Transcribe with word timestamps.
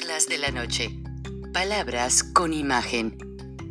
De 0.00 0.38
la 0.38 0.50
Noche. 0.50 0.98
Palabras 1.52 2.24
con 2.24 2.54
imagen. 2.54 3.18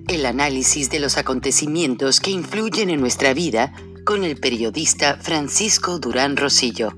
El 0.07 0.27
análisis 0.27 0.89
de 0.91 0.99
los 0.99 1.17
acontecimientos 1.17 2.19
que 2.19 2.29
influyen 2.29 2.91
en 2.91 3.01
nuestra 3.01 3.33
vida 3.33 3.73
con 4.05 4.23
el 4.23 4.37
periodista 4.39 5.17
Francisco 5.17 5.97
Durán 5.97 6.37
Rosillo. 6.37 6.91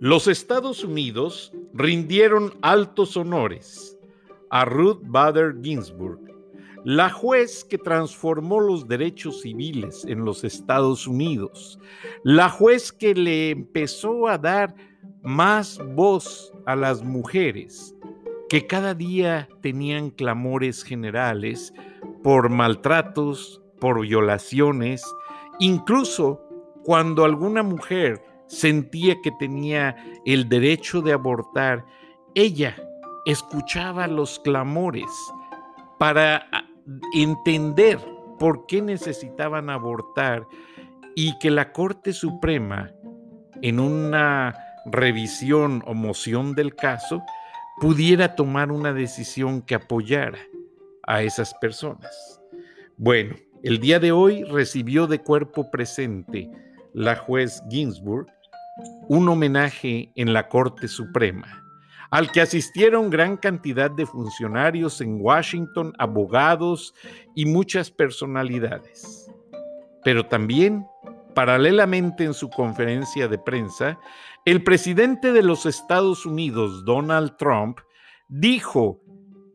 Los 0.00 0.26
Estados 0.26 0.82
Unidos 0.82 1.52
rindieron 1.72 2.54
altos 2.60 3.16
honores 3.16 3.96
a 4.50 4.64
Ruth 4.64 5.00
Bader 5.04 5.54
Ginsburg, 5.62 6.23
la 6.84 7.08
juez 7.08 7.64
que 7.64 7.78
transformó 7.78 8.60
los 8.60 8.86
derechos 8.86 9.40
civiles 9.40 10.04
en 10.04 10.24
los 10.24 10.44
Estados 10.44 11.06
Unidos, 11.06 11.78
la 12.22 12.50
juez 12.50 12.92
que 12.92 13.14
le 13.14 13.50
empezó 13.50 14.28
a 14.28 14.36
dar 14.36 14.74
más 15.22 15.80
voz 15.94 16.52
a 16.66 16.76
las 16.76 17.02
mujeres, 17.02 17.94
que 18.50 18.66
cada 18.66 18.94
día 18.94 19.48
tenían 19.62 20.10
clamores 20.10 20.84
generales 20.84 21.72
por 22.22 22.50
maltratos, 22.50 23.62
por 23.80 24.02
violaciones, 24.02 25.02
incluso 25.58 26.42
cuando 26.84 27.24
alguna 27.24 27.62
mujer 27.62 28.22
sentía 28.46 29.16
que 29.22 29.30
tenía 29.38 29.96
el 30.26 30.50
derecho 30.50 31.00
de 31.00 31.12
abortar, 31.12 31.86
ella 32.34 32.76
escuchaba 33.24 34.06
los 34.06 34.38
clamores 34.40 35.10
para 35.98 36.46
entender 37.14 37.98
por 38.38 38.66
qué 38.66 38.82
necesitaban 38.82 39.70
abortar 39.70 40.46
y 41.14 41.38
que 41.38 41.50
la 41.50 41.72
Corte 41.72 42.12
Suprema, 42.12 42.90
en 43.62 43.80
una 43.80 44.54
revisión 44.86 45.82
o 45.86 45.94
moción 45.94 46.54
del 46.54 46.74
caso, 46.74 47.22
pudiera 47.80 48.34
tomar 48.34 48.70
una 48.70 48.92
decisión 48.92 49.62
que 49.62 49.74
apoyara 49.74 50.38
a 51.06 51.22
esas 51.22 51.54
personas. 51.54 52.40
Bueno, 52.96 53.36
el 53.62 53.80
día 53.80 53.98
de 53.98 54.12
hoy 54.12 54.44
recibió 54.44 55.06
de 55.06 55.20
cuerpo 55.20 55.70
presente 55.70 56.50
la 56.92 57.16
juez 57.16 57.62
Ginsburg 57.70 58.26
un 59.08 59.28
homenaje 59.28 60.10
en 60.16 60.32
la 60.32 60.48
Corte 60.48 60.88
Suprema, 60.88 61.63
al 62.14 62.30
que 62.30 62.40
asistieron 62.40 63.10
gran 63.10 63.36
cantidad 63.36 63.90
de 63.90 64.06
funcionarios 64.06 65.00
en 65.00 65.20
Washington, 65.20 65.92
abogados 65.98 66.94
y 67.34 67.44
muchas 67.44 67.90
personalidades. 67.90 69.28
Pero 70.04 70.24
también, 70.24 70.86
paralelamente 71.34 72.22
en 72.22 72.32
su 72.32 72.50
conferencia 72.50 73.26
de 73.26 73.36
prensa, 73.36 73.98
el 74.44 74.62
presidente 74.62 75.32
de 75.32 75.42
los 75.42 75.66
Estados 75.66 76.24
Unidos, 76.24 76.84
Donald 76.84 77.36
Trump, 77.36 77.80
dijo 78.28 79.00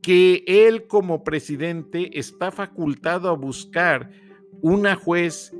que 0.01 0.43
él 0.45 0.85
como 0.87 1.23
presidente 1.23 2.09
está 2.19 2.51
facultado 2.51 3.29
a 3.29 3.37
buscar 3.37 4.11
una 4.61 4.97
juez 4.97 5.55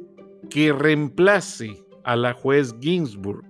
que 0.50 0.74
reemplace 0.74 1.82
a 2.04 2.18
la 2.18 2.34
juez 2.34 2.76
Ginsburg 2.82 3.49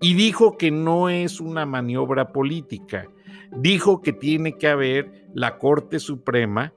y 0.00 0.14
dijo 0.14 0.56
que 0.56 0.70
no 0.70 1.08
es 1.08 1.40
una 1.40 1.66
maniobra 1.66 2.32
política, 2.32 3.08
dijo 3.56 4.02
que 4.02 4.12
tiene 4.12 4.56
que 4.58 4.68
haber 4.68 5.26
la 5.34 5.58
Corte 5.58 5.98
Suprema 5.98 6.72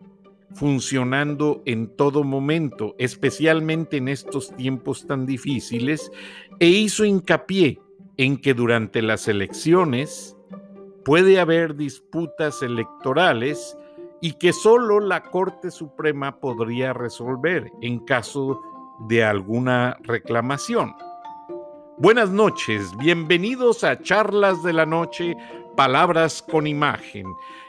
funcionando 0.53 1.61
en 1.65 1.95
todo 1.95 2.23
momento, 2.23 2.95
especialmente 2.97 3.97
en 3.97 4.07
estos 4.07 4.55
tiempos 4.55 5.05
tan 5.05 5.25
difíciles, 5.25 6.11
e 6.59 6.67
hizo 6.67 7.05
hincapié 7.05 7.79
en 8.17 8.37
que 8.37 8.53
durante 8.53 9.01
las 9.01 9.27
elecciones 9.27 10.35
puede 11.05 11.39
haber 11.39 11.75
disputas 11.75 12.61
electorales 12.61 13.77
y 14.21 14.33
que 14.33 14.51
solo 14.51 14.99
la 14.99 15.23
Corte 15.23 15.69
Suprema 15.69 16.39
podría 16.39 16.93
resolver 16.93 17.71
en 17.81 17.99
caso 17.99 18.59
de 19.07 19.23
alguna 19.23 19.97
reclamación. 20.01 20.93
Buenas 21.99 22.29
noches, 22.29 22.95
bienvenidos 22.97 23.83
a 23.83 23.99
Charlas 23.99 24.61
de 24.61 24.71
la 24.71 24.85
Noche, 24.85 25.35
Palabras 25.75 26.43
con 26.43 26.67
Imagen. 26.67 27.25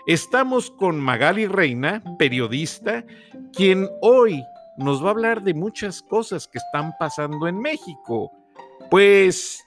Estamos 0.06 0.70
con 0.70 1.00
Magali 1.00 1.46
Reina, 1.46 2.02
periodista, 2.18 3.06
quien 3.54 3.88
hoy 4.02 4.44
nos 4.76 5.02
va 5.02 5.06
a 5.06 5.10
hablar 5.12 5.42
de 5.42 5.54
muchas 5.54 6.02
cosas 6.02 6.46
que 6.46 6.58
están 6.58 6.92
pasando 6.98 7.48
en 7.48 7.58
México. 7.58 8.30
Pues 8.90 9.64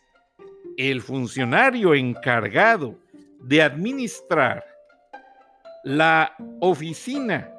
el 0.78 1.02
funcionario 1.02 1.96
encargado 1.96 2.94
de 3.40 3.64
administrar 3.64 4.64
la 5.84 6.36
oficina 6.60 7.50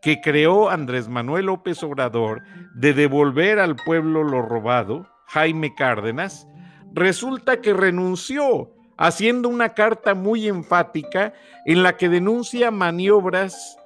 que 0.00 0.22
creó 0.22 0.70
Andrés 0.70 1.08
Manuel 1.08 1.44
López 1.44 1.82
Obrador 1.82 2.42
de 2.74 2.94
devolver 2.94 3.58
al 3.58 3.76
pueblo 3.76 4.24
lo 4.24 4.40
robado, 4.40 5.06
Jaime 5.30 5.74
Cárdenas, 5.74 6.48
resulta 6.92 7.60
que 7.60 7.72
renunció 7.72 8.74
haciendo 8.96 9.48
una 9.48 9.74
carta 9.74 10.14
muy 10.14 10.48
enfática 10.48 11.32
en 11.66 11.82
la 11.82 11.96
que 11.96 12.08
denuncia 12.08 12.70
maniobras 12.70 13.76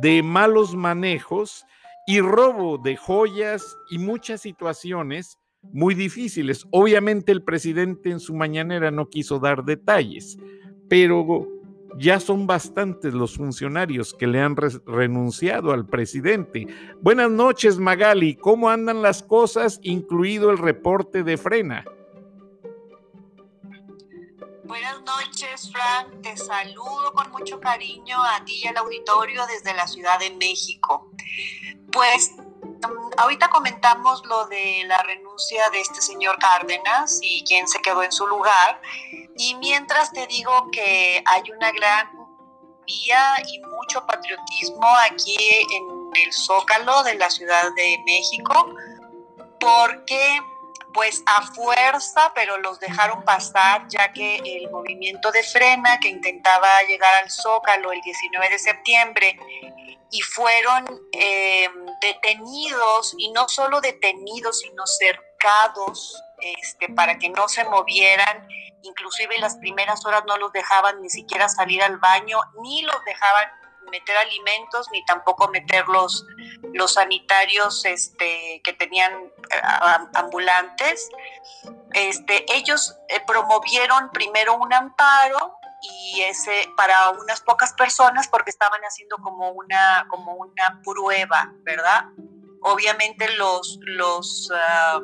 de 0.00 0.22
malos 0.22 0.74
manejos 0.74 1.64
y 2.06 2.20
robo 2.20 2.78
de 2.78 2.96
joyas 2.96 3.76
y 3.90 3.98
muchas 3.98 4.42
situaciones 4.42 5.38
muy 5.72 5.94
difíciles. 5.94 6.64
Obviamente 6.70 7.32
el 7.32 7.42
presidente 7.42 8.10
en 8.10 8.20
su 8.20 8.34
mañanera 8.34 8.92
no 8.92 9.10
quiso 9.10 9.40
dar 9.40 9.64
detalles, 9.64 10.38
pero 10.88 11.48
ya 11.98 12.20
son 12.20 12.46
bastantes 12.46 13.14
los 13.14 13.36
funcionarios 13.36 14.14
que 14.14 14.26
le 14.26 14.40
han 14.40 14.56
renunciado 14.56 15.72
al 15.72 15.86
presidente. 15.86 16.66
Buenas 17.00 17.30
noches, 17.30 17.78
Magali. 17.78 18.36
¿Cómo 18.36 18.68
andan 18.68 19.02
las 19.02 19.22
cosas, 19.22 19.80
incluido 19.82 20.50
el 20.50 20.58
reporte 20.58 21.22
de 21.22 21.36
frena? 21.36 21.84
Buenas 24.64 25.00
noches, 25.02 25.70
Frank. 25.72 26.22
Te 26.22 26.36
saludo 26.36 27.12
con 27.14 27.30
mucho 27.30 27.60
cariño 27.60 28.16
a 28.20 28.44
ti 28.44 28.60
y 28.64 28.66
al 28.66 28.76
auditorio 28.78 29.42
desde 29.46 29.74
la 29.76 29.86
Ciudad 29.86 30.18
de 30.18 30.30
México. 30.36 31.12
Pues 31.92 32.34
ahorita 33.18 33.48
comentamos 33.48 34.24
lo 34.26 34.46
de 34.46 34.84
la 34.86 35.02
renuncia 35.02 35.68
de 35.70 35.80
este 35.80 36.00
señor 36.00 36.38
Cárdenas 36.38 37.18
y 37.22 37.44
quién 37.44 37.66
se 37.68 37.80
quedó 37.80 38.02
en 38.02 38.12
su 38.12 38.26
lugar. 38.26 38.80
Y 39.36 39.54
mientras 39.56 40.12
te 40.12 40.26
digo 40.26 40.68
que 40.72 41.22
hay 41.24 41.50
una 41.50 41.72
gran 41.72 42.10
vía 42.86 43.34
y 43.48 43.60
mucho 43.60 44.06
patriotismo 44.06 44.86
aquí 45.10 45.36
en 45.72 46.22
el 46.22 46.32
Zócalo 46.32 47.02
de 47.02 47.14
la 47.14 47.28
Ciudad 47.30 47.70
de 47.74 47.98
México, 48.06 48.74
porque 49.58 50.40
pues 50.96 51.22
a 51.26 51.42
fuerza, 51.42 52.32
pero 52.34 52.56
los 52.56 52.80
dejaron 52.80 53.22
pasar, 53.22 53.86
ya 53.88 54.14
que 54.14 54.36
el 54.36 54.70
movimiento 54.70 55.30
de 55.30 55.42
frena 55.42 56.00
que 56.00 56.08
intentaba 56.08 56.82
llegar 56.88 57.22
al 57.22 57.30
Zócalo 57.30 57.92
el 57.92 58.00
19 58.00 58.48
de 58.48 58.58
septiembre 58.58 59.38
y 60.10 60.22
fueron 60.22 60.86
eh, 61.12 61.68
detenidos, 62.00 63.14
y 63.18 63.30
no 63.32 63.46
solo 63.46 63.82
detenidos, 63.82 64.60
sino 64.60 64.86
cercados 64.86 66.18
este, 66.38 66.88
para 66.88 67.18
que 67.18 67.28
no 67.28 67.46
se 67.46 67.64
movieran. 67.64 68.48
Inclusive 68.80 69.38
las 69.38 69.56
primeras 69.56 70.02
horas 70.06 70.22
no 70.26 70.38
los 70.38 70.50
dejaban 70.52 71.02
ni 71.02 71.10
siquiera 71.10 71.50
salir 71.50 71.82
al 71.82 71.98
baño, 71.98 72.40
ni 72.62 72.80
los 72.80 73.04
dejaban 73.04 73.50
meter 73.90 74.16
alimentos, 74.16 74.88
ni 74.92 75.04
tampoco 75.04 75.48
meter 75.48 75.86
los, 75.88 76.24
los 76.72 76.94
sanitarios 76.94 77.84
este, 77.84 78.60
que 78.64 78.72
tenían 78.72 79.12
eh, 79.14 79.60
ambulantes. 80.14 81.08
Este, 81.92 82.44
ellos 82.54 82.96
eh, 83.08 83.20
promovieron 83.26 84.10
primero 84.10 84.54
un 84.54 84.72
amparo 84.72 85.58
y 85.82 86.22
ese 86.22 86.68
para 86.76 87.10
unas 87.10 87.40
pocas 87.40 87.72
personas 87.74 88.28
porque 88.28 88.50
estaban 88.50 88.80
haciendo 88.82 89.16
como 89.18 89.50
una, 89.50 90.06
como 90.08 90.34
una 90.34 90.80
prueba, 90.84 91.52
¿verdad? 91.62 92.06
Obviamente 92.62 93.28
los, 93.36 93.78
los 93.82 94.50
ah, 94.54 95.00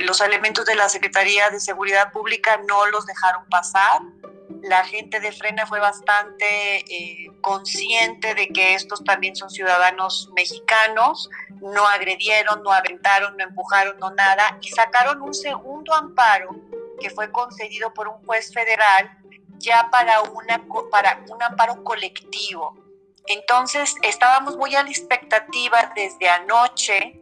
los 0.00 0.20
elementos 0.20 0.64
de 0.66 0.74
la 0.74 0.88
Secretaría 0.88 1.50
de 1.50 1.60
Seguridad 1.60 2.12
Pública 2.12 2.60
no 2.68 2.86
los 2.86 3.06
dejaron 3.06 3.48
pasar. 3.48 4.02
La 4.62 4.84
gente 4.84 5.20
de 5.20 5.32
Frena 5.32 5.66
fue 5.66 5.80
bastante 5.80 6.78
eh, 6.78 7.30
consciente 7.40 8.34
de 8.34 8.48
que 8.48 8.74
estos 8.74 9.04
también 9.04 9.36
son 9.36 9.50
ciudadanos 9.50 10.30
mexicanos, 10.34 11.28
no 11.60 11.86
agredieron, 11.86 12.62
no 12.62 12.72
aventaron, 12.72 13.36
no 13.36 13.44
empujaron, 13.44 13.98
no 13.98 14.10
nada, 14.10 14.58
y 14.60 14.68
sacaron 14.68 15.22
un 15.22 15.34
segundo 15.34 15.94
amparo 15.94 16.50
que 17.00 17.10
fue 17.10 17.30
concedido 17.30 17.92
por 17.94 18.08
un 18.08 18.24
juez 18.24 18.52
federal 18.52 19.18
ya 19.58 19.88
para, 19.90 20.22
una, 20.22 20.64
para 20.90 21.24
un 21.28 21.42
amparo 21.42 21.82
colectivo. 21.84 22.76
Entonces 23.26 23.94
estábamos 24.02 24.56
muy 24.56 24.74
a 24.74 24.82
la 24.82 24.90
expectativa 24.90 25.92
desde 25.94 26.28
anoche 26.28 27.20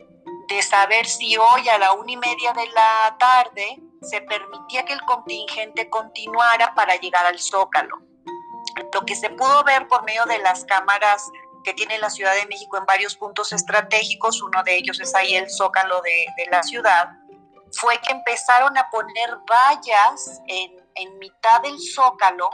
de 0.49 0.63
saber 0.63 1.07
si 1.07 1.37
hoy 1.37 1.69
a 1.69 1.79
la 1.79 1.93
una 1.93 2.13
y 2.13 2.17
media 2.17 2.53
de 2.53 2.67
la 2.69 3.17
tarde 3.19 3.81
se 4.03 4.21
permitía 4.23 4.85
que 4.85 4.93
el 4.93 5.01
contingente 5.03 5.89
continuara 5.89 6.75
para 6.75 6.97
llegar 6.97 7.27
al 7.27 7.39
Zócalo. 7.39 7.99
Lo 8.93 9.05
que 9.05 9.15
se 9.15 9.31
pudo 9.31 9.65
ver 9.65 9.89
por 9.89 10.05
medio 10.05 10.25
de 10.27 10.39
las 10.39 10.65
cámaras 10.65 11.31
que 11.65 11.75
tiene 11.75 11.99
la 11.99 12.11
Ciudad 12.11 12.35
de 12.35 12.47
México 12.47 12.77
en 12.77 12.87
varios 12.87 13.17
puntos 13.17 13.53
estratégicos, 13.53 14.43
uno 14.43 14.63
de 14.63 14.77
ellos 14.77 15.01
es 15.01 15.15
ahí 15.15 15.35
el 15.35 15.51
Zócalo 15.51 16.01
de, 16.03 16.27
la 16.51 16.63
ciudad, 16.63 17.11
fue 17.73 17.99
que 18.01 18.13
empezaron 18.13 18.77
a 18.79 18.89
poner 18.91 19.37
vallas 19.51 20.41
en, 20.47 20.77
en 20.95 21.19
mitad 21.19 21.61
del 21.63 21.77
Zócalo 21.81 22.51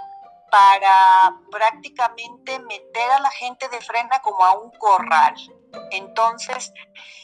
para 0.51 1.35
prácticamente 1.51 2.59
meter 2.61 3.11
a 3.11 3.21
la 3.21 3.31
gente 3.31 3.69
de 3.69 3.81
frena 3.81 4.21
como 4.21 4.45
a 4.45 4.59
un 4.59 4.71
corral. 4.79 5.35
Entonces, 5.91 6.73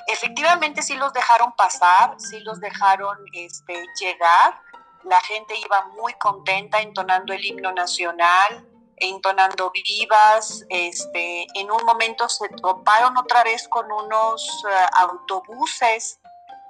efectivamente 0.07 0.83
sí 0.83 0.95
los 0.95 1.13
dejaron 1.13 1.53
pasar, 1.53 2.15
sí 2.19 2.41
los 2.41 2.61
dejaron 2.61 3.19
este, 3.33 3.85
llegar. 4.01 4.61
La 5.05 5.21
gente 5.21 5.55
iba 5.57 5.87
muy 5.97 6.13
contenta 6.15 6.81
entonando 6.81 7.33
el 7.33 7.45
himno 7.45 7.73
nacional, 7.73 8.67
entonando 8.97 9.71
vivas. 9.71 10.65
Este, 10.69 11.47
en 11.55 11.71
un 11.71 11.85
momento 11.85 12.29
se 12.29 12.49
toparon 12.49 13.17
otra 13.17 13.45
vez 13.45 13.69
con 13.69 13.91
unos 13.91 14.65
eh, 14.69 14.87
autobuses 14.99 16.21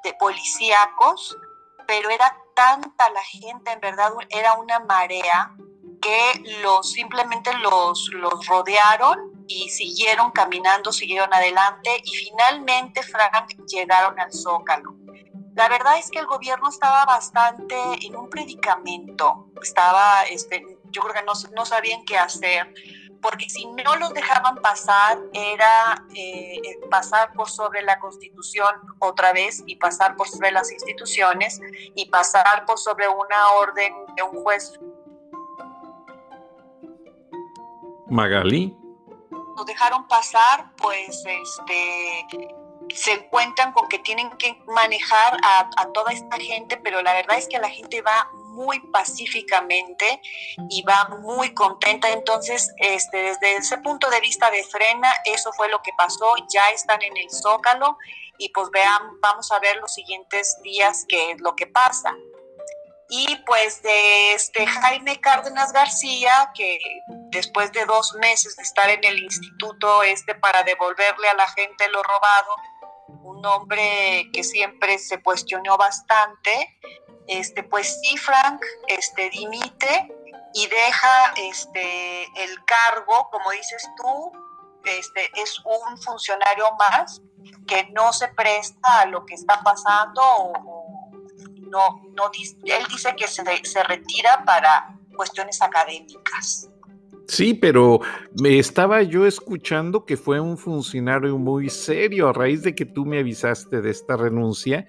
de 0.05 0.15
policíacos, 0.15 1.37
pero 1.87 2.11
era 2.11 2.37
tanta 2.55 3.09
la 3.11 3.23
gente, 3.23 3.71
en 3.73 3.81
verdad 3.81 4.13
era 4.31 4.55
una 4.55 4.81
marea 4.81 5.53
que 6.01 6.61
los 6.63 6.93
simplemente 6.93 7.53
los, 7.55 8.09
los 8.13 8.47
rodearon 8.47 9.38
y 9.49 9.71
siguieron 9.71 10.31
caminando, 10.31 10.93
siguieron 10.93 11.33
adelante 11.33 11.91
y 12.05 12.15
finalmente, 12.15 13.03
Frank, 13.03 13.57
llegaron 13.67 14.19
al 14.21 14.33
Zócalo. 14.33 14.95
La 15.55 15.69
verdad 15.69 15.99
es 15.99 16.11
que 16.11 16.21
el 16.21 16.27
gobierno 16.27 16.69
estaba 16.69 17.05
bastante 17.05 17.75
en 18.03 18.15
un 18.15 18.31
predicamento, 18.31 19.49
estaba, 19.61 20.23
este, 20.31 20.65
yo 20.93 21.03
creo 21.03 21.15
que 21.15 21.23
no, 21.23 21.33
no 21.57 21.67
sabían 21.67 22.05
qué 22.05 22.17
hacer, 22.17 22.73
porque 23.21 23.49
si 23.49 23.67
no 23.67 23.97
los 23.97 24.15
dejaban 24.15 24.57
pasar 24.57 25.19
era 25.33 26.05
eh, 26.15 26.79
pasar 26.91 27.33
por 27.33 27.51
sobre 27.51 27.83
la 27.83 27.99
constitución 27.99 28.73
otra 29.01 29.33
vez 29.33 29.65
y 29.67 29.75
pasar 29.77 30.15
por 30.15 30.29
sobre 30.29 30.53
las 30.53 30.71
instituciones 30.71 31.61
y 31.97 32.09
pasar 32.09 32.65
por 32.67 32.79
sobre 32.79 33.09
una 33.09 33.51
orden 33.59 33.93
de 34.15 34.23
un 34.23 34.43
juez. 34.43 34.79
Magali 38.07 38.78
nos 39.59 39.67
dejaron 39.67 40.07
pasar, 40.07 40.71
pues 40.77 41.25
este, 41.27 42.27
se 42.95 43.13
encuentran 43.13 43.73
con 43.73 43.89
que 43.89 43.99
tienen 43.99 44.31
que 44.39 44.55
manejar 44.69 45.37
a, 45.43 45.89
toda 45.93 46.13
esta 46.13 46.37
gente, 46.37 46.77
pero 46.77 47.03
la 47.03 47.13
verdad 47.13 47.39
es 47.39 47.49
que 47.49 47.59
la 47.59 47.69
gente 47.69 48.01
va 48.03 48.31
muy 48.35 48.79
pacíficamente 48.93 50.21
y 50.71 50.83
va 50.83 51.09
muy 51.23 51.55
contenta. 51.55 52.09
Entonces, 52.11 52.73
este, 52.77 53.17
desde 53.19 53.57
ese 53.57 53.79
punto 53.79 54.09
de 54.11 54.21
vista 54.21 54.49
de 54.51 54.63
frena, 54.63 55.13
eso 55.25 55.53
fue 55.53 55.69
lo 55.69 55.83
que 55.83 55.91
pasó. 55.97 56.35
Ya 56.55 56.71
están 56.71 57.03
en 57.03 57.17
el 57.17 57.31
zócalo 57.31 57.99
y 58.39 58.51
pues 58.51 58.71
vean, 58.71 59.21
vamos 59.21 59.51
a 59.51 59.59
ver 59.59 59.77
los 59.79 59.93
siguientes 59.93 60.57
días 60.63 61.05
qué 61.09 61.33
es 61.33 61.41
lo 61.41 61.57
que 61.57 61.67
pasa. 61.67 62.15
Y 63.11 63.37
pues 63.47 63.83
de 63.83 64.35
este 64.35 64.67
Jaime 64.67 65.19
Cárdenas 65.21 65.73
García, 65.73 66.53
que 66.55 66.79
después 67.31 67.73
de 67.73 67.85
dos 67.87 68.15
meses 68.15 68.57
de 68.57 68.63
estar 68.63 68.89
en 68.91 69.03
el 69.03 69.19
instituto 69.19 70.03
este 70.03 70.35
para 70.35 70.63
devolverle 70.63 71.29
a 71.29 71.35
la 71.35 71.49
gente 71.49 71.89
lo 71.89 72.03
robado, 72.03 72.55
un 73.23 73.45
hombre 73.47 74.29
que 74.33 74.45
siempre 74.45 74.99
se 74.99 75.23
cuestionó 75.23 75.77
bastante, 75.79 76.79
este, 77.27 77.63
pues 77.63 78.01
sí, 78.03 78.17
Frank, 78.17 78.61
este, 78.89 79.31
dimite 79.31 80.09
y 80.55 80.67
deja 80.67 81.33
este, 81.37 82.25
el 82.43 82.65
cargo, 82.65 83.29
como 83.31 83.51
dices 83.51 83.89
tú, 83.97 84.33
este, 84.85 85.31
es 85.35 85.59
un 85.65 85.99
funcionario 85.99 86.73
más 86.79 87.21
que 87.67 87.85
no 87.93 88.13
se 88.13 88.29
presta 88.29 89.01
a 89.01 89.07
lo 89.07 89.25
que 89.27 89.35
está 89.35 89.61
pasando 89.63 90.23
o, 90.23 90.78
no, 91.71 92.03
no, 92.15 92.31
él 92.35 92.85
dice 92.91 93.15
que 93.17 93.27
se, 93.27 93.43
se 93.65 93.83
retira 93.85 94.45
para 94.45 94.99
cuestiones 95.17 95.61
académicas. 95.63 96.71
Sí, 97.29 97.53
pero 97.53 98.01
me 98.41 98.59
estaba 98.59 99.03
yo 99.03 99.27
escuchando 99.27 100.07
que 100.07 100.17
fue 100.17 100.41
un 100.41 100.57
funcionario 100.57 101.37
muy 101.37 101.69
serio. 101.69 102.27
A 102.29 102.33
raíz 102.33 102.63
de 102.63 102.75
que 102.75 102.87
tú 102.87 103.05
me 103.05 103.19
avisaste 103.19 103.83
de 103.83 103.91
esta 103.91 104.17
renuncia, 104.17 104.87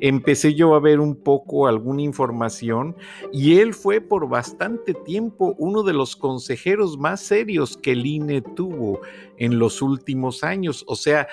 empecé 0.00 0.54
yo 0.54 0.74
a 0.74 0.80
ver 0.80 0.98
un 0.98 1.14
poco 1.14 1.68
alguna 1.68 2.02
información 2.02 2.96
y 3.32 3.60
él 3.60 3.72
fue 3.72 4.00
por 4.00 4.28
bastante 4.28 4.94
tiempo 4.94 5.54
uno 5.58 5.84
de 5.84 5.92
los 5.92 6.16
consejeros 6.16 6.98
más 6.98 7.20
serios 7.20 7.76
que 7.76 7.92
el 7.92 8.04
INE 8.04 8.42
tuvo 8.42 9.00
en 9.38 9.60
los 9.60 9.80
últimos 9.80 10.42
años. 10.42 10.84
O 10.88 10.96
sea, 10.96 11.28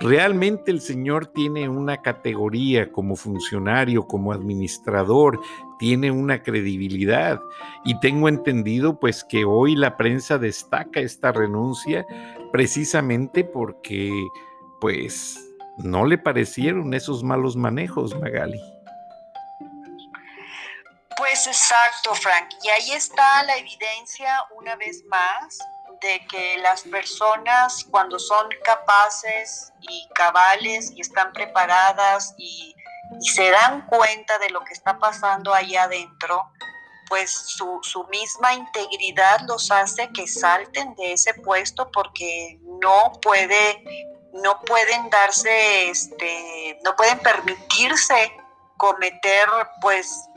Realmente 0.00 0.70
el 0.70 0.82
Señor 0.82 1.26
tiene 1.28 1.70
una 1.70 2.02
categoría 2.02 2.92
como 2.92 3.16
funcionario, 3.16 4.06
como 4.06 4.30
administrador, 4.30 5.40
tiene 5.78 6.10
una 6.10 6.42
credibilidad 6.42 7.40
y 7.82 7.98
tengo 8.00 8.28
entendido 8.28 9.00
pues 9.00 9.24
que 9.24 9.46
hoy 9.46 9.74
la 9.74 9.96
prensa 9.96 10.36
destaca 10.36 11.00
esta 11.00 11.32
renuncia 11.32 12.06
precisamente 12.52 13.42
porque 13.42 14.12
pues 14.82 15.38
no 15.78 16.04
le 16.04 16.18
parecieron 16.18 16.92
esos 16.92 17.22
malos 17.22 17.56
manejos, 17.56 18.14
Magali. 18.20 18.60
Pues 21.16 21.46
exacto, 21.46 22.14
Frank. 22.14 22.50
Y 22.62 22.68
ahí 22.68 22.90
está 22.92 23.42
la 23.44 23.56
evidencia 23.56 24.28
una 24.58 24.76
vez 24.76 25.02
más 25.06 25.58
de 26.06 26.26
que 26.26 26.58
las 26.58 26.82
personas 26.82 27.84
cuando 27.90 28.18
son 28.18 28.48
capaces 28.64 29.72
y 29.80 30.08
cabales 30.14 30.92
y 30.94 31.00
están 31.00 31.32
preparadas 31.32 32.34
y, 32.38 32.74
se 33.20 33.50
dan 33.50 33.86
cuenta 33.86 34.36
de 34.40 34.50
lo 34.50 34.64
que 34.64 34.72
está 34.72 34.98
pasando 34.98 35.54
ahí 35.54 35.76
adentro, 35.76 36.50
pues 37.08 37.30
su, 37.30 37.78
su, 37.82 38.02
misma 38.08 38.52
integridad 38.52 39.42
los 39.46 39.70
hace 39.70 40.10
que 40.12 40.26
salten 40.26 40.92
de 40.96 41.12
ese 41.12 41.32
puesto 41.34 41.88
porque 41.92 42.58
no 42.64 43.12
puede, 43.22 43.84
no 44.32 44.60
pueden 44.62 45.08
darse, 45.08 45.88
este, 45.88 46.80
no 46.82 46.96
pueden 46.96 47.20
permitirse 47.20 48.36
cometer 48.76 49.48
pues 49.80 50.28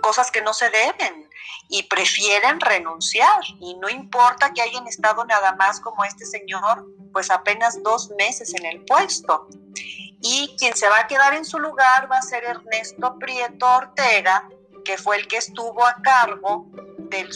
cosas 0.00 0.30
que 0.30 0.40
no 0.40 0.54
se 0.54 0.70
deben 0.70 1.23
y 1.68 1.82
prefieren 1.84 2.60
renunciar. 2.60 3.40
Y 3.60 3.74
no 3.76 3.88
importa 3.88 4.52
que 4.52 4.62
hayan 4.62 4.86
estado 4.86 5.24
nada 5.24 5.54
más 5.54 5.80
como 5.80 6.04
este 6.04 6.24
señor, 6.24 6.86
pues 7.12 7.30
apenas 7.30 7.82
dos 7.82 8.10
meses 8.18 8.54
en 8.54 8.66
el 8.66 8.84
puesto. 8.84 9.48
Y 10.20 10.54
quien 10.58 10.76
se 10.76 10.88
va 10.88 11.00
a 11.00 11.06
quedar 11.06 11.34
en 11.34 11.44
su 11.44 11.58
lugar 11.58 12.10
va 12.10 12.18
a 12.18 12.22
ser 12.22 12.44
Ernesto 12.44 13.18
Prieto 13.18 13.66
Ortega, 13.66 14.48
que 14.84 14.96
fue 14.96 15.16
el 15.16 15.28
que 15.28 15.36
estuvo 15.36 15.84
a 15.86 15.96
cargo 16.02 16.66
del 17.10 17.30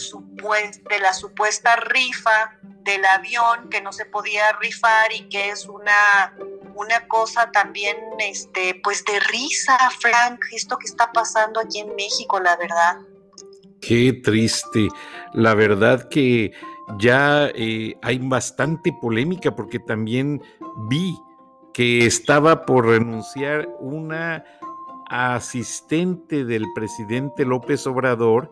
de 0.89 0.99
la 0.99 1.13
supuesta 1.13 1.75
rifa 1.75 2.57
del 2.61 3.05
avión 3.05 3.69
que 3.69 3.81
no 3.81 3.91
se 3.93 4.05
podía 4.05 4.51
rifar 4.53 5.11
y 5.13 5.29
que 5.29 5.49
es 5.49 5.65
una 5.65 6.33
una 6.79 7.07
cosa 7.07 7.51
también, 7.51 7.97
este, 8.19 8.79
pues 8.81 9.03
de 9.03 9.19
risa, 9.19 9.77
Frank, 9.99 10.39
esto 10.53 10.77
que 10.77 10.87
está 10.87 11.11
pasando 11.11 11.59
aquí 11.59 11.79
en 11.79 11.93
México, 11.95 12.39
la 12.39 12.55
verdad. 12.55 12.97
Qué 13.81 14.13
triste. 14.13 14.89
La 15.33 15.53
verdad 15.53 16.09
que 16.09 16.51
ya 16.97 17.49
eh, 17.55 17.95
hay 18.01 18.17
bastante 18.19 18.91
polémica 19.01 19.55
porque 19.55 19.79
también 19.79 20.41
vi 20.89 21.15
que 21.73 22.05
estaba 22.05 22.65
por 22.65 22.87
renunciar 22.87 23.69
una 23.79 24.43
asistente 25.09 26.45
del 26.45 26.65
presidente 26.75 27.45
López 27.45 27.85
Obrador 27.87 28.51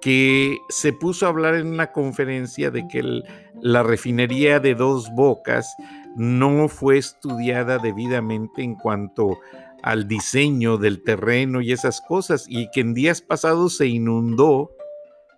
que 0.00 0.58
se 0.68 0.92
puso 0.92 1.26
a 1.26 1.28
hablar 1.28 1.54
en 1.54 1.66
una 1.66 1.92
conferencia 1.92 2.70
de 2.70 2.88
que 2.88 3.22
la 3.60 3.82
refinería 3.82 4.58
de 4.58 4.74
dos 4.74 5.10
bocas 5.14 5.76
no 6.16 6.68
fue 6.68 6.98
estudiada 6.98 7.78
debidamente 7.78 8.62
en 8.62 8.74
cuanto 8.76 9.38
al 9.82 10.08
diseño 10.08 10.76
del 10.76 11.02
terreno 11.02 11.60
y 11.60 11.72
esas 11.72 12.00
cosas, 12.00 12.46
y 12.48 12.70
que 12.70 12.80
en 12.80 12.94
días 12.94 13.22
pasados 13.22 13.76
se 13.76 13.86
inundó, 13.86 14.70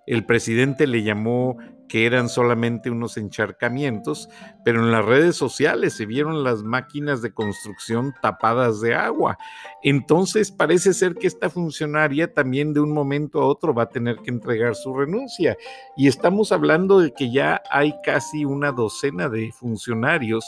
el 0.07 0.25
presidente 0.27 0.87
le 0.87 1.03
llamó 1.03 1.57
que 1.93 2.07
eran 2.07 2.31
solamente 2.31 2.91
unos 2.91 3.19
encharcamientos, 3.19 4.31
pero 4.65 4.81
en 4.81 4.91
las 4.91 5.05
redes 5.05 5.37
sociales 5.37 5.93
se 5.93 6.07
vieron 6.07 6.43
las 6.43 6.63
máquinas 6.63 7.21
de 7.21 7.35
construcción 7.35 8.15
tapadas 8.23 8.81
de 8.81 8.95
agua. 8.95 9.37
Entonces 9.83 10.51
parece 10.51 10.95
ser 10.95 11.17
que 11.17 11.27
esta 11.27 11.51
funcionaria 11.51 12.33
también 12.33 12.73
de 12.73 12.81
un 12.81 12.93
momento 12.93 13.43
a 13.43 13.47
otro 13.47 13.75
va 13.75 13.83
a 13.83 13.89
tener 13.91 14.17
que 14.25 14.31
entregar 14.31 14.75
su 14.75 14.95
renuncia. 14.95 15.55
Y 15.95 16.09
estamos 16.09 16.51
hablando 16.51 16.99
de 16.99 17.13
que 17.13 17.31
ya 17.31 17.61
hay 17.71 17.93
casi 18.03 18.47
una 18.47 18.73
docena 18.73 19.29
de 19.29 19.53
funcionarios 19.53 20.47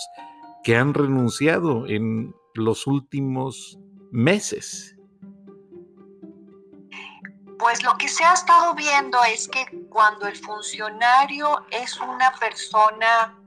que 0.63 0.77
han 0.77 0.95
renunciado 0.95 1.87
en 1.87 2.35
los 2.55 2.87
últimos 2.87 3.79
meses? 4.11 4.97
Pues 7.59 7.83
lo 7.83 7.97
que 7.97 8.09
se 8.09 8.25
ha 8.25 8.35
estado 8.35 8.75
viendo 8.75 9.19
es 9.25 9.49
que 9.49 9.67
cuando 9.89 10.27
el 10.27 10.37
funcionario 10.37 11.65
es 11.71 11.99
una 12.01 12.33
persona 12.39 13.39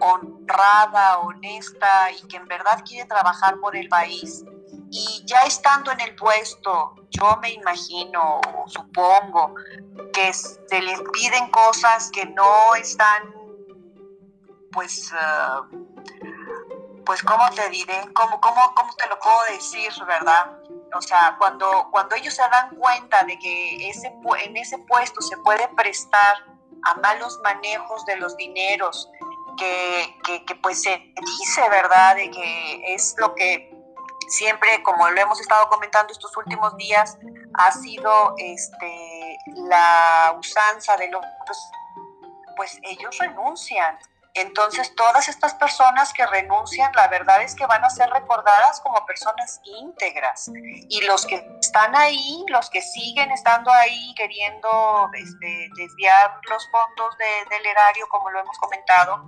honrada, 0.00 1.18
honesta 1.18 2.10
y 2.12 2.26
que 2.26 2.36
en 2.36 2.46
verdad 2.46 2.82
quiere 2.84 3.08
trabajar 3.08 3.58
por 3.60 3.76
el 3.76 3.88
país, 3.88 4.44
y 4.90 5.24
ya 5.26 5.40
estando 5.40 5.90
en 5.90 6.00
el 6.00 6.14
puesto, 6.14 6.94
yo 7.10 7.36
me 7.40 7.52
imagino 7.52 8.40
o 8.40 8.68
supongo 8.68 9.54
que 10.12 10.32
se 10.32 10.82
les 10.82 11.00
piden 11.12 11.50
cosas 11.50 12.10
que 12.12 12.26
no 12.26 12.74
están, 12.76 13.34
pues, 14.70 15.12
eh, 15.12 15.93
pues, 17.04 17.22
¿cómo 17.22 17.48
te 17.50 17.68
diré? 17.70 18.00
¿Cómo, 18.14 18.40
cómo, 18.40 18.74
cómo 18.74 18.92
te 18.94 19.06
lo 19.08 19.18
puedo 19.18 19.42
decir, 19.50 19.90
verdad? 20.06 20.58
O 20.94 21.02
sea, 21.02 21.36
cuando, 21.38 21.88
cuando 21.90 22.14
ellos 22.16 22.34
se 22.34 22.42
dan 22.42 22.74
cuenta 22.76 23.24
de 23.24 23.38
que 23.38 23.88
ese, 23.88 24.12
en 24.44 24.56
ese 24.56 24.78
puesto 24.78 25.20
se 25.20 25.36
puede 25.38 25.68
prestar 25.68 26.36
a 26.84 26.94
malos 26.96 27.38
manejos 27.42 28.04
de 28.06 28.16
los 28.16 28.36
dineros, 28.36 29.08
que, 29.56 30.42
que, 30.46 30.54
pues 30.56 30.82
se 30.82 31.12
dice, 31.20 31.68
¿verdad? 31.70 32.16
De 32.16 32.30
que 32.30 32.94
es 32.94 33.14
lo 33.18 33.34
que 33.34 33.72
siempre, 34.28 34.82
como 34.82 35.08
lo 35.10 35.20
hemos 35.20 35.40
estado 35.40 35.68
comentando 35.68 36.12
estos 36.12 36.36
últimos 36.36 36.76
días, 36.76 37.18
ha 37.54 37.70
sido 37.72 38.34
este, 38.38 39.38
la 39.68 40.34
usanza 40.38 40.96
de 40.96 41.08
los, 41.08 41.24
pues 42.56 42.78
ellos 42.82 43.16
renuncian. 43.18 43.98
Entonces, 44.34 44.92
todas 44.96 45.28
estas 45.28 45.54
personas 45.54 46.12
que 46.12 46.26
renuncian, 46.26 46.90
la 46.96 47.06
verdad 47.06 47.40
es 47.42 47.54
que 47.54 47.66
van 47.66 47.84
a 47.84 47.90
ser 47.90 48.10
recordadas 48.10 48.80
como 48.80 49.06
personas 49.06 49.60
íntegras. 49.62 50.50
Y 50.88 51.00
los 51.02 51.24
que 51.24 51.46
están 51.60 51.94
ahí, 51.94 52.44
los 52.48 52.68
que 52.68 52.82
siguen 52.82 53.30
estando 53.30 53.72
ahí 53.72 54.12
queriendo 54.16 55.08
este, 55.14 55.68
desviar 55.76 56.40
los 56.50 56.68
fondos 56.68 57.16
del 57.18 57.64
erario, 57.64 58.08
como 58.08 58.28
lo 58.30 58.40
hemos 58.40 58.58
comentado, 58.58 59.24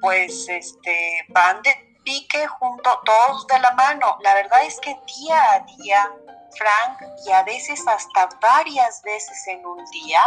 pues 0.00 0.48
este, 0.48 1.26
van 1.28 1.60
de 1.60 1.98
pique 2.02 2.46
junto, 2.46 2.98
todos 3.04 3.46
de 3.46 3.58
la 3.58 3.72
mano. 3.72 4.16
La 4.20 4.32
verdad 4.32 4.64
es 4.64 4.80
que 4.80 4.96
día 5.18 5.52
a 5.52 5.60
día, 5.60 6.10
Frank, 6.56 7.02
y 7.26 7.32
a 7.32 7.42
veces 7.42 7.86
hasta 7.86 8.30
varias 8.40 9.02
veces 9.02 9.46
en 9.48 9.66
un 9.66 9.84
día, 9.90 10.22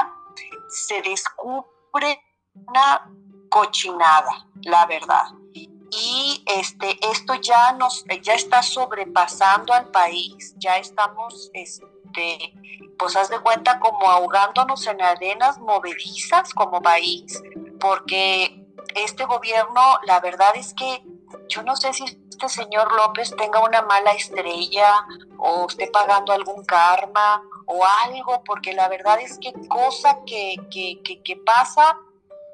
se 0.70 1.02
descubre 1.02 2.22
una 2.54 3.10
cochinada, 3.54 4.48
la 4.64 4.88
verdad. 4.88 5.26
Y 5.54 6.44
este, 6.48 6.98
esto 7.12 7.36
ya 7.36 7.74
nos, 7.74 8.04
ya 8.24 8.34
está 8.34 8.64
sobrepasando 8.64 9.74
al 9.74 9.90
país, 9.90 10.56
ya 10.58 10.78
estamos, 10.78 11.52
este, 11.54 12.56
pues 12.98 13.16
haz 13.16 13.30
de 13.30 13.40
cuenta 13.40 13.80
como 13.80 14.10
ahogándonos 14.10 14.88
en 14.88 15.00
arenas 15.04 15.60
movedizas 15.60 16.52
como 16.56 16.82
país, 16.82 17.44
porque 17.80 18.66
este 18.96 19.26
gobierno, 19.26 20.00
la 20.08 20.20
verdad 20.20 20.56
es 20.56 20.74
que 20.74 21.04
yo 21.48 21.62
no 21.62 21.76
sé 21.76 21.94
si 21.94 22.06
este 22.06 22.50
señor 22.50 22.92
López 22.94 23.36
tenga 23.36 23.60
una 23.60 23.84
mala 23.84 24.14
estrella 24.14 25.06
o 25.38 25.68
esté 25.70 25.92
pagando 25.94 26.34
algún 26.34 26.66
karma 26.66 27.44
o 27.68 27.84
algo, 28.04 28.44
porque 28.44 28.74
la 28.74 28.90
verdad 28.90 29.20
es 29.22 29.38
que 29.38 29.54
cosa 29.68 30.18
que, 30.26 30.56
que, 30.72 31.36
pasa, 31.46 31.98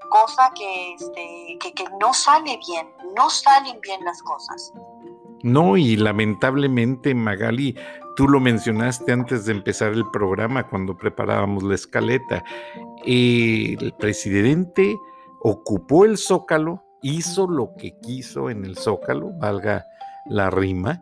cosa 0.09 0.51
que, 0.55 0.93
este, 0.93 1.57
que, 1.59 1.73
que 1.73 1.85
no 1.99 2.13
sale 2.13 2.59
bien, 2.67 2.87
no 3.15 3.29
salen 3.29 3.79
bien 3.81 4.03
las 4.03 4.21
cosas. 4.23 4.73
No, 5.43 5.77
y 5.77 5.95
lamentablemente, 5.95 7.15
Magali, 7.15 7.77
tú 8.15 8.27
lo 8.27 8.39
mencionaste 8.39 9.13
antes 9.13 9.45
de 9.45 9.53
empezar 9.53 9.93
el 9.93 10.09
programa, 10.11 10.67
cuando 10.67 10.97
preparábamos 10.97 11.63
la 11.63 11.75
escaleta, 11.75 12.43
el 13.05 13.93
presidente 13.97 14.97
ocupó 15.41 16.03
el 16.03 16.17
zócalo 16.17 16.83
hizo 17.01 17.47
lo 17.47 17.75
que 17.77 17.97
quiso 17.99 18.49
en 18.49 18.65
el 18.65 18.77
zócalo, 18.77 19.31
valga 19.33 19.85
la 20.25 20.49
rima, 20.49 21.01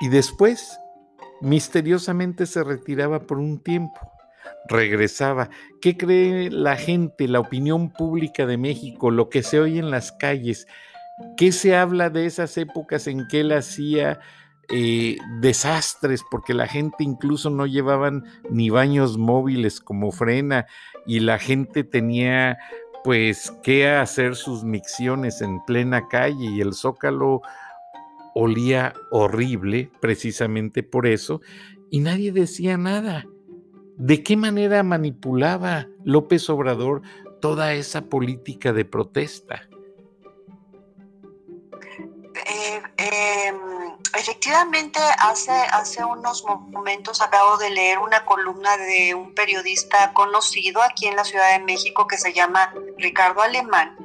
y 0.00 0.08
después 0.08 0.78
misteriosamente 1.40 2.46
se 2.46 2.64
retiraba 2.64 3.20
por 3.20 3.38
un 3.38 3.62
tiempo, 3.62 4.00
regresaba. 4.68 5.50
¿Qué 5.80 5.96
cree 5.96 6.50
la 6.50 6.76
gente, 6.76 7.28
la 7.28 7.40
opinión 7.40 7.92
pública 7.92 8.46
de 8.46 8.56
México, 8.56 9.10
lo 9.10 9.28
que 9.28 9.42
se 9.42 9.60
oye 9.60 9.78
en 9.78 9.90
las 9.90 10.12
calles? 10.12 10.66
¿Qué 11.36 11.52
se 11.52 11.76
habla 11.76 12.10
de 12.10 12.26
esas 12.26 12.56
épocas 12.56 13.06
en 13.06 13.26
que 13.28 13.40
él 13.40 13.52
hacía 13.52 14.20
eh, 14.70 15.16
desastres? 15.40 16.22
Porque 16.30 16.54
la 16.54 16.66
gente 16.66 17.04
incluso 17.04 17.50
no 17.50 17.66
llevaban 17.66 18.24
ni 18.50 18.70
baños 18.70 19.18
móviles 19.18 19.80
como 19.80 20.10
frena 20.10 20.66
y 21.06 21.20
la 21.20 21.38
gente 21.38 21.84
tenía 21.84 22.58
pues 23.04 23.52
qué 23.62 23.88
hacer 23.88 24.36
sus 24.36 24.62
micciones 24.62 25.42
en 25.42 25.62
plena 25.64 26.06
calle 26.08 26.46
y 26.46 26.60
el 26.60 26.72
zócalo 26.72 27.42
olía 28.34 28.94
horrible 29.10 29.90
precisamente 30.00 30.82
por 30.82 31.06
eso 31.06 31.40
y 31.92 32.00
nadie 32.00 32.32
decía 32.32 32.78
nada. 32.78 33.26
¿De 34.04 34.24
qué 34.24 34.36
manera 34.36 34.82
manipulaba 34.82 35.86
López 36.02 36.50
Obrador 36.50 37.02
toda 37.40 37.72
esa 37.72 38.00
política 38.00 38.72
de 38.72 38.84
protesta? 38.84 39.68
Eh, 42.34 42.82
em, 42.96 43.56
efectivamente, 44.18 44.98
hace, 45.20 45.52
hace 45.52 46.04
unos 46.04 46.44
momentos 46.44 47.22
acabo 47.22 47.58
de 47.58 47.70
leer 47.70 48.00
una 48.00 48.24
columna 48.24 48.76
de 48.76 49.14
un 49.14 49.36
periodista 49.36 50.12
conocido 50.14 50.82
aquí 50.82 51.06
en 51.06 51.14
la 51.14 51.22
Ciudad 51.22 51.56
de 51.56 51.64
México 51.64 52.08
que 52.08 52.18
se 52.18 52.32
llama 52.32 52.74
Ricardo 52.98 53.40
Alemán, 53.40 53.96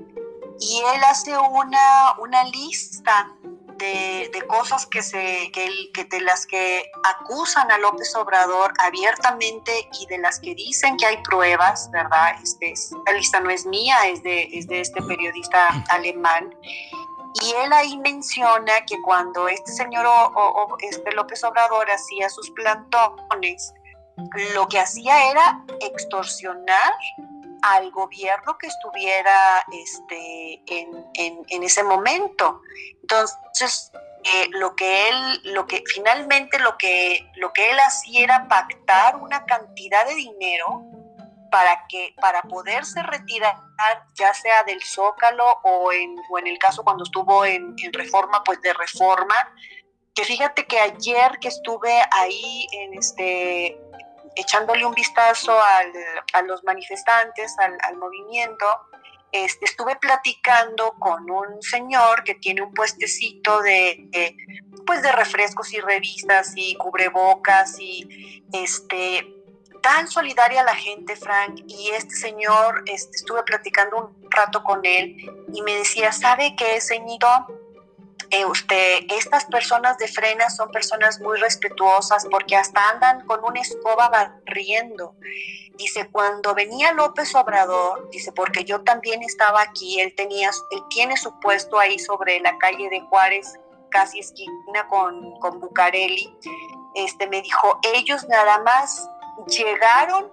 y 0.59 0.79
él 0.93 1.01
hace 1.09 1.35
una, 1.35 2.13
una 2.19 2.43
lista 2.43 3.35
de, 3.77 4.43
cosas 4.47 4.85
que, 4.85 5.01
se, 5.01 5.51
que, 5.51 6.03
de 6.05 6.21
las 6.21 6.45
que 6.45 6.89
acusan 7.03 7.69
a 7.71 7.77
López 7.77 8.15
Obrador 8.15 8.73
abiertamente 8.79 9.89
y 9.99 10.05
de 10.07 10.17
las 10.19 10.39
que 10.39 10.55
dicen 10.55 10.97
que 10.97 11.05
hay 11.05 11.17
pruebas, 11.23 11.89
¿verdad? 11.91 12.35
Este, 12.41 12.71
esta 12.71 13.11
lista 13.13 13.39
no 13.39 13.49
es 13.49 13.65
mía, 13.65 13.95
es 14.07 14.23
de, 14.23 14.49
es 14.51 14.67
de 14.67 14.81
este 14.81 15.01
periodista 15.03 15.67
alemán. 15.89 16.55
Y 17.41 17.53
él 17.63 17.73
ahí 17.73 17.97
menciona 17.99 18.73
que 18.87 18.99
cuando 19.01 19.47
este 19.47 19.71
señor 19.71 20.05
o, 20.07 20.77
este 20.79 21.11
López 21.11 21.43
Obrador 21.43 21.89
hacía 21.91 22.29
sus 22.29 22.49
plantones, 22.51 23.73
lo 24.55 24.67
que 24.67 24.79
hacía 24.79 25.29
era 25.29 25.63
extorsionar 25.81 26.93
al 27.61 27.91
gobierno 27.91 28.57
que 28.57 28.67
estuviera 28.67 29.63
este, 29.71 30.61
en, 30.67 31.63
ese 31.63 31.83
momento. 31.83 32.61
Entonces, 33.01 33.91
eh, 34.23 34.47
lo 34.51 34.75
que 34.75 35.09
él, 35.09 35.53
lo 35.53 35.67
que 35.67 35.83
finalmente 35.93 36.59
lo 36.59 36.77
que, 36.77 37.29
lo 37.35 37.53
que 37.53 37.69
él 37.71 37.79
hacía 37.79 38.23
era 38.23 38.47
pactar 38.47 39.17
una 39.17 39.45
cantidad 39.45 40.05
de 40.05 40.15
dinero 40.15 40.83
para 41.49 41.87
que 41.87 42.13
para 42.19 42.41
poderse 42.43 43.01
retirar 43.03 43.55
ya 44.15 44.33
sea 44.33 44.63
del 44.63 44.83
Zócalo 44.83 45.45
o 45.63 45.91
en, 45.91 46.15
o 46.29 46.39
en 46.39 46.47
el 46.47 46.57
caso 46.57 46.83
cuando 46.83 47.03
estuvo 47.03 47.45
en, 47.45 47.75
Reforma, 47.93 48.43
pues 48.43 48.61
de 48.61 48.73
Reforma, 48.73 49.35
que 50.13 50.25
fíjate 50.25 50.65
que 50.65 50.79
ayer 50.79 51.37
que 51.39 51.47
estuve 51.47 51.93
ahí 52.11 52.67
en 52.71 52.93
este 52.95 53.79
echándole 54.37 54.85
un 54.85 54.93
vistazo 54.93 55.53
a 55.59 56.41
los 56.43 56.63
manifestantes, 56.63 57.55
al, 57.59 57.97
movimiento, 57.97 58.65
este, 59.31 59.65
estuve 59.65 59.95
platicando 59.97 60.93
con 60.99 61.29
un 61.29 61.61
señor 61.61 62.23
que 62.23 62.35
tiene 62.35 62.61
un 62.61 62.73
puestecito 62.73 63.61
de, 63.61 64.05
de, 64.09 64.37
pues 64.85 65.01
de 65.01 65.11
refrescos 65.11 65.73
y 65.73 65.79
revistas 65.79 66.53
y 66.55 66.75
cubrebocas 66.75 67.77
y 67.79 68.43
este 68.53 69.33
tan 69.81 70.07
solidaria 70.07 70.63
la 70.63 70.75
gente, 70.75 71.15
Frank, 71.15 71.61
y 71.67 71.91
este 71.91 72.15
señor, 72.15 72.83
este, 72.87 73.15
estuve 73.17 73.43
platicando 73.43 73.97
un 73.97 74.31
rato 74.31 74.63
con 74.63 74.81
él 74.83 75.15
y 75.53 75.61
me 75.61 75.75
decía, 75.75 76.11
¿sabe 76.11 76.55
qué, 76.57 76.81
señor? 76.81 77.66
Eh, 78.29 78.45
usted, 78.45 79.05
estas 79.17 79.45
personas 79.45 79.97
de 79.97 80.07
frena 80.07 80.49
son 80.49 80.69
personas 80.69 81.21
muy 81.21 81.39
respetuosas 81.39 82.27
porque 82.29 82.57
hasta 82.57 82.89
andan 82.89 83.25
con 83.25 83.43
una 83.43 83.61
escoba 83.61 84.09
barriendo. 84.09 85.15
Dice, 85.75 86.09
cuando 86.11 86.53
venía 86.53 86.91
López 86.91 87.33
Obrador, 87.35 88.09
dice, 88.09 88.31
porque 88.33 88.65
yo 88.65 88.83
también 88.83 89.21
estaba 89.23 89.61
aquí, 89.61 90.01
él, 90.01 90.13
tenía, 90.15 90.49
él 90.71 90.83
tiene 90.89 91.15
su 91.15 91.39
puesto 91.39 91.79
ahí 91.79 91.99
sobre 91.99 92.39
la 92.41 92.57
calle 92.57 92.89
de 92.89 93.01
Juárez, 93.01 93.59
casi 93.89 94.19
esquina 94.19 94.87
con, 94.89 95.39
con 95.39 95.59
Bucareli, 95.61 96.35
este, 96.95 97.27
me 97.27 97.41
dijo, 97.41 97.79
ellos 97.95 98.27
nada 98.27 98.59
más 98.63 99.09
llegaron 99.47 100.31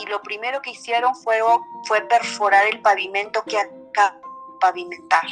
y 0.00 0.06
lo 0.06 0.22
primero 0.22 0.62
que 0.62 0.70
hicieron 0.70 1.14
fue, 1.14 1.40
fue 1.84 2.00
perforar 2.02 2.66
el 2.66 2.80
pavimento 2.80 3.42
que 3.44 3.58
acá 3.58 4.18
pavimentar. 4.58 5.26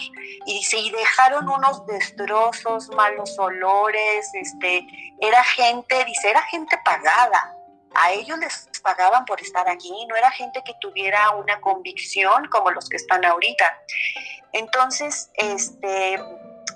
Y 0.47 0.59
dice, 0.59 0.78
y 0.78 0.90
dejaron 0.90 1.49
unos 1.49 1.87
destrozos, 1.87 2.88
malos 2.90 3.38
olores, 3.38 4.30
este, 4.35 4.87
era 5.21 5.42
gente, 5.45 6.04
dice, 6.04 6.30
era 6.30 6.42
gente 6.42 6.78
pagada. 6.85 7.54
A 7.95 8.12
ellos 8.12 8.38
les 8.38 8.68
pagaban 8.83 9.25
por 9.25 9.40
estar 9.40 9.68
aquí, 9.68 10.06
no 10.09 10.16
era 10.16 10.30
gente 10.30 10.62
que 10.64 10.75
tuviera 10.80 11.30
una 11.30 11.61
convicción 11.61 12.47
como 12.49 12.71
los 12.71 12.88
que 12.88 12.97
están 12.97 13.25
ahorita. 13.25 13.78
Entonces, 14.52 15.30
este, 15.35 16.21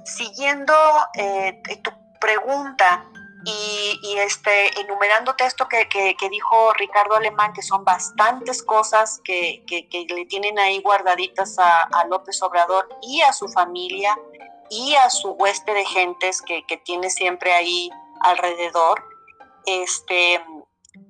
siguiendo 0.04 0.74
eh, 1.14 1.60
tu 1.82 1.90
pregunta, 2.20 3.04
y, 3.44 4.16
este, 4.18 4.80
enumerándote 4.80 5.44
esto 5.44 5.66
que, 5.68 5.88
que, 5.88 6.28
dijo 6.28 6.72
Ricardo 6.74 7.16
Alemán, 7.16 7.52
que 7.52 7.62
son 7.62 7.84
bastantes 7.84 8.62
cosas 8.62 9.20
que, 9.24 9.64
que 9.66 10.06
le 10.14 10.26
tienen 10.26 10.58
ahí 10.58 10.80
guardaditas 10.82 11.58
a, 11.58 11.82
a, 11.84 12.06
López 12.06 12.42
Obrador 12.42 12.88
y 13.02 13.22
a 13.22 13.32
su 13.32 13.48
familia 13.48 14.18
y 14.68 14.94
a 14.94 15.08
su 15.10 15.30
hueste 15.30 15.72
de 15.72 15.84
gentes 15.84 16.42
que, 16.42 16.62
tiene 16.84 17.10
siempre 17.10 17.52
ahí 17.52 17.90
alrededor, 18.20 19.02
este, 19.66 20.44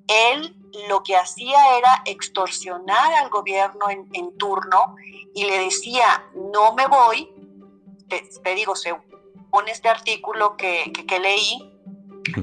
él 0.07 0.55
lo 0.87 1.03
que 1.03 1.17
hacía 1.17 1.77
era 1.77 2.01
extorsionar 2.05 3.13
al 3.13 3.29
gobierno 3.29 3.89
en, 3.89 4.09
en 4.13 4.37
turno 4.37 4.95
y 5.33 5.45
le 5.45 5.59
decía, 5.59 6.25
no 6.33 6.73
me 6.73 6.87
voy, 6.87 7.29
te, 8.07 8.23
te 8.43 8.55
digo, 8.55 8.75
según 8.75 9.67
este 9.67 9.89
artículo 9.89 10.55
que, 10.55 10.91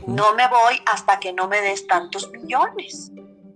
no 0.07 0.35
me 0.35 0.49
voy 0.49 0.83
hasta 0.87 1.19
que 1.19 1.33
no 1.33 1.49
me 1.49 1.61
des 1.61 1.87
tantos 1.87 2.31
millones. 2.31 3.11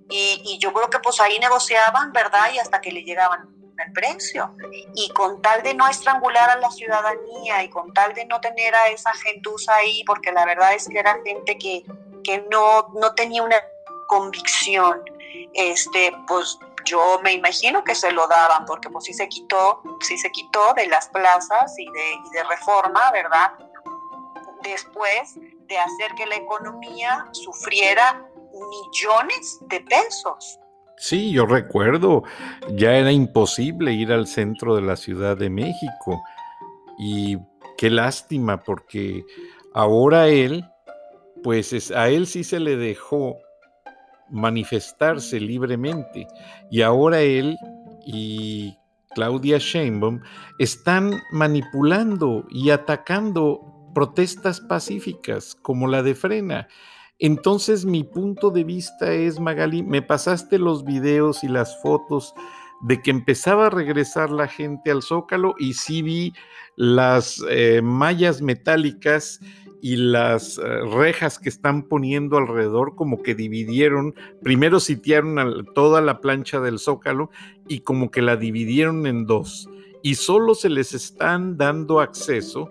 Y, 0.08 0.58
yo 0.58 0.72
creo 0.72 0.90
que 0.90 0.98
pues 0.98 1.20
ahí 1.20 1.38
negociaban, 1.38 2.12
¿verdad? 2.12 2.52
Y 2.52 2.58
hasta 2.58 2.80
que 2.80 2.92
le 2.92 3.02
llegaban 3.02 3.48
el 3.78 3.92
precio. 3.92 4.54
Y 4.94 5.08
con 5.10 5.40
tal 5.40 5.62
de 5.62 5.74
no 5.74 5.88
estrangular 5.88 6.50
a 6.50 6.56
la 6.56 6.70
ciudadanía 6.70 7.62
y 7.64 7.70
con 7.70 7.92
tal 7.94 8.12
de 8.14 8.26
no 8.26 8.40
tener 8.40 8.74
a 8.74 8.88
esa 8.88 9.12
gentuza 9.14 9.74
ahí, 9.74 10.04
porque 10.04 10.30
la 10.32 10.44
verdad 10.44 10.74
es 10.74 10.88
que 10.88 10.98
era 10.98 11.18
gente 11.24 11.56
que, 11.56 11.84
que 12.22 12.44
no, 12.50 12.88
no 12.94 13.14
tenía 13.14 13.42
una 13.42 13.56
convicción, 14.06 15.02
este, 15.54 16.12
pues 16.28 16.58
yo 16.84 17.20
me 17.22 17.32
imagino 17.32 17.82
que 17.82 17.94
se 17.94 18.12
lo 18.12 18.26
daban, 18.26 18.66
porque 18.66 18.90
pues 18.90 19.04
sí 19.04 19.14
se 19.14 19.28
quitó, 19.28 19.80
sí 20.00 20.18
se 20.18 20.30
quitó 20.30 20.74
de 20.74 20.88
las 20.88 21.08
plazas 21.08 21.74
y 21.78 21.86
de 21.86 22.44
reforma, 22.44 23.10
¿verdad? 23.12 23.52
Después 24.62 25.36
de 25.68 25.78
hacer 25.78 26.12
que 26.16 26.26
la 26.26 26.36
economía 26.36 27.26
sufriera 27.32 28.24
millones 28.52 29.58
de 29.68 29.80
pesos. 29.80 30.58
Sí, 30.96 31.32
yo 31.32 31.46
recuerdo, 31.46 32.22
ya 32.74 32.94
era 32.94 33.10
imposible 33.10 33.92
ir 33.92 34.12
al 34.12 34.26
centro 34.26 34.76
de 34.76 34.82
la 34.82 34.96
Ciudad 34.96 35.36
de 35.36 35.50
México. 35.50 36.22
Y 36.98 37.38
qué 37.76 37.90
lástima, 37.90 38.62
porque 38.62 39.24
ahora 39.74 40.28
él, 40.28 40.64
pues 41.42 41.90
a 41.90 42.08
él 42.08 42.26
sí 42.26 42.44
se 42.44 42.60
le 42.60 42.76
dejó 42.76 43.36
manifestarse 44.30 45.40
libremente. 45.40 46.28
Y 46.70 46.82
ahora 46.82 47.20
él 47.20 47.56
y 48.06 48.78
Claudia 49.14 49.58
Sheinbaum 49.58 50.20
están 50.58 51.20
manipulando 51.32 52.46
y 52.50 52.70
atacando 52.70 53.71
protestas 53.94 54.60
pacíficas 54.60 55.56
como 55.62 55.88
la 55.88 56.02
de 56.02 56.14
Frena. 56.14 56.68
Entonces 57.18 57.84
mi 57.84 58.04
punto 58.04 58.50
de 58.50 58.64
vista 58.64 59.12
es, 59.12 59.38
Magali, 59.38 59.82
me 59.82 60.02
pasaste 60.02 60.58
los 60.58 60.84
videos 60.84 61.44
y 61.44 61.48
las 61.48 61.80
fotos 61.80 62.34
de 62.82 63.00
que 63.00 63.12
empezaba 63.12 63.66
a 63.66 63.70
regresar 63.70 64.30
la 64.30 64.48
gente 64.48 64.90
al 64.90 65.02
zócalo 65.02 65.54
y 65.58 65.74
sí 65.74 66.02
vi 66.02 66.34
las 66.76 67.42
eh, 67.48 67.80
mallas 67.82 68.42
metálicas 68.42 69.40
y 69.80 69.96
las 69.96 70.58
eh, 70.58 70.62
rejas 70.92 71.38
que 71.38 71.48
están 71.48 71.84
poniendo 71.84 72.38
alrededor 72.38 72.96
como 72.96 73.22
que 73.22 73.34
dividieron, 73.34 74.14
primero 74.42 74.80
sitiaron 74.80 75.66
toda 75.74 76.00
la 76.00 76.20
plancha 76.20 76.60
del 76.60 76.78
zócalo 76.78 77.30
y 77.68 77.80
como 77.80 78.10
que 78.10 78.22
la 78.22 78.36
dividieron 78.36 79.06
en 79.06 79.26
dos 79.26 79.68
y 80.02 80.16
solo 80.16 80.54
se 80.54 80.68
les 80.68 80.92
están 80.94 81.56
dando 81.56 82.00
acceso 82.00 82.70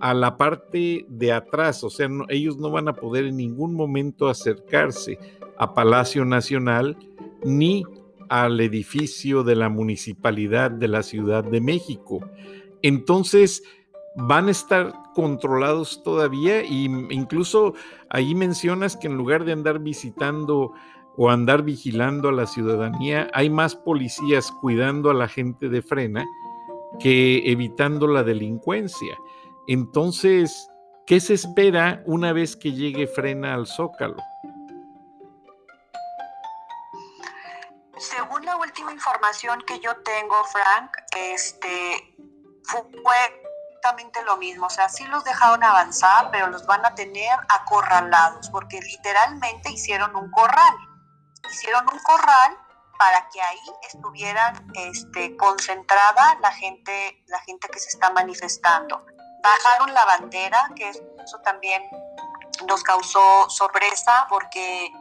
a 0.00 0.14
la 0.14 0.36
parte 0.36 1.04
de 1.08 1.32
atrás, 1.32 1.84
o 1.84 1.90
sea, 1.90 2.08
ellos 2.28 2.56
no 2.56 2.70
van 2.70 2.88
a 2.88 2.94
poder 2.94 3.26
en 3.26 3.36
ningún 3.36 3.74
momento 3.74 4.28
acercarse 4.28 5.18
a 5.58 5.74
Palacio 5.74 6.24
Nacional 6.24 6.96
ni 7.44 7.84
al 8.28 8.60
edificio 8.60 9.42
de 9.42 9.56
la 9.56 9.68
Municipalidad 9.68 10.70
de 10.70 10.88
la 10.88 11.02
Ciudad 11.02 11.44
de 11.44 11.60
México. 11.60 12.20
Entonces, 12.82 13.62
van 14.16 14.48
a 14.48 14.52
estar 14.52 14.92
controlados 15.14 16.02
todavía 16.02 16.64
y 16.64 16.84
incluso 17.10 17.74
ahí 18.08 18.34
mencionas 18.34 18.96
que 18.96 19.06
en 19.06 19.16
lugar 19.16 19.44
de 19.44 19.52
andar 19.52 19.80
visitando 19.80 20.72
o 21.16 21.30
andar 21.30 21.62
vigilando 21.62 22.28
a 22.28 22.32
la 22.32 22.46
ciudadanía, 22.46 23.28
hay 23.34 23.50
más 23.50 23.76
policías 23.76 24.50
cuidando 24.60 25.10
a 25.10 25.14
la 25.14 25.28
gente 25.28 25.68
de 25.68 25.82
frena 25.82 26.24
que 26.98 27.50
evitando 27.50 28.06
la 28.06 28.22
delincuencia. 28.22 29.16
Entonces, 29.72 30.68
¿qué 31.06 31.20
se 31.20 31.34
espera 31.34 32.02
una 32.04 32.32
vez 32.32 32.56
que 32.56 32.72
llegue 32.72 33.06
Frena 33.06 33.54
al 33.54 33.68
Zócalo? 33.68 34.16
Según 37.96 38.44
la 38.44 38.56
última 38.56 38.92
información 38.92 39.62
que 39.68 39.78
yo 39.78 39.94
tengo, 39.98 40.42
Frank, 40.46 40.90
este 41.16 42.16
fue 42.64 43.16
exactamente 43.68 44.24
lo 44.24 44.38
mismo. 44.38 44.66
O 44.66 44.70
sea, 44.70 44.88
sí 44.88 45.04
los 45.04 45.22
dejaron 45.22 45.62
avanzar, 45.62 46.32
pero 46.32 46.48
los 46.48 46.66
van 46.66 46.84
a 46.84 46.96
tener 46.96 47.38
acorralados, 47.48 48.50
porque 48.50 48.80
literalmente 48.80 49.70
hicieron 49.70 50.16
un 50.16 50.32
corral. 50.32 50.74
Hicieron 51.48 51.84
un 51.92 51.98
corral 52.00 52.58
para 52.98 53.28
que 53.28 53.40
ahí 53.40 53.70
estuvieran 53.88 54.66
este, 54.74 55.36
concentrada 55.36 56.40
la 56.42 56.50
gente, 56.50 57.22
la 57.28 57.38
gente 57.42 57.68
que 57.68 57.78
se 57.78 57.90
está 57.90 58.10
manifestando 58.10 59.06
bajaron 59.42 59.92
la 59.94 60.04
bandera, 60.04 60.70
que 60.76 60.90
eso 60.90 61.38
también 61.44 61.82
nos 62.66 62.82
causó 62.82 63.48
sorpresa 63.48 64.26
porque 64.28 64.92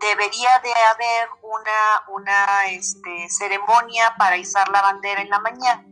debería 0.00 0.50
de 0.62 0.72
haber 0.72 1.28
una, 1.42 2.02
una 2.08 2.66
este, 2.68 3.28
ceremonia 3.28 4.14
para 4.18 4.36
izar 4.36 4.68
la 4.68 4.82
bandera 4.82 5.22
en 5.22 5.30
la 5.30 5.38
mañana, 5.40 5.84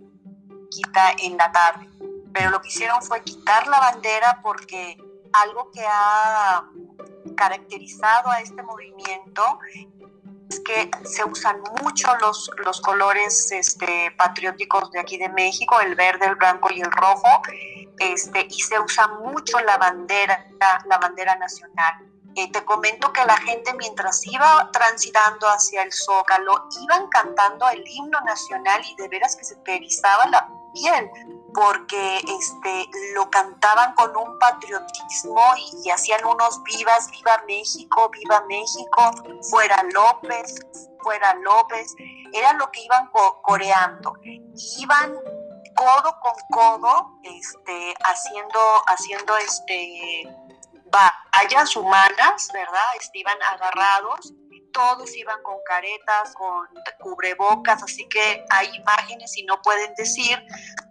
quita 0.71 1.13
en 1.19 1.37
la 1.37 1.51
tarde. 1.53 1.89
Pero 2.33 2.51
lo 2.51 2.61
que 2.61 2.69
hicieron 2.69 3.03
fue 3.03 3.23
quitar 3.23 3.67
la 3.67 3.79
bandera 3.79 4.41
porque 4.43 4.97
algo 5.33 5.71
que 5.71 5.85
ha 5.87 6.65
caracterizado 7.37 8.31
a 8.31 8.41
este 8.41 8.63
movimiento 8.63 9.59
es 10.49 10.61
que 10.61 10.91
se 11.05 11.25
usan 11.25 11.63
mucho 11.83 12.15
los, 12.21 12.51
los 12.65 12.81
colores 12.81 13.51
este, 13.53 14.11
patrióticos 14.19 14.91
de 14.91 15.01
aquí 15.01 15.17
de 15.17 15.31
México, 15.31 15.81
el 15.81 15.95
verde, 15.95 16.27
el 16.27 16.37
blanco 16.37 16.69
y 16.71 16.81
el 16.81 16.91
rojo, 16.93 17.43
este, 18.03 18.47
y 18.49 18.61
se 18.61 18.79
usa 18.81 19.09
mucho 19.09 19.59
la 19.61 19.77
bandera, 19.79 20.47
la, 20.87 20.99
bandera 20.99 21.37
nacional. 21.37 22.09
Eh, 22.35 22.51
te 22.51 22.65
comento 22.65 23.13
que 23.13 23.25
la 23.25 23.37
gente 23.37 23.75
mientras 23.75 24.27
iba 24.27 24.71
transitando 24.73 25.47
hacia 25.49 25.83
el 25.83 25.93
zócalo, 25.93 26.69
iban 26.81 27.09
cantando 27.09 27.69
el 27.69 27.85
himno 27.87 28.19
nacional 28.23 28.81
y 28.91 28.95
de 28.97 29.09
veras 29.09 29.37
que 29.37 29.45
se 29.45 29.57
te 29.57 29.81
la 30.31 30.49
piel, 30.73 31.11
porque 31.55 32.17
este, 32.17 32.89
lo 33.15 33.31
cantaban 33.31 33.95
con 33.95 34.17
un 34.17 34.39
patriotismo 34.39 35.43
y, 35.85 35.91
hacían 35.91 36.25
unos 36.25 36.63
vivas, 36.63 37.11
viva 37.11 37.43
México, 37.47 38.11
viva 38.11 38.43
México, 38.49 39.11
fuera 39.51 39.83
López, 39.93 40.55
fuera 41.03 41.35
López, 41.35 41.95
era 42.33 42.55
lo 42.55 42.71
que 42.71 42.83
iban 42.83 43.11
coreando. 43.43 44.15
Iban 44.79 45.19
codo 45.75 46.19
con 46.21 46.35
codo, 46.51 47.19
este, 47.23 47.95
haciendo, 48.05 48.61
haciendo 48.87 49.37
este, 49.39 50.29
vallas 50.91 51.77
humanas, 51.77 52.49
¿verdad? 52.53 52.81
Iban 53.15 53.43
agarrados, 53.43 54.33
todos 54.73 55.15
iban 55.17 55.43
con 55.43 55.57
caretas, 55.67 56.35
con 56.35 56.67
cubrebocas, 57.01 57.83
así 57.83 58.09
que 58.09 58.45
hay 58.51 58.75
imágenes 58.75 59.37
y 59.37 59.45
no 59.45 59.61
pueden 59.63 59.95
decir, 59.95 60.43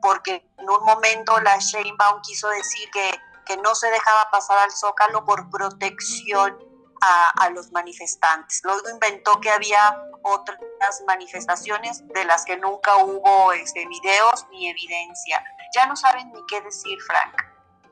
porque 0.02 0.46
en 0.58 0.70
un 0.70 0.84
momento 0.84 1.40
la 1.42 1.58
Sheinbaum 1.58 2.22
quiso 2.22 2.48
decir 2.50 2.90
que, 2.92 3.12
que 3.46 3.58
no 3.58 3.76
se 3.76 3.90
dejaba 3.90 4.30
pasar 4.32 4.60
al 4.60 4.72
Zócalo 4.72 5.26
por 5.26 5.50
protección 5.50 6.71
a, 7.02 7.50
los 7.50 7.72
manifestantes. 7.72 8.62
Luego 8.64 8.90
inventó 8.90 9.40
que 9.42 9.50
había 9.50 10.04
otras 10.24 10.60
manifestaciones 11.08 12.08
de 12.08 12.26
las 12.26 12.46
que 12.46 12.58
nunca 12.58 12.96
hubo 12.98 13.52
este, 13.54 13.88
videos 13.88 14.46
ni 14.52 14.70
evidencia. 14.70 15.44
Ya 15.76 15.88
no 15.88 15.96
saben 15.96 16.32
ni 16.32 16.40
qué 16.48 16.62
decir, 16.62 17.00
Frank. 17.02 17.36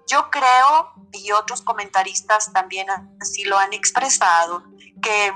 Yo 0.07 0.29
creo, 0.29 0.93
y 1.11 1.31
otros 1.31 1.61
comentaristas 1.61 2.51
también 2.53 2.87
así 3.21 3.43
lo 3.43 3.57
han 3.57 3.73
expresado, 3.73 4.63
que 5.01 5.33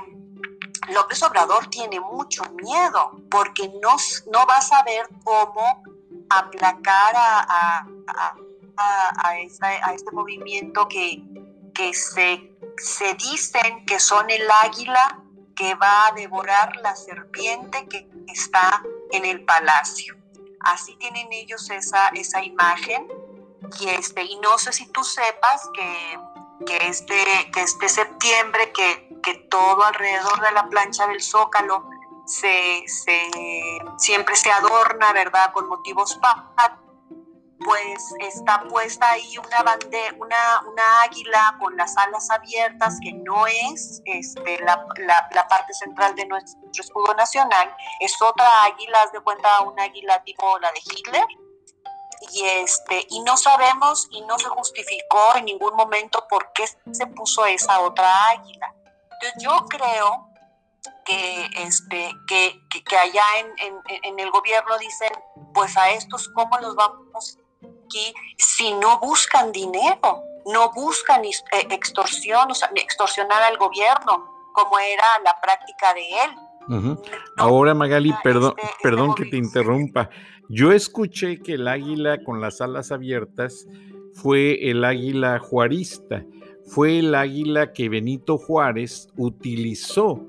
López 0.92 1.22
Obrador 1.22 1.68
tiene 1.68 2.00
mucho 2.00 2.42
miedo 2.62 3.12
porque 3.30 3.68
no, 3.80 3.96
no 4.32 4.46
va 4.46 4.56
a 4.56 4.62
saber 4.62 5.08
cómo 5.24 5.82
aplacar 6.28 7.14
a, 7.16 7.86
a, 8.76 9.38
este 9.38 10.10
movimiento 10.12 10.88
que, 10.88 11.22
que 11.74 11.94
se, 11.94 12.53
se 12.76 13.14
dicen 13.14 13.84
que 13.86 14.00
son 14.00 14.28
el 14.30 14.48
águila 14.50 15.20
que 15.54 15.74
va 15.74 16.08
a 16.08 16.12
devorar 16.12 16.76
la 16.82 16.96
serpiente 16.96 17.86
que 17.88 18.08
está 18.28 18.82
en 19.12 19.24
el 19.24 19.44
palacio. 19.44 20.16
Así 20.60 20.96
tienen 20.96 21.32
ellos 21.32 21.70
esa, 21.70 22.08
esa 22.08 22.42
imagen. 22.42 23.06
Y, 23.80 23.88
este, 23.88 24.22
y 24.22 24.36
no 24.40 24.58
sé 24.58 24.72
si 24.72 24.86
tú 24.86 25.04
sepas 25.04 25.70
que, 25.74 26.18
que, 26.66 26.88
este, 26.88 27.50
que 27.52 27.62
este 27.62 27.88
septiembre, 27.88 28.72
que, 28.72 29.20
que 29.22 29.34
todo 29.50 29.84
alrededor 29.84 30.40
de 30.40 30.52
la 30.52 30.68
plancha 30.68 31.06
del 31.06 31.22
Zócalo 31.22 31.88
se, 32.26 32.84
se, 32.86 33.30
siempre 33.98 34.36
se 34.36 34.50
adorna, 34.50 35.12
¿verdad?, 35.12 35.52
con 35.52 35.68
motivos 35.68 36.18
pues 37.64 38.14
está 38.20 38.62
puesta 38.68 39.10
ahí 39.10 39.38
una 39.38 39.62
bande, 39.62 40.14
una, 40.18 40.62
una 40.70 41.02
águila 41.02 41.56
con 41.58 41.76
las 41.76 41.96
alas 41.96 42.30
abiertas, 42.30 42.98
que 43.02 43.12
no 43.12 43.46
es 43.46 44.02
este, 44.04 44.60
la, 44.62 44.86
la, 44.98 45.48
parte 45.48 45.72
central 45.72 46.14
de 46.14 46.26
nuestro 46.26 46.60
escudo 46.78 47.14
nacional, 47.14 47.74
es 48.00 48.20
otra 48.20 48.46
águila, 48.64 49.02
haz 49.02 49.12
de 49.12 49.20
cuenta 49.20 49.60
una 49.62 49.84
águila 49.84 50.22
tipo 50.24 50.58
la 50.58 50.70
de 50.72 50.80
Hitler, 50.80 51.26
y 52.32 52.44
este 52.44 53.06
y 53.10 53.20
no 53.20 53.36
sabemos 53.36 54.08
y 54.10 54.22
no 54.22 54.38
se 54.38 54.48
justificó 54.48 55.36
en 55.36 55.46
ningún 55.46 55.74
momento 55.74 56.26
por 56.28 56.52
qué 56.52 56.64
se 56.66 57.06
puso 57.08 57.44
esa 57.46 57.80
otra 57.80 58.28
águila. 58.28 58.74
Entonces 59.12 59.42
yo 59.42 59.66
creo 59.68 60.28
que 61.04 61.50
este 61.56 62.10
que, 62.26 62.60
que, 62.84 62.96
allá 62.96 63.24
en, 63.38 63.52
en, 63.58 64.00
en, 64.04 64.20
el 64.20 64.30
gobierno 64.30 64.78
dicen 64.78 65.12
pues 65.52 65.76
a 65.76 65.90
estos 65.90 66.28
cómo 66.30 66.58
los 66.58 66.74
vamos 66.74 67.38
si 68.36 68.72
no 68.74 68.98
buscan 69.00 69.52
dinero, 69.52 70.22
no 70.46 70.72
buscan 70.72 71.24
eh, 71.24 71.32
extorsión, 71.70 72.50
o 72.50 72.54
sea, 72.54 72.70
extorsionar 72.74 73.42
al 73.42 73.56
gobierno, 73.56 74.50
como 74.52 74.78
era 74.78 75.04
la 75.24 75.36
práctica 75.40 75.94
de 75.94 76.02
él. 76.24 76.98
Ahora, 77.36 77.74
Magali, 77.74 78.14
perdón, 78.22 78.54
este, 78.56 78.70
este 78.70 78.82
perdón 78.82 79.14
que 79.14 79.26
te 79.26 79.36
interrumpa. 79.36 80.08
Yo 80.48 80.72
escuché 80.72 81.40
que 81.40 81.54
el 81.54 81.68
águila 81.68 82.22
con 82.24 82.40
las 82.40 82.60
alas 82.60 82.90
abiertas 82.92 83.66
fue 84.14 84.70
el 84.70 84.84
águila 84.84 85.38
juarista, 85.38 86.24
fue 86.66 87.00
el 87.00 87.14
águila 87.14 87.72
que 87.72 87.88
Benito 87.88 88.38
Juárez 88.38 89.08
utilizó 89.16 90.26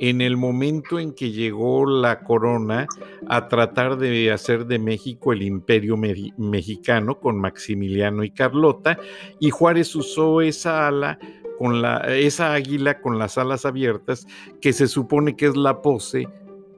en 0.00 0.22
el 0.22 0.38
momento 0.38 0.98
en 0.98 1.12
que 1.12 1.30
llegó 1.30 1.84
la 1.84 2.20
corona 2.20 2.86
a 3.28 3.48
tratar 3.48 3.98
de 3.98 4.32
hacer 4.32 4.66
de 4.66 4.78
México 4.78 5.32
el 5.32 5.42
imperio 5.42 5.98
mexicano 5.98 7.20
con 7.20 7.38
Maximiliano 7.38 8.24
y 8.24 8.30
Carlota, 8.30 8.98
y 9.38 9.50
Juárez 9.50 9.94
usó 9.94 10.40
esa 10.40 10.88
ala 10.88 11.18
con 11.58 11.82
la, 11.82 11.98
esa 12.16 12.54
águila 12.54 13.02
con 13.02 13.18
las 13.18 13.36
alas 13.36 13.66
abiertas, 13.66 14.26
que 14.62 14.72
se 14.72 14.88
supone 14.88 15.36
que 15.36 15.46
es 15.46 15.56
la 15.56 15.82
pose 15.82 16.26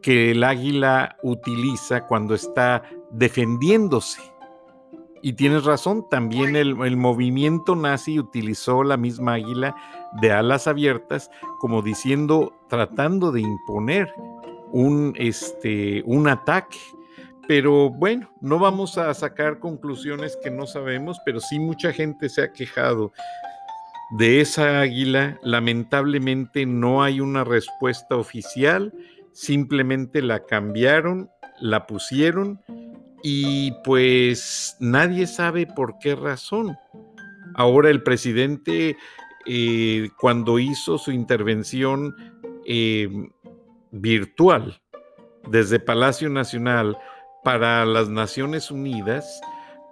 que 0.02 0.32
el 0.32 0.42
águila 0.42 1.16
utiliza 1.22 2.06
cuando 2.06 2.34
está 2.34 2.82
defendiéndose. 3.12 4.20
Y 5.24 5.34
tienes 5.34 5.64
razón, 5.64 6.04
también 6.10 6.56
el, 6.56 6.74
movimiento 6.96 7.76
nazi 7.76 8.18
utilizó 8.18 8.82
la 8.82 8.96
misma 8.96 9.34
águila 9.34 9.76
de 10.20 10.32
alas 10.32 10.66
abiertas 10.66 11.30
como 11.60 11.80
diciendo, 11.80 12.52
tratando 12.72 13.30
de 13.30 13.42
imponer 13.42 14.14
un, 14.72 15.12
este, 15.18 16.02
un 16.06 16.26
ataque. 16.26 16.78
Pero 17.46 17.90
bueno, 17.90 18.32
no 18.40 18.58
vamos 18.58 18.96
a 18.96 19.12
sacar 19.12 19.58
conclusiones 19.58 20.38
que 20.42 20.50
no 20.50 20.66
sabemos, 20.66 21.18
pero 21.26 21.38
sí 21.38 21.58
mucha 21.58 21.92
gente 21.92 22.30
se 22.30 22.40
ha 22.40 22.52
quejado 22.54 23.12
de 24.12 24.40
esa 24.40 24.80
águila. 24.80 25.38
Lamentablemente 25.42 26.64
no 26.64 27.02
hay 27.02 27.20
una 27.20 27.44
respuesta 27.44 28.16
oficial, 28.16 28.94
simplemente 29.32 30.22
la 30.22 30.46
cambiaron, 30.46 31.28
la 31.60 31.86
pusieron 31.86 32.58
y 33.22 33.72
pues 33.84 34.78
nadie 34.80 35.26
sabe 35.26 35.66
por 35.66 35.98
qué 35.98 36.14
razón. 36.14 36.74
Ahora 37.54 37.90
el 37.90 38.02
presidente, 38.02 38.96
eh, 39.44 40.08
cuando 40.18 40.58
hizo 40.58 40.96
su 40.96 41.12
intervención 41.12 42.31
eh, 42.66 43.08
virtual 43.90 44.80
desde 45.48 45.80
Palacio 45.80 46.28
Nacional 46.28 46.96
para 47.42 47.84
las 47.84 48.08
Naciones 48.08 48.70
Unidas, 48.70 49.40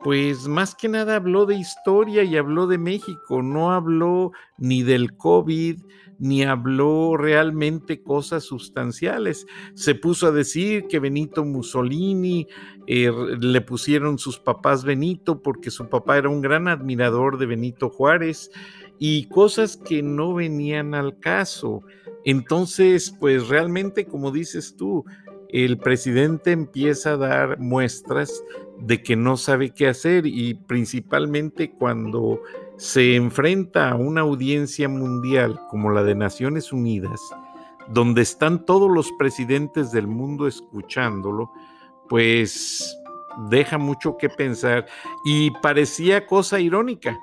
pues 0.03 0.49
más 0.49 0.75
que 0.75 0.89
nada 0.89 1.17
habló 1.17 1.45
de 1.47 1.57
historia 1.57 2.23
y 2.23 2.37
habló 2.37 2.67
de 2.67 2.79
México, 2.79 3.43
no 3.43 3.73
habló 3.73 4.33
ni 4.57 4.83
del 4.83 5.17
COVID, 5.17 5.81
ni 6.21 6.45
habló 6.45 7.17
realmente 7.17 8.03
cosas 8.03 8.45
sustanciales. 8.45 9.47
Se 9.75 9.95
puso 9.95 10.29
a 10.29 10.33
decir 10.33 10.87
que 10.87 11.01
Benito 11.01 11.45
Mussolini 11.45 12.47
eh, 12.87 13.11
le 13.41 13.61
pusieron 13.63 14.19
sus 14.19 14.39
papás 14.39 14.85
Benito 14.85 15.43
porque 15.43 15.71
su 15.71 15.89
papá 15.89 16.19
era 16.19 16.29
un 16.29 16.43
gran 16.43 16.69
admirador 16.69 17.39
de 17.39 17.47
Benito 17.47 17.89
Juárez 17.89 18.51
y 18.99 19.29
cosas 19.29 19.79
que 19.79 20.03
no 20.03 20.35
venían 20.35 20.95
al 20.95 21.19
caso. 21.19 21.83
Entonces, 22.25 23.15
pues 23.19 23.49
realmente, 23.49 24.07
como 24.07 24.31
dices 24.31 24.77
tú, 24.77 25.05
el 25.49 25.79
presidente 25.79 26.53
empieza 26.53 27.13
a 27.13 27.17
dar 27.17 27.59
muestras 27.59 28.45
de 28.79 29.03
que 29.03 29.17
no 29.17 29.37
sabe 29.37 29.71
qué 29.71 29.89
hacer 29.89 30.27
y 30.27 30.55
principalmente 30.55 31.71
cuando 31.73 32.41
se 32.77 33.17
enfrenta 33.17 33.91
a 33.91 33.95
una 33.97 34.23
audiencia 34.23 34.89
mundial 34.89 35.59
como 35.69 35.91
la 35.91 36.03
de 36.03 36.15
Naciones 36.15 36.73
Unidas, 36.73 37.21
donde 37.89 38.23
están 38.23 38.65
todos 38.65 38.91
los 38.91 39.11
presidentes 39.19 39.93
del 39.93 40.07
mundo 40.07 40.47
escuchándolo, 40.47 41.51
pues 42.09 42.97
deja 43.51 43.77
mucho 43.79 44.17
que 44.17 44.29
pensar 44.29 44.87
y 45.25 45.51
parecía 45.63 46.27
cosa 46.27 46.61
irónica 46.61 47.19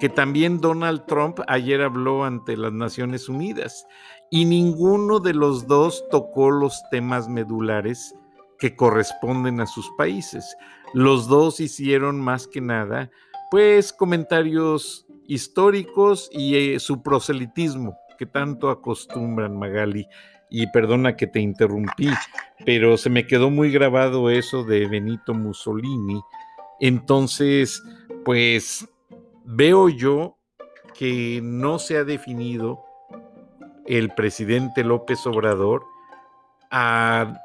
que 0.00 0.08
también 0.08 0.60
Donald 0.60 1.06
Trump 1.06 1.40
ayer 1.48 1.82
habló 1.82 2.24
ante 2.24 2.56
las 2.56 2.72
Naciones 2.72 3.28
Unidas 3.28 3.86
y 4.30 4.44
ninguno 4.44 5.20
de 5.20 5.34
los 5.34 5.66
dos 5.66 6.04
tocó 6.10 6.50
los 6.50 6.82
temas 6.90 7.28
medulares 7.28 8.14
que 8.58 8.76
corresponden 8.76 9.60
a 9.60 9.66
sus 9.66 9.90
países. 9.96 10.56
Los 10.92 11.28
dos 11.28 11.60
hicieron 11.60 12.20
más 12.20 12.46
que 12.46 12.60
nada 12.60 13.10
pues 13.54 13.92
comentarios 13.92 15.06
históricos 15.28 16.28
y 16.32 16.56
eh, 16.56 16.80
su 16.80 17.02
proselitismo 17.02 17.96
que 18.18 18.26
tanto 18.26 18.68
acostumbran 18.68 19.56
Magali. 19.56 20.08
Y 20.50 20.66
perdona 20.72 21.14
que 21.14 21.28
te 21.28 21.38
interrumpí, 21.38 22.10
pero 22.66 22.96
se 22.96 23.10
me 23.10 23.28
quedó 23.28 23.50
muy 23.50 23.70
grabado 23.70 24.28
eso 24.28 24.64
de 24.64 24.88
Benito 24.88 25.34
Mussolini. 25.34 26.20
Entonces, 26.80 27.80
pues 28.24 28.88
veo 29.44 29.88
yo 29.88 30.38
que 30.94 31.40
no 31.42 31.78
se 31.78 31.98
ha 31.98 32.04
definido 32.04 32.84
el 33.86 34.10
presidente 34.14 34.84
López 34.84 35.26
Obrador 35.26 35.84
a, 36.70 37.40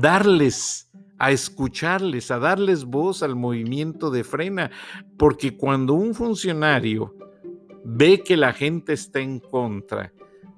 darles 0.00 0.90
a 1.18 1.30
escucharles, 1.30 2.30
a 2.30 2.38
darles 2.38 2.84
voz 2.84 3.22
al 3.22 3.36
movimiento 3.36 4.10
de 4.10 4.24
frena, 4.24 4.70
porque 5.16 5.56
cuando 5.56 5.94
un 5.94 6.14
funcionario 6.14 7.14
ve 7.84 8.22
que 8.22 8.36
la 8.36 8.52
gente 8.52 8.92
está 8.94 9.20
en 9.20 9.38
contra 9.38 10.12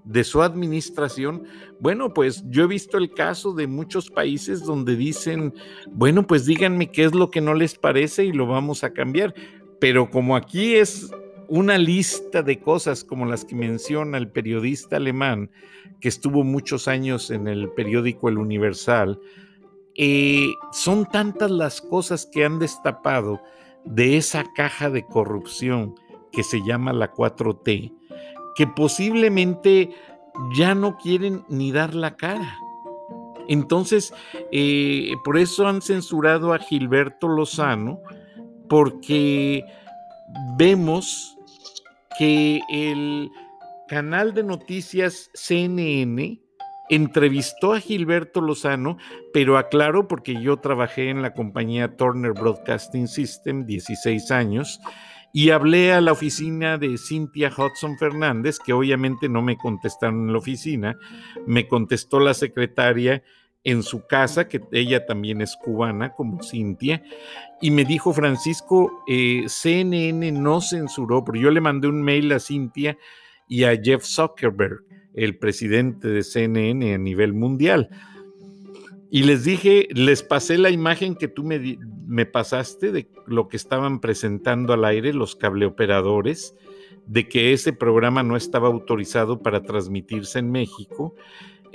de 0.06 0.24
su 0.24 0.40
administración, 0.40 1.44
bueno, 1.80 2.14
pues 2.14 2.44
yo 2.48 2.64
he 2.64 2.66
visto 2.68 2.96
el 2.96 3.12
caso 3.12 3.52
de 3.52 3.66
muchos 3.66 4.08
países 4.08 4.64
donde 4.64 4.96
dicen, 4.96 5.52
bueno, 5.90 6.26
pues 6.26 6.46
díganme 6.46 6.90
qué 6.90 7.04
es 7.04 7.14
lo 7.14 7.30
que 7.30 7.40
no 7.40 7.54
les 7.54 7.74
parece 7.74 8.24
y 8.24 8.32
lo 8.32 8.46
vamos 8.46 8.84
a 8.84 8.92
cambiar. 8.92 9.34
Pero 9.80 10.10
como 10.10 10.36
aquí 10.36 10.76
es 10.76 11.10
una 11.48 11.76
lista 11.76 12.42
de 12.42 12.60
cosas 12.60 13.04
como 13.04 13.26
las 13.26 13.44
que 13.44 13.56
menciona 13.56 14.16
el 14.16 14.28
periodista 14.28 14.96
alemán, 14.96 15.50
que 16.00 16.08
estuvo 16.08 16.44
muchos 16.44 16.88
años 16.88 17.30
en 17.30 17.48
el 17.48 17.68
periódico 17.70 18.28
El 18.28 18.38
Universal, 18.38 19.18
eh, 19.96 20.54
son 20.72 21.06
tantas 21.06 21.50
las 21.50 21.80
cosas 21.80 22.26
que 22.26 22.44
han 22.44 22.58
destapado 22.58 23.40
de 23.84 24.16
esa 24.16 24.44
caja 24.54 24.88
de 24.88 25.04
corrupción 25.04 25.94
que 26.30 26.42
se 26.42 26.60
llama 26.64 26.92
la 26.92 27.12
4T, 27.12 27.92
que 28.56 28.66
posiblemente 28.66 29.90
ya 30.54 30.74
no 30.74 30.96
quieren 30.96 31.44
ni 31.48 31.72
dar 31.72 31.94
la 31.94 32.16
cara. 32.16 32.58
Entonces, 33.48 34.12
eh, 34.50 35.12
por 35.24 35.38
eso 35.38 35.66
han 35.68 35.82
censurado 35.82 36.52
a 36.52 36.58
Gilberto 36.58 37.28
Lozano, 37.28 38.00
porque 38.68 39.64
vemos 40.56 41.36
que 42.18 42.60
el 42.68 43.30
canal 43.88 44.34
de 44.34 44.42
noticias 44.42 45.30
CNN 45.34 46.40
entrevistó 46.88 47.72
a 47.72 47.80
Gilberto 47.80 48.40
Lozano, 48.40 48.96
pero 49.32 49.58
aclaro 49.58 50.08
porque 50.08 50.40
yo 50.40 50.58
trabajé 50.58 51.10
en 51.10 51.22
la 51.22 51.34
compañía 51.34 51.96
Turner 51.96 52.32
Broadcasting 52.32 53.08
System 53.08 53.66
16 53.66 54.30
años 54.30 54.80
y 55.36 55.50
hablé 55.50 55.92
a 55.92 56.00
la 56.00 56.12
oficina 56.12 56.78
de 56.78 56.96
Cynthia 56.96 57.52
Hudson 57.54 57.98
Fernández, 57.98 58.58
que 58.58 58.72
obviamente 58.72 59.28
no 59.28 59.42
me 59.42 59.58
contestaron 59.58 60.22
en 60.22 60.32
la 60.32 60.38
oficina, 60.38 60.96
me 61.46 61.68
contestó 61.68 62.20
la 62.20 62.32
secretaria 62.32 63.22
en 63.62 63.82
su 63.82 64.06
casa, 64.06 64.48
que 64.48 64.62
ella 64.72 65.04
también 65.04 65.42
es 65.42 65.54
cubana 65.62 66.14
como 66.14 66.42
Cintia, 66.42 67.02
y 67.60 67.70
me 67.70 67.84
dijo, 67.84 68.14
Francisco, 68.14 69.04
eh, 69.06 69.44
CNN 69.46 70.32
no 70.32 70.62
censuró, 70.62 71.22
pero 71.22 71.38
yo 71.38 71.50
le 71.50 71.60
mandé 71.60 71.88
un 71.88 72.02
mail 72.02 72.32
a 72.32 72.40
Cintia 72.40 72.96
y 73.46 73.64
a 73.64 73.78
Jeff 73.78 74.04
Zuckerberg, 74.04 74.84
el 75.12 75.36
presidente 75.36 76.08
de 76.08 76.22
CNN 76.22 76.94
a 76.94 76.98
nivel 76.98 77.34
mundial. 77.34 77.90
Y 79.10 79.22
les 79.22 79.44
dije, 79.44 79.88
les 79.92 80.22
pasé 80.22 80.58
la 80.58 80.70
imagen 80.70 81.14
que 81.14 81.28
tú 81.28 81.44
me, 81.44 81.78
me 82.06 82.26
pasaste 82.26 82.92
de 82.92 83.08
lo 83.26 83.48
que 83.48 83.56
estaban 83.56 84.00
presentando 84.00 84.72
al 84.72 84.84
aire 84.84 85.12
los 85.12 85.36
cableoperadores, 85.36 86.54
de 87.06 87.28
que 87.28 87.52
ese 87.52 87.72
programa 87.72 88.22
no 88.22 88.36
estaba 88.36 88.66
autorizado 88.66 89.40
para 89.40 89.62
transmitirse 89.62 90.40
en 90.40 90.50
México 90.50 91.14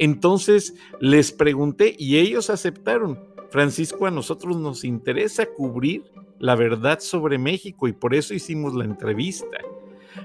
entonces 0.02 0.74
les 1.00 1.32
pregunté 1.32 1.96
y 1.98 2.18
ellos 2.18 2.50
aceptaron. 2.50 3.20
Francisco, 3.52 4.08
a 4.08 4.12
nosotros 4.12 4.58
nos 4.58 4.84
interesa 4.84 5.46
cubrir 5.46 6.06
la 6.40 6.56
verdad 6.56 7.00
sobre 7.02 7.38
México 7.38 7.88
y 7.88 7.94
por 7.94 8.16
eso 8.16 8.34
hicimos 8.34 8.74
la 8.74 8.86
entrevista. 8.86 9.58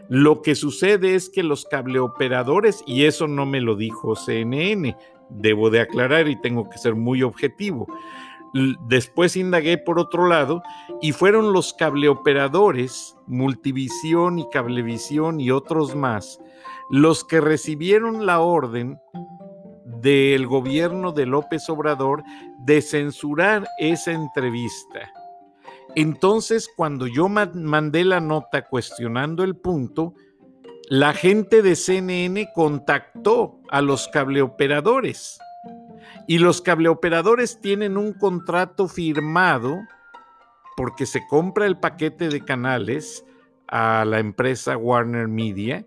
Lo 0.09 0.41
que 0.41 0.55
sucede 0.55 1.15
es 1.15 1.29
que 1.29 1.43
los 1.43 1.67
cableoperadores, 1.67 2.83
y 2.87 3.05
eso 3.05 3.29
no 3.29 3.45
me 3.45 3.61
lo 3.61 3.77
dijo 3.77 4.17
CNN, 4.17 4.97
debo 5.29 5.71
de 5.71 5.81
aclarar 5.81 6.29
y 6.29 6.41
tengo 6.41 6.69
que 6.69 6.79
ser 6.79 6.95
muy 6.95 7.23
objetivo. 7.23 7.87
Después 8.89 9.37
indagué 9.37 9.77
por 9.77 9.99
otro 9.99 10.29
lado 10.29 10.63
y 11.03 11.13
fueron 11.13 11.53
los 11.53 11.75
cableoperadores, 11.75 13.17
Multivisión 13.27 14.39
y 14.39 14.49
Cablevisión 14.51 15.41
y 15.41 15.51
otros 15.51 15.95
más, 15.95 16.41
los 16.91 17.25
que 17.25 17.41
recibieron 17.41 18.25
la 18.25 18.41
orden 18.41 18.99
del 20.01 20.47
gobierno 20.47 21.13
de 21.13 21.27
López 21.27 21.69
Obrador 21.69 22.23
de 22.65 22.81
censurar 22.81 23.67
esa 23.79 24.13
entrevista. 24.13 25.13
Entonces, 25.95 26.69
cuando 26.77 27.07
yo 27.07 27.29
mandé 27.29 28.05
la 28.05 28.21
nota 28.21 28.67
cuestionando 28.69 29.45
el 29.45 29.57
punto, 29.57 30.15
la 30.89 31.13
gente 31.13 31.63
de 31.63 31.77
CNN 31.77 32.51
contactó 32.55 33.61
a 33.71 33.83
los 33.83 34.09
cableoperadores 34.09 35.39
y 36.27 36.39
los 36.39 36.61
cableoperadores 36.61 37.61
tienen 37.61 37.97
un 37.97 38.13
contrato 38.13 38.89
firmado 38.89 39.79
porque 40.77 41.07
se 41.07 41.27
compra 41.29 41.67
el 41.67 41.79
paquete 41.79 42.29
de 42.29 42.45
canales 42.45 43.25
a 43.69 44.05
la 44.05 44.21
empresa 44.21 44.77
Warner 44.77 45.29
Media 45.29 45.85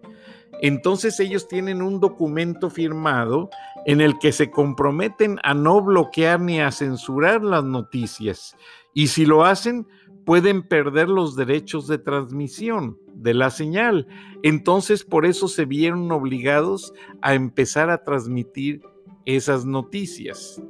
entonces 0.61 1.19
ellos 1.19 1.47
tienen 1.47 1.81
un 1.81 1.99
documento 1.99 2.69
firmado 2.69 3.49
en 3.85 4.01
el 4.01 4.19
que 4.19 4.31
se 4.31 4.51
comprometen 4.51 5.39
a 5.43 5.53
no 5.53 5.81
bloquear 5.81 6.39
ni 6.41 6.59
a 6.59 6.71
censurar 6.71 7.41
las 7.43 7.63
noticias. 7.63 8.57
Y 8.93 9.07
si 9.07 9.25
lo 9.25 9.45
hacen, 9.45 9.87
pueden 10.29 10.61
perder 10.61 11.09
los 11.09 11.35
derechos 11.35 11.87
de 11.87 11.97
transmisión 11.97 12.99
de 13.15 13.33
la 13.33 13.49
señal. 13.49 14.05
Entonces 14.43 15.03
por 15.03 15.25
eso 15.25 15.47
se 15.47 15.65
vieron 15.65 16.11
obligados 16.11 16.93
a 17.23 17.33
empezar 17.33 17.89
a 17.89 18.03
transmitir 18.03 18.83
esas 19.25 19.65
noticias. 19.65 20.61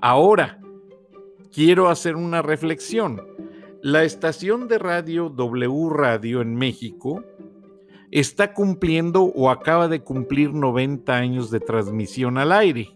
Ahora, 0.00 0.60
quiero 1.52 1.88
hacer 1.88 2.14
una 2.14 2.40
reflexión. 2.40 3.20
La 3.82 4.04
estación 4.04 4.68
de 4.68 4.78
radio 4.78 5.28
W 5.28 5.90
Radio 5.90 6.40
en 6.40 6.54
México 6.54 7.24
está 8.12 8.54
cumpliendo 8.54 9.24
o 9.24 9.50
acaba 9.50 9.88
de 9.88 10.04
cumplir 10.04 10.54
90 10.54 11.12
años 11.12 11.50
de 11.50 11.58
transmisión 11.58 12.38
al 12.38 12.52
aire. 12.52 12.94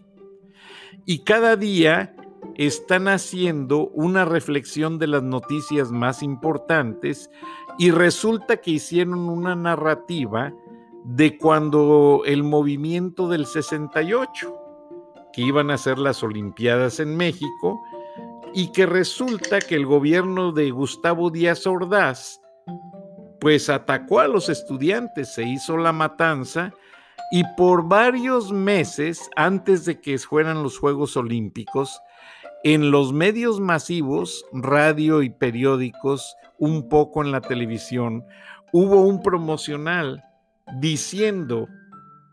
Y 1.05 1.25
cada 1.25 1.57
día 1.57 2.14
están 2.55 3.07
haciendo 3.07 3.87
una 3.89 4.25
reflexión 4.25 4.99
de 4.99 5.07
las 5.07 5.23
noticias 5.23 5.91
más 5.91 6.23
importantes 6.23 7.29
y 7.77 7.91
resulta 7.91 8.57
que 8.57 8.71
hicieron 8.71 9.29
una 9.29 9.55
narrativa 9.55 10.53
de 11.03 11.37
cuando 11.37 12.23
el 12.25 12.43
movimiento 12.43 13.27
del 13.27 13.45
68, 13.45 14.55
que 15.33 15.41
iban 15.41 15.69
a 15.69 15.77
ser 15.77 15.99
las 15.99 16.23
Olimpiadas 16.23 16.99
en 16.99 17.15
México, 17.15 17.79
y 18.53 18.71
que 18.71 18.85
resulta 18.85 19.59
que 19.59 19.75
el 19.75 19.85
gobierno 19.85 20.53
de 20.53 20.71
Gustavo 20.71 21.29
Díaz 21.29 21.67
Ordaz 21.67 22.39
pues 23.39 23.69
atacó 23.69 24.21
a 24.21 24.27
los 24.27 24.49
estudiantes, 24.49 25.33
se 25.33 25.43
hizo 25.43 25.77
la 25.77 25.91
matanza 25.91 26.73
y 27.31 27.43
por 27.57 27.87
varios 27.87 28.51
meses 28.51 29.29
antes 29.35 29.85
de 29.85 29.99
que 29.99 30.17
fueran 30.17 30.63
los 30.63 30.79
Juegos 30.79 31.17
Olímpicos, 31.17 31.99
en 32.65 32.89
los 32.89 33.13
medios 33.13 33.59
masivos, 33.59 34.43
radio 34.51 35.21
y 35.21 35.29
periódicos, 35.29 36.35
un 36.57 36.89
poco 36.89 37.23
en 37.23 37.31
la 37.31 37.39
televisión, 37.39 38.25
hubo 38.73 39.01
un 39.01 39.21
promocional 39.21 40.23
diciendo 40.79 41.67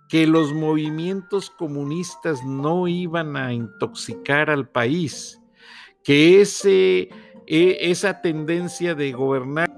que 0.09 0.27
los 0.27 0.55
movimientos 0.55 1.51
comunistas 1.51 2.43
no 2.47 2.89
iban 2.89 3.37
a 3.37 3.53
intoxicar 3.53 4.49
al 4.49 4.67
país, 4.67 5.39
que 6.03 6.41
ese, 6.41 7.11
e, 7.47 7.77
esa 7.83 8.23
tendencia 8.23 8.95
de 8.95 9.13
gobernar 9.13 9.71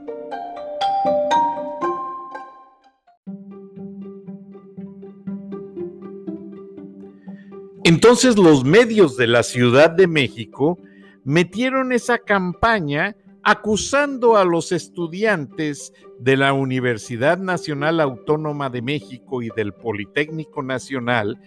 Entonces 7.85 8.39
los 8.39 8.65
medios 8.65 9.19
de 9.19 9.27
la 9.27 9.43
Ciudad 9.43 9.91
de 9.91 10.07
México 10.07 10.79
metieron 11.23 11.93
esa 11.93 12.17
campaña 12.17 13.15
acusando 13.43 14.39
a 14.39 14.45
los 14.47 14.73
estudiantes 14.73 15.93
de 16.19 16.39
la 16.39 16.55
Universidad 16.55 17.37
Nacional 17.37 18.01
Autónoma 18.01 18.71
de 18.71 18.81
México 18.81 19.43
y 19.43 19.51
del 19.55 19.75
Politécnico 19.75 20.63
Nacional 20.63 21.39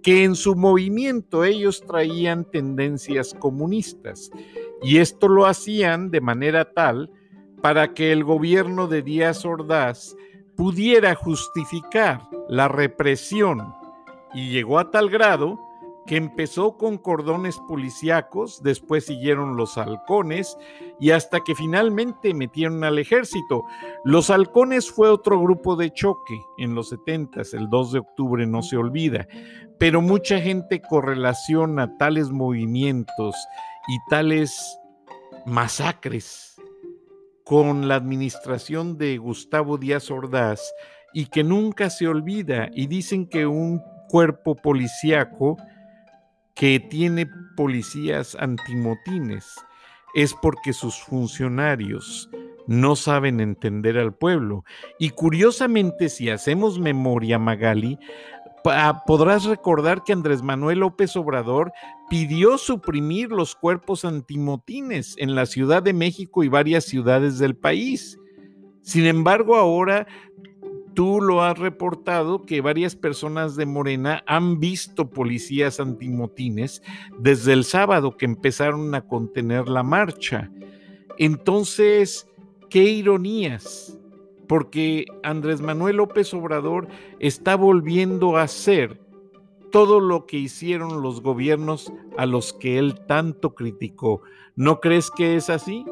que 0.00 0.22
en 0.22 0.36
su 0.36 0.54
movimiento 0.54 1.44
ellos 1.44 1.82
traían 1.84 2.44
tendencias 2.44 3.34
comunistas. 3.34 4.30
Y 4.82 4.98
esto 4.98 5.26
lo 5.26 5.46
hacían 5.46 6.12
de 6.12 6.20
manera 6.20 6.72
tal 6.72 7.10
para 7.62 7.94
que 7.94 8.12
el 8.12 8.22
gobierno 8.22 8.86
de 8.86 9.02
Díaz 9.02 9.44
Ordaz 9.44 10.14
pudiera 10.54 11.16
justificar 11.16 12.20
la 12.48 12.68
represión. 12.68 13.74
Y 14.32 14.50
llegó 14.50 14.78
a 14.78 14.92
tal 14.92 15.10
grado 15.10 15.58
que 16.10 16.16
empezó 16.16 16.76
con 16.76 16.98
cordones 16.98 17.60
policíacos, 17.68 18.64
después 18.64 19.06
siguieron 19.06 19.56
los 19.56 19.78
halcones 19.78 20.58
y 20.98 21.12
hasta 21.12 21.38
que 21.38 21.54
finalmente 21.54 22.34
metieron 22.34 22.82
al 22.82 22.98
ejército. 22.98 23.62
Los 24.02 24.28
halcones 24.28 24.90
fue 24.90 25.08
otro 25.08 25.40
grupo 25.40 25.76
de 25.76 25.92
choque 25.92 26.36
en 26.58 26.74
los 26.74 26.88
70, 26.88 27.42
el 27.52 27.70
2 27.70 27.92
de 27.92 27.98
octubre 28.00 28.44
no 28.44 28.60
se 28.60 28.76
olvida, 28.76 29.28
pero 29.78 30.00
mucha 30.00 30.40
gente 30.40 30.82
correlaciona 30.82 31.96
tales 31.96 32.32
movimientos 32.32 33.36
y 33.86 34.10
tales 34.10 34.80
masacres 35.46 36.60
con 37.44 37.86
la 37.86 37.94
administración 37.94 38.98
de 38.98 39.16
Gustavo 39.16 39.78
Díaz 39.78 40.10
Ordaz 40.10 40.60
y 41.14 41.26
que 41.26 41.44
nunca 41.44 41.88
se 41.88 42.08
olvida 42.08 42.68
y 42.74 42.88
dicen 42.88 43.28
que 43.28 43.46
un 43.46 43.80
cuerpo 44.08 44.56
policíaco 44.56 45.56
que 46.60 46.78
tiene 46.78 47.26
policías 47.56 48.36
antimotines 48.38 49.46
es 50.14 50.34
porque 50.34 50.74
sus 50.74 50.94
funcionarios 51.00 52.28
no 52.66 52.96
saben 52.96 53.40
entender 53.40 53.96
al 53.96 54.12
pueblo. 54.12 54.64
Y 54.98 55.08
curiosamente, 55.08 56.10
si 56.10 56.28
hacemos 56.28 56.78
memoria, 56.78 57.38
Magali, 57.38 57.98
podrás 59.06 59.44
recordar 59.44 60.04
que 60.04 60.12
Andrés 60.12 60.42
Manuel 60.42 60.80
López 60.80 61.16
Obrador 61.16 61.72
pidió 62.10 62.58
suprimir 62.58 63.30
los 63.30 63.54
cuerpos 63.54 64.04
antimotines 64.04 65.14
en 65.16 65.34
la 65.34 65.46
Ciudad 65.46 65.82
de 65.82 65.94
México 65.94 66.44
y 66.44 66.48
varias 66.48 66.84
ciudades 66.84 67.38
del 67.38 67.56
país. 67.56 68.18
Sin 68.82 69.06
embargo, 69.06 69.56
ahora 69.56 70.06
Tú 70.94 71.20
lo 71.20 71.42
has 71.42 71.58
reportado 71.58 72.44
que 72.44 72.60
varias 72.60 72.96
personas 72.96 73.56
de 73.56 73.66
Morena 73.66 74.22
han 74.26 74.58
visto 74.58 75.10
policías 75.10 75.78
antimotines 75.78 76.82
desde 77.18 77.52
el 77.52 77.64
sábado 77.64 78.16
que 78.16 78.24
empezaron 78.24 78.94
a 78.94 79.06
contener 79.06 79.68
la 79.68 79.82
marcha. 79.82 80.50
Entonces, 81.16 82.26
qué 82.68 82.82
ironías, 82.84 83.98
porque 84.48 85.04
Andrés 85.22 85.60
Manuel 85.60 85.96
López 85.96 86.34
Obrador 86.34 86.88
está 87.20 87.54
volviendo 87.56 88.36
a 88.36 88.48
ser 88.48 89.00
todo 89.70 90.00
lo 90.00 90.26
que 90.26 90.38
hicieron 90.38 91.02
los 91.02 91.22
gobiernos 91.22 91.92
a 92.18 92.26
los 92.26 92.52
que 92.52 92.78
él 92.78 93.00
tanto 93.06 93.54
criticó. 93.54 94.22
¿No 94.56 94.80
crees 94.80 95.10
que 95.10 95.36
es 95.36 95.50
así? 95.50 95.84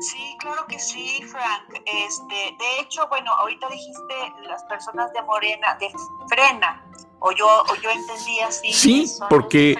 Sí, 0.00 0.36
claro 0.38 0.66
que 0.68 0.78
sí, 0.78 1.22
Frank. 1.26 1.82
Este, 1.86 2.34
de 2.34 2.80
hecho, 2.80 3.08
bueno, 3.08 3.30
ahorita 3.32 3.68
dijiste 3.68 4.14
las 4.46 4.62
personas 4.64 5.12
de 5.12 5.22
Morena, 5.22 5.76
de 5.80 5.90
Frena, 6.28 6.84
o 7.20 7.32
yo, 7.32 7.46
o 7.46 7.74
yo 7.82 7.90
entendí 7.90 8.40
así. 8.40 8.72
Sí, 8.72 9.06
porque 9.28 9.76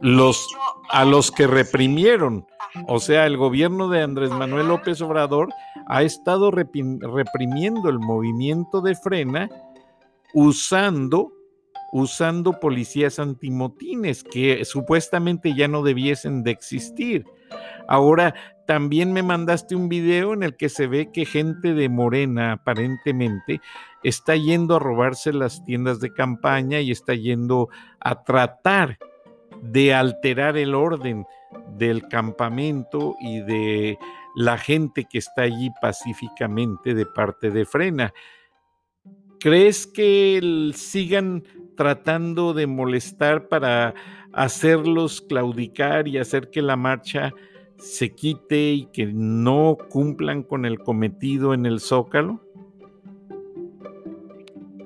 los, 0.00 0.48
a 0.90 1.04
los 1.04 1.30
que 1.30 1.46
reprimieron, 1.46 2.46
o 2.88 2.98
sea, 2.98 3.26
el 3.26 3.36
gobierno 3.36 3.88
de 3.88 4.02
Andrés 4.02 4.30
Manuel 4.30 4.68
López 4.68 5.00
Obrador 5.00 5.50
ha 5.86 6.02
estado 6.02 6.50
reprimiendo 6.50 7.88
el 7.88 8.00
movimiento 8.00 8.80
de 8.80 8.96
Frena 8.96 9.48
usando 10.32 11.32
usando 11.94 12.58
policías 12.58 13.20
antimotines 13.20 14.24
que 14.24 14.64
supuestamente 14.64 15.54
ya 15.54 15.68
no 15.68 15.84
debiesen 15.84 16.42
de 16.42 16.50
existir. 16.50 17.24
Ahora, 17.86 18.34
también 18.66 19.12
me 19.12 19.22
mandaste 19.22 19.76
un 19.76 19.88
video 19.88 20.32
en 20.32 20.42
el 20.42 20.56
que 20.56 20.68
se 20.68 20.86
ve 20.86 21.10
que 21.12 21.24
gente 21.24 21.74
de 21.74 21.88
Morena 21.88 22.52
aparentemente 22.52 23.60
está 24.02 24.36
yendo 24.36 24.76
a 24.76 24.78
robarse 24.78 25.32
las 25.32 25.64
tiendas 25.64 26.00
de 26.00 26.12
campaña 26.12 26.80
y 26.80 26.90
está 26.90 27.14
yendo 27.14 27.68
a 28.00 28.22
tratar 28.24 28.98
de 29.62 29.94
alterar 29.94 30.56
el 30.56 30.74
orden 30.74 31.26
del 31.76 32.08
campamento 32.08 33.16
y 33.20 33.40
de 33.40 33.98
la 34.34 34.58
gente 34.58 35.06
que 35.10 35.18
está 35.18 35.42
allí 35.42 35.70
pacíficamente 35.80 36.94
de 36.94 37.06
parte 37.06 37.50
de 37.50 37.64
Frena. 37.64 38.12
¿Crees 39.40 39.86
que 39.86 40.72
sigan 40.74 41.44
tratando 41.76 42.54
de 42.54 42.66
molestar 42.66 43.48
para 43.48 43.94
hacerlos 44.32 45.20
claudicar 45.20 46.08
y 46.08 46.18
hacer 46.18 46.50
que 46.50 46.62
la 46.62 46.76
marcha 46.76 47.32
se 47.84 48.14
quite 48.14 48.56
y 48.56 48.86
que 48.86 49.06
no 49.06 49.76
cumplan 49.90 50.42
con 50.42 50.64
el 50.64 50.78
cometido 50.80 51.52
en 51.52 51.66
el 51.66 51.80
zócalo? 51.80 52.40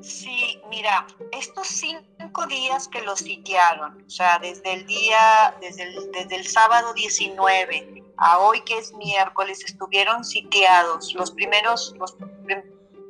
Sí, 0.03 0.61
mira, 0.69 1.07
estos 1.33 1.69
cinco 1.69 2.47
días 2.47 2.89
que 2.89 3.03
los 3.03 3.21
sitiaron, 3.21 4.03
o 4.05 4.11
sea, 4.11 4.39
desde 4.39 4.73
el 4.73 4.87
día, 4.87 5.57
desde 5.61 5.85
el, 5.85 6.13
desde 6.13 6.37
el 6.37 6.47
sábado 6.47 6.93
19 6.95 8.05
a 8.17 8.39
hoy 8.39 8.61
que 8.63 8.79
es 8.79 8.93
miércoles, 8.95 9.63
estuvieron 9.65 10.25
sitiados. 10.25 11.15
Los 11.15 11.31
primeros, 11.31 11.95
los 11.99 12.17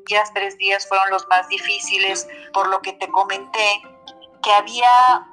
días, 0.07 0.33
tres 0.35 0.59
días 0.59 0.87
fueron 0.87 1.11
los 1.11 1.27
más 1.29 1.49
difíciles, 1.49 2.29
por 2.53 2.69
lo 2.69 2.83
que 2.83 2.93
te 2.95 3.09
comenté, 3.09 3.83
que 4.43 4.51
había 4.53 5.27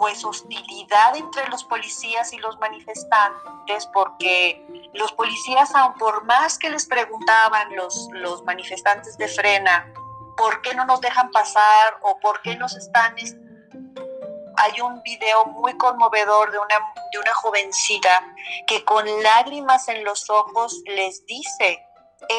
pues 0.00 0.24
hostilidad 0.24 1.14
entre 1.14 1.46
los 1.48 1.62
policías 1.64 2.32
y 2.32 2.38
los 2.38 2.58
manifestantes 2.58 3.86
porque 3.92 4.88
los 4.94 5.12
policías, 5.12 5.74
aun 5.74 5.92
por 5.98 6.24
más 6.24 6.58
que 6.58 6.70
les 6.70 6.86
preguntaban 6.86 7.76
los, 7.76 8.08
los 8.12 8.42
manifestantes 8.44 9.18
de 9.18 9.28
frena, 9.28 9.92
¿por 10.38 10.62
qué 10.62 10.74
no 10.74 10.86
nos 10.86 11.02
dejan 11.02 11.30
pasar 11.30 11.98
o 12.00 12.18
por 12.18 12.40
qué 12.40 12.56
nos 12.56 12.74
están... 12.76 13.14
Hay 14.56 14.80
un 14.80 15.02
video 15.02 15.44
muy 15.44 15.76
conmovedor 15.76 16.50
de 16.50 16.58
una, 16.58 16.76
de 17.12 17.18
una 17.18 17.34
jovencita 17.34 18.24
que 18.66 18.82
con 18.86 19.04
lágrimas 19.22 19.86
en 19.88 20.02
los 20.02 20.30
ojos 20.30 20.80
les 20.86 21.26
dice, 21.26 21.86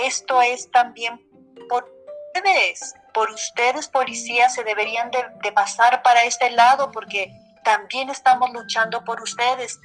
esto 0.03 0.41
es 0.41 0.71
también 0.71 1.21
por 1.69 1.87
ustedes, 2.33 2.95
por 3.13 3.29
ustedes 3.29 3.87
policías 3.87 4.55
se 4.55 4.63
deberían 4.63 5.11
de, 5.11 5.51
pasar 5.51 6.01
para 6.01 6.23
este 6.23 6.49
lado 6.49 6.89
porque 6.91 7.31
también 7.63 8.09
estamos 8.09 8.51
luchando 8.51 9.03
por 9.03 9.21
ustedes. 9.21 9.79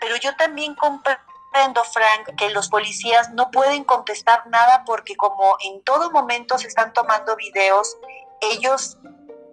Pero 0.00 0.16
yo 0.16 0.34
también 0.36 0.74
comprendo, 0.74 1.84
Frank, 1.84 2.36
que 2.36 2.50
los 2.50 2.68
policías 2.68 3.30
no 3.30 3.50
pueden 3.50 3.84
contestar 3.84 4.46
nada 4.48 4.82
porque 4.84 5.16
como 5.16 5.56
en 5.64 5.82
todo 5.84 6.10
momento 6.10 6.58
se 6.58 6.66
están 6.66 6.92
tomando 6.92 7.36
videos, 7.36 7.96
ellos 8.40 8.98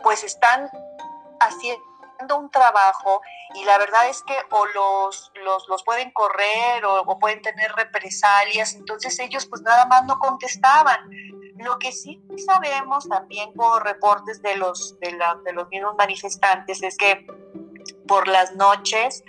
pues 0.02 0.24
están 0.24 0.70
haciendo 1.40 2.38
un 2.38 2.50
trabajo 2.50 3.22
y 3.54 3.64
la 3.64 3.78
verdad 3.78 4.10
es 4.10 4.24
que 4.24 4.36
o 4.52 4.66
los, 4.68 5.32
los, 5.68 5.84
pueden 5.84 6.12
correr 6.12 6.86
o, 6.86 7.02
o, 7.02 7.20
pueden 7.20 7.42
tener 7.42 7.72
represalias, 7.74 8.74
entonces 8.74 9.18
ellos 9.20 9.46
pues 9.46 9.62
nada 9.62 9.86
más 9.86 10.06
no 10.06 10.20
contestaban. 10.20 11.10
Lo 11.58 11.78
que 11.78 11.92
sí 11.92 12.22
sabemos 12.46 13.08
también 13.10 13.54
por 13.54 13.84
reportes 13.84 14.42
de 14.42 14.56
los, 14.56 14.98
de, 15.00 15.18
de 15.44 15.54
los 15.54 15.68
mismos 15.70 15.96
manifestantes 15.98 16.82
es 16.84 16.96
que 16.98 17.26
por 18.10 18.28
las 18.28 18.56
noches, 18.56 19.24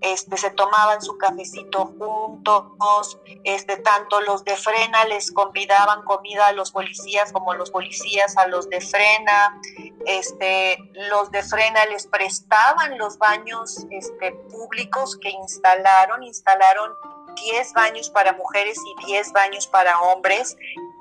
este, 0.00 0.38
se 0.38 0.50
tomaban 0.52 1.02
su 1.02 1.18
cafecito 1.18 1.84
juntos, 1.98 3.18
este, 3.44 3.76
tanto 3.76 4.22
los 4.22 4.42
de 4.44 4.56
frena 4.56 5.04
les 5.04 5.30
convidaban 5.30 6.02
comida 6.04 6.46
a 6.46 6.52
los 6.52 6.72
policías 6.72 7.30
como 7.30 7.52
los 7.52 7.70
policías 7.70 8.38
a 8.38 8.46
los 8.46 8.70
de 8.70 8.80
frena, 8.80 9.60
este, 10.06 10.78
los 11.10 11.30
de 11.30 11.42
frena 11.42 11.84
les 11.86 12.06
prestaban 12.06 12.96
los 12.96 13.18
baños 13.18 13.86
este, 13.90 14.32
públicos 14.50 15.18
que 15.18 15.28
instalaron, 15.28 16.22
instalaron 16.22 16.90
10 17.36 17.72
baños 17.74 18.08
para 18.08 18.32
mujeres 18.32 18.78
y 18.78 19.06
10 19.06 19.32
baños 19.32 19.66
para 19.66 20.00
hombres 20.00 20.56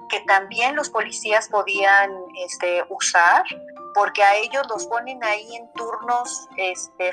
que 0.10 0.20
también 0.28 0.76
los 0.76 0.90
policías 0.90 1.48
podían 1.48 2.12
este, 2.46 2.84
usar, 2.90 3.44
porque 3.94 4.24
a 4.24 4.36
ellos 4.36 4.64
los 4.70 4.86
ponen 4.88 5.24
ahí 5.24 5.56
en 5.56 5.72
turnos 5.74 6.48
este, 6.58 7.12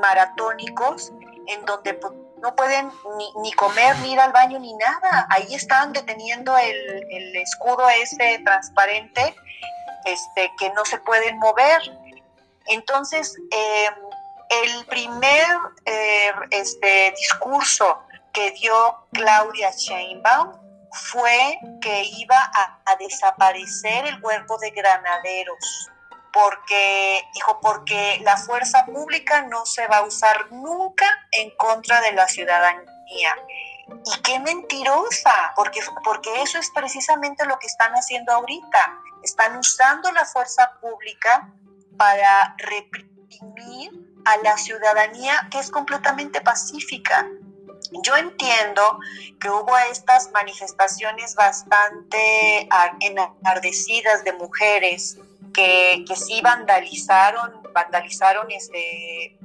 maratónicos, 0.00 1.12
en 1.46 1.64
donde 1.64 1.94
pues, 1.94 2.12
no 2.42 2.54
pueden 2.56 2.90
ni, 3.40 3.52
comer, 3.52 3.96
ni 4.00 4.12
ir 4.12 4.20
al 4.20 4.32
baño, 4.32 4.58
ni 4.58 4.74
nada. 4.74 5.26
Ahí 5.30 5.54
están 5.54 5.92
deteniendo 5.92 6.56
el, 6.58 7.36
escudo 7.36 7.88
ese 7.88 8.40
transparente 8.44 9.34
este, 10.04 10.52
que 10.58 10.70
no 10.70 10.84
se 10.84 10.98
pueden 10.98 11.38
mover. 11.38 11.80
Entonces, 12.66 13.36
em, 13.50 13.94
el 14.64 14.86
primer 14.86 15.46
eh, 15.84 16.32
este, 16.50 17.14
discurso 17.16 18.00
que 18.32 18.50
dio 18.52 18.96
Claudia 19.12 19.70
Sheinbaum 19.70 20.62
fue 20.92 21.58
que 21.80 22.04
iba 22.18 22.38
a, 22.54 22.96
desaparecer 22.98 24.06
el 24.06 24.20
cuerpo 24.20 24.58
de 24.58 24.70
granaderos, 24.70 25.90
porque, 26.32 27.22
dijo, 27.34 27.58
porque 27.60 28.20
la 28.22 28.36
fuerza 28.36 28.84
pública 28.86 29.42
no 29.42 29.66
se 29.66 29.86
va 29.86 29.98
a 29.98 30.02
usar 30.04 30.52
nunca 30.52 31.06
en 31.32 31.50
contra 31.56 32.00
de 32.00 32.12
la 32.12 32.28
ciudadanía. 32.28 33.36
Y 33.88 34.22
qué 34.22 34.38
mentirosa, 34.38 35.52
porque, 35.56 35.80
porque 36.04 36.42
eso 36.42 36.58
es 36.58 36.70
precisamente 36.70 37.44
lo 37.46 37.58
que 37.58 37.66
están 37.66 37.92
haciendo 37.92 38.32
ahorita. 38.32 38.98
Están 39.22 39.56
usando 39.56 40.10
la 40.12 40.24
fuerza 40.24 40.70
pública 40.80 41.50
para 41.98 42.54
reprimir 42.58 43.90
a 44.24 44.36
la 44.38 44.56
ciudadanía 44.56 45.48
que 45.50 45.58
es 45.58 45.70
completamente 45.70 46.40
pacífica. 46.40 47.26
Yo 48.02 48.16
entiendo 48.16 48.98
que 49.40 49.50
hubo 49.50 49.76
estas 49.90 50.30
manifestaciones 50.32 51.34
bastante 51.34 52.68
enardecidas 53.00 54.24
de 54.24 54.32
mujeres 54.32 55.18
que, 55.52 56.04
que 56.06 56.16
sí 56.16 56.40
vandalizaron, 56.40 57.62
vandalizaron 57.74 58.50
este, 58.50 59.38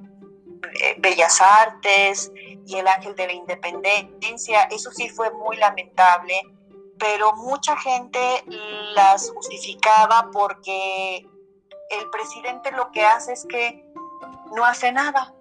eh, 0.81 0.95
Bellas 0.97 1.41
Artes 1.41 2.31
y 2.65 2.75
el 2.75 2.87
Ángel 2.87 3.15
de 3.15 3.27
la 3.27 3.33
Independencia. 3.33 4.63
Eso 4.71 4.91
sí 4.91 5.09
fue 5.09 5.31
muy 5.31 5.57
lamentable, 5.57 6.33
pero 6.97 7.35
mucha 7.35 7.77
gente 7.77 8.19
las 8.93 9.29
justificaba 9.31 10.29
porque 10.31 11.25
el 11.89 12.09
presidente 12.11 12.71
lo 12.71 12.91
que 12.91 13.05
hace 13.05 13.33
es 13.33 13.45
que 13.45 13.85
no 14.55 14.65
hace 14.65 14.91
nada 14.91 15.33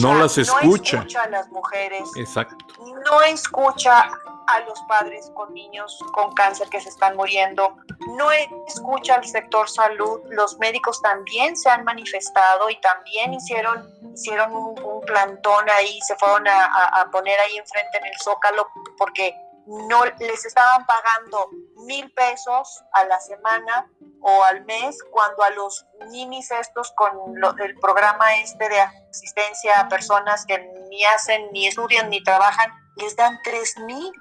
no 0.00 0.14
las 0.14 0.38
escucha. 0.38 0.96
No 0.96 1.02
escucha 1.02 1.22
a 1.22 1.28
las 1.28 1.48
mujeres. 1.50 2.08
Exacto. 2.16 2.56
No 2.78 3.22
escucha 3.22 4.10
a 4.46 4.60
los 4.60 4.80
padres 4.82 5.30
con 5.34 5.52
niños 5.54 5.98
con 6.12 6.32
cáncer 6.32 6.68
que 6.68 6.80
se 6.80 6.88
están 6.88 7.16
muriendo. 7.16 7.76
No 8.16 8.30
escucha 8.66 9.16
al 9.16 9.24
sector 9.24 9.68
salud. 9.68 10.20
Los 10.30 10.58
médicos 10.58 11.00
también 11.00 11.56
se 11.56 11.70
han 11.70 11.84
manifestado 11.84 12.68
y 12.70 12.80
también 12.80 13.34
hicieron, 13.34 13.88
hicieron 14.14 14.54
un, 14.54 15.00
plantón 15.06 15.68
ahí, 15.70 15.98
se 16.06 16.14
fueron 16.16 16.46
a, 16.46 16.64
a 16.64 17.10
poner 17.10 17.38
ahí 17.40 17.56
enfrente 17.56 17.98
en 17.98 18.06
el 18.06 18.14
zócalo 18.22 18.68
porque 18.96 19.34
no 19.66 20.04
les 20.04 20.44
estaban 20.44 20.84
pagando 20.86 21.50
mil 21.84 22.12
pesos 22.12 22.82
a 22.92 23.04
la 23.04 23.20
semana 23.20 23.88
o 24.20 24.44
al 24.44 24.64
mes, 24.64 24.98
cuando 25.10 25.42
a 25.42 25.50
los 25.50 25.86
ninis 26.10 26.50
estos 26.50 26.92
con 26.92 27.12
el 27.60 27.78
programa 27.78 28.36
este 28.36 28.68
de 28.68 28.80
asistencia 28.80 29.80
a 29.80 29.88
personas 29.88 30.46
que 30.46 30.58
ni 30.90 31.04
hacen, 31.04 31.50
ni 31.52 31.66
estudian, 31.66 32.10
ni 32.10 32.22
trabajan, 32.22 32.72
les 32.96 33.16
dan 33.16 33.38
tres 33.42 33.76
mil. 33.78 34.12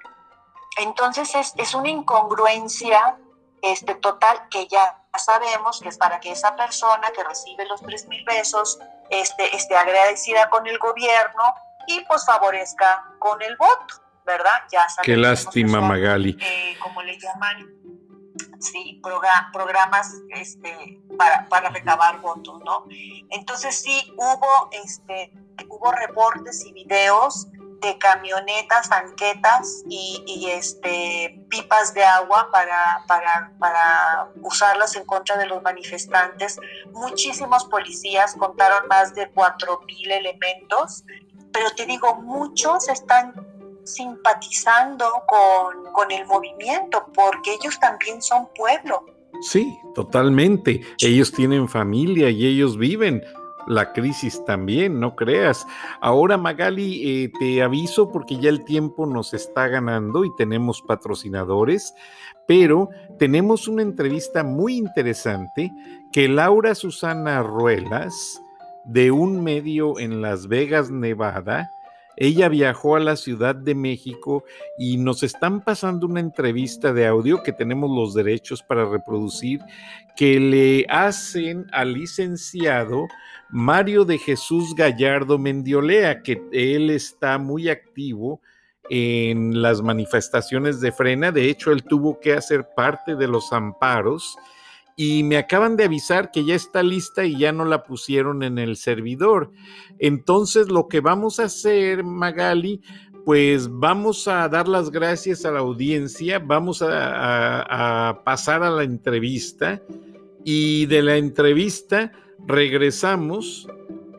Entonces 0.78 1.34
es, 1.36 1.54
es 1.58 1.76
una 1.76 1.89
incongruencia 1.89 3.18
este 3.62 3.96
total 3.96 4.48
que 4.50 4.68
ya 4.68 5.02
sabemos 5.18 5.82
que 5.82 5.89
es 5.89 5.98
para 5.98 6.20
que 6.20 6.32
esa 6.32 6.56
persona 6.56 7.12
que 7.12 7.24
recibe 7.24 7.66
los 7.66 7.82
3 7.82 8.08
mil 8.08 8.24
pesos 8.26 8.80
este, 9.10 9.56
esté 9.56 9.76
agradecida 9.76 10.50
con 10.50 10.66
el 10.68 10.78
gobierno 10.80 11.44
y 11.88 12.00
pues 12.06 12.26
favorezca 12.26 13.04
con 13.20 13.42
el 13.42 13.56
voto, 13.58 13.96
¿verdad? 14.32 14.64
Ya 14.72 14.88
Qué 15.04 15.18
lástima, 15.18 15.82
Magali. 15.82 16.38
Eh, 16.40 16.78
como 16.82 17.02
le 17.02 17.18
llaman, 17.20 17.70
sí, 18.60 19.02
programas 19.52 20.14
este, 20.30 21.02
para, 21.18 21.48
para 21.50 21.70
recabar 21.70 22.22
votos, 22.22 22.62
¿no? 22.64 22.86
Entonces 23.30 23.82
sí 23.82 24.14
hubo, 24.16 24.70
este, 24.72 25.34
hubo 25.68 25.92
reportes 25.92 26.66
y 26.66 26.72
videos 26.72 27.48
de 27.82 27.98
camionetas, 27.98 28.90
banquetas 28.90 29.84
y, 29.90 30.48
este, 30.52 31.44
pipas 31.50 31.94
de 31.94 32.06
agua 32.06 32.50
para, 32.52 33.04
para, 33.08 33.52
para, 33.60 34.30
usarlas 34.44 34.96
en 34.96 35.06
contra 35.06 35.36
de 35.38 35.48
los 35.48 35.64
manifestantes. 35.64 36.60
Muchísimos 36.92 37.66
policías 37.66 38.36
contaron 38.36 38.88
más 38.88 39.16
de 39.16 39.34
4.000 39.34 40.12
elementos, 40.12 41.04
pero 41.52 41.72
te 41.72 41.88
digo, 41.88 42.16
muchos 42.22 42.88
están 42.88 43.34
simpatizando 43.84 45.06
con, 45.28 45.92
con 45.94 46.12
el 46.12 46.26
movimiento 46.26 47.06
porque 47.14 47.54
ellos 47.54 47.80
también 47.80 48.22
son 48.22 48.48
pueblo. 48.56 49.06
Sí, 49.42 49.78
totalmente. 49.96 50.82
Ellos 51.00 51.32
tienen 51.32 51.68
familia 51.68 52.30
y 52.30 52.46
ellos 52.46 52.78
viven 52.78 53.24
la 53.68 53.94
crisis 53.94 54.44
también, 54.46 55.00
no 55.00 55.16
creas. 55.16 55.66
Ahora, 56.02 56.38
Magali, 56.38 57.24
eh, 57.24 57.32
te 57.40 57.62
aviso 57.62 58.12
porque 58.12 58.38
ya 58.38 58.50
el 58.50 58.64
tiempo 58.66 59.06
nos 59.06 59.34
está 59.34 59.68
ganando 59.68 60.26
y 60.26 60.36
tenemos 60.36 60.82
patrocinadores, 60.82 61.94
pero 62.48 62.90
tenemos 63.18 63.68
una 63.68 63.82
entrevista 63.82 64.44
muy 64.44 64.78
interesante 64.78 65.72
que 66.12 66.28
Laura 66.28 66.76
Susana 66.76 67.44
Ruelas, 67.44 68.42
de 68.84 69.12
un 69.12 69.44
medio 69.44 70.00
en 70.00 70.22
Las 70.22 70.48
Vegas, 70.48 70.90
Nevada, 70.90 71.72
ella 72.18 72.49
viajó 72.49 72.95
a 72.95 72.99
la 72.99 73.16
Ciudad 73.16 73.55
de 73.55 73.76
México 73.76 74.43
y 74.78 74.97
nos 74.97 75.24
están 75.24 75.62
pasando 75.62 76.07
una 76.07 76.20
entrevista 76.20 76.93
de 76.93 77.07
audio 77.07 77.43
que 77.43 77.53
tenemos 77.53 77.89
los 77.89 78.14
derechos 78.14 78.62
para 78.64 78.86
reproducir 78.86 79.59
que 80.16 80.39
le 80.39 80.86
hacen 80.89 81.68
al 81.72 81.93
licenciado 81.93 83.07
Mario 83.49 84.05
de 84.05 84.18
Jesús 84.18 84.76
Gallardo 84.76 85.38
Mendiolea, 85.38 86.22
que 86.22 86.41
él 86.51 86.89
está 86.89 87.38
muy 87.38 87.70
activo 87.70 88.41
en 88.89 89.62
las 89.62 89.82
manifestaciones 89.82 90.82
de 90.82 90.91
frena. 90.91 91.32
De 91.32 91.49
hecho, 91.49 91.72
él 91.72 91.84
tuvo 91.84 92.20
que 92.20 92.34
hacer 92.34 92.68
parte 92.76 93.16
de 93.16 93.28
los 93.28 93.51
amparos 93.53 94.38
y 95.04 95.24
me 95.24 95.38
acaban 95.38 95.78
de 95.78 95.86
avisar 95.86 96.30
que 96.30 96.45
ya 96.45 96.54
está 96.54 96.84
lista 96.84 97.26
y 97.26 97.36
ya 97.36 97.52
no 97.52 97.66
la 97.66 97.86
pusieron 97.86 98.43
en 98.43 98.60
el 98.60 98.78
servidor. 98.78 99.52
Entonces, 99.97 100.70
lo 100.70 100.88
que 100.88 100.99
vamos 100.99 101.39
a 101.39 101.45
hacer, 101.45 102.04
Magali, 102.04 102.84
pues 103.26 103.68
vamos 103.68 104.28
a 104.28 104.47
dar 104.47 104.68
las 104.68 104.91
gracias 104.91 105.43
a 105.43 105.49
la 105.49 105.62
audiencia, 105.62 106.38
vamos 106.38 106.84
a, 106.84 108.10
a 108.10 108.24
pasar 108.24 108.62
a 108.62 108.70
la 108.70 108.84
entrevista 108.84 109.82
y 110.45 110.86
de 110.86 111.02
la 111.02 111.18
entrevista 111.18 112.12
regresamos 112.45 113.68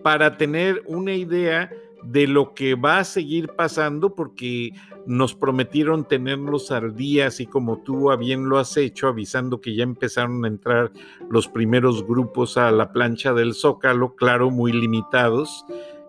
para 0.02 0.36
tener 0.36 0.82
una 0.88 1.14
idea 1.14 1.70
de 2.02 2.26
lo 2.26 2.54
que 2.54 2.74
va 2.74 2.98
a 2.98 3.04
seguir 3.04 3.48
pasando 3.56 4.14
porque 4.14 4.70
nos 5.06 5.34
prometieron 5.34 6.06
tenerlos 6.06 6.70
al 6.70 6.94
día, 6.94 7.26
así 7.26 7.46
como 7.46 7.78
tú 7.78 8.16
bien 8.16 8.48
lo 8.48 8.58
has 8.58 8.76
hecho, 8.76 9.08
avisando 9.08 9.60
que 9.60 9.74
ya 9.74 9.82
empezaron 9.82 10.44
a 10.44 10.48
entrar 10.48 10.92
los 11.28 11.48
primeros 11.48 12.06
grupos 12.06 12.56
a 12.56 12.70
la 12.70 12.92
plancha 12.92 13.32
del 13.32 13.54
Zócalo, 13.54 14.14
claro, 14.14 14.50
muy 14.50 14.72
limitados. 14.72 15.64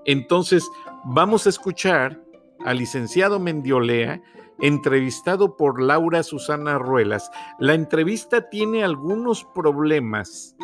Entonces, 0.06 0.68
vamos 1.06 1.46
a 1.46 1.50
escuchar 1.50 2.22
al 2.66 2.78
licenciado 2.78 3.40
Mendiolea, 3.40 4.22
entrevistado 4.60 5.58
por 5.58 5.82
Laura 5.82 6.24
Susana 6.24 6.78
Ruelas. 6.78 7.32
La 7.60 7.74
entrevista 7.74 8.50
tiene 8.50 8.84
algunos 8.84 9.44
problemas 9.44 10.56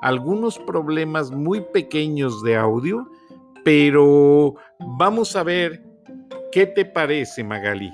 algunos 0.00 0.58
problemas 0.58 1.30
muy 1.30 1.60
pequeños 1.60 2.42
de 2.42 2.56
audio, 2.56 3.10
pero 3.64 4.54
vamos 4.78 5.36
a 5.36 5.42
ver 5.42 5.82
qué 6.52 6.66
te 6.66 6.84
parece, 6.84 7.42
Magali. 7.44 7.92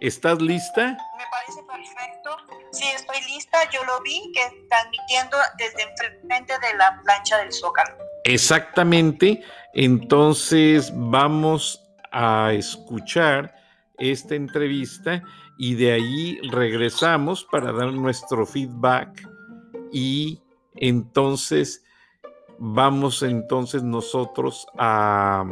¿Estás 0.00 0.40
lista? 0.42 0.96
Me 1.16 1.24
parece 1.30 1.62
perfecto. 1.66 2.36
Sí, 2.72 2.84
estoy 2.94 3.16
lista. 3.32 3.58
Yo 3.72 3.82
lo 3.84 4.02
vi 4.02 4.30
que 4.32 4.66
transmitiendo 4.68 5.36
desde 5.58 5.82
enfrente 5.82 6.52
de 6.52 6.76
la 6.76 7.00
plancha 7.02 7.38
del 7.38 7.52
Zócalo. 7.52 7.96
Exactamente. 8.24 9.42
Entonces 9.72 10.92
vamos 10.94 11.82
a 12.12 12.52
escuchar 12.52 13.54
esta 13.98 14.34
entrevista 14.34 15.22
y 15.58 15.74
de 15.74 15.92
ahí 15.92 16.38
regresamos 16.50 17.44
para 17.44 17.72
dar 17.72 17.92
nuestro 17.92 18.44
feedback 18.44 19.26
y 19.92 20.42
entonces 20.74 21.85
vamos 22.58 23.22
entonces 23.22 23.82
nosotros 23.82 24.66
a, 24.78 25.44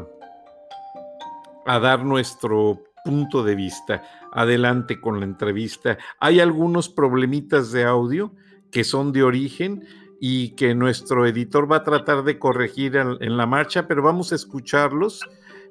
a 1.66 1.78
dar 1.78 2.04
nuestro 2.04 2.80
punto 3.04 3.44
de 3.44 3.54
vista. 3.54 4.02
Adelante 4.32 5.00
con 5.00 5.20
la 5.20 5.26
entrevista. 5.26 5.98
Hay 6.18 6.40
algunos 6.40 6.88
problemitas 6.88 7.70
de 7.70 7.84
audio 7.84 8.32
que 8.70 8.82
son 8.82 9.12
de 9.12 9.22
origen 9.22 9.84
y 10.20 10.50
que 10.50 10.74
nuestro 10.74 11.26
editor 11.26 11.70
va 11.70 11.76
a 11.76 11.84
tratar 11.84 12.24
de 12.24 12.38
corregir 12.38 12.96
en, 12.96 13.36
la 13.36 13.46
marcha, 13.46 13.86
pero 13.86 14.02
vamos 14.02 14.32
a 14.32 14.34
escucharlos. 14.34 15.20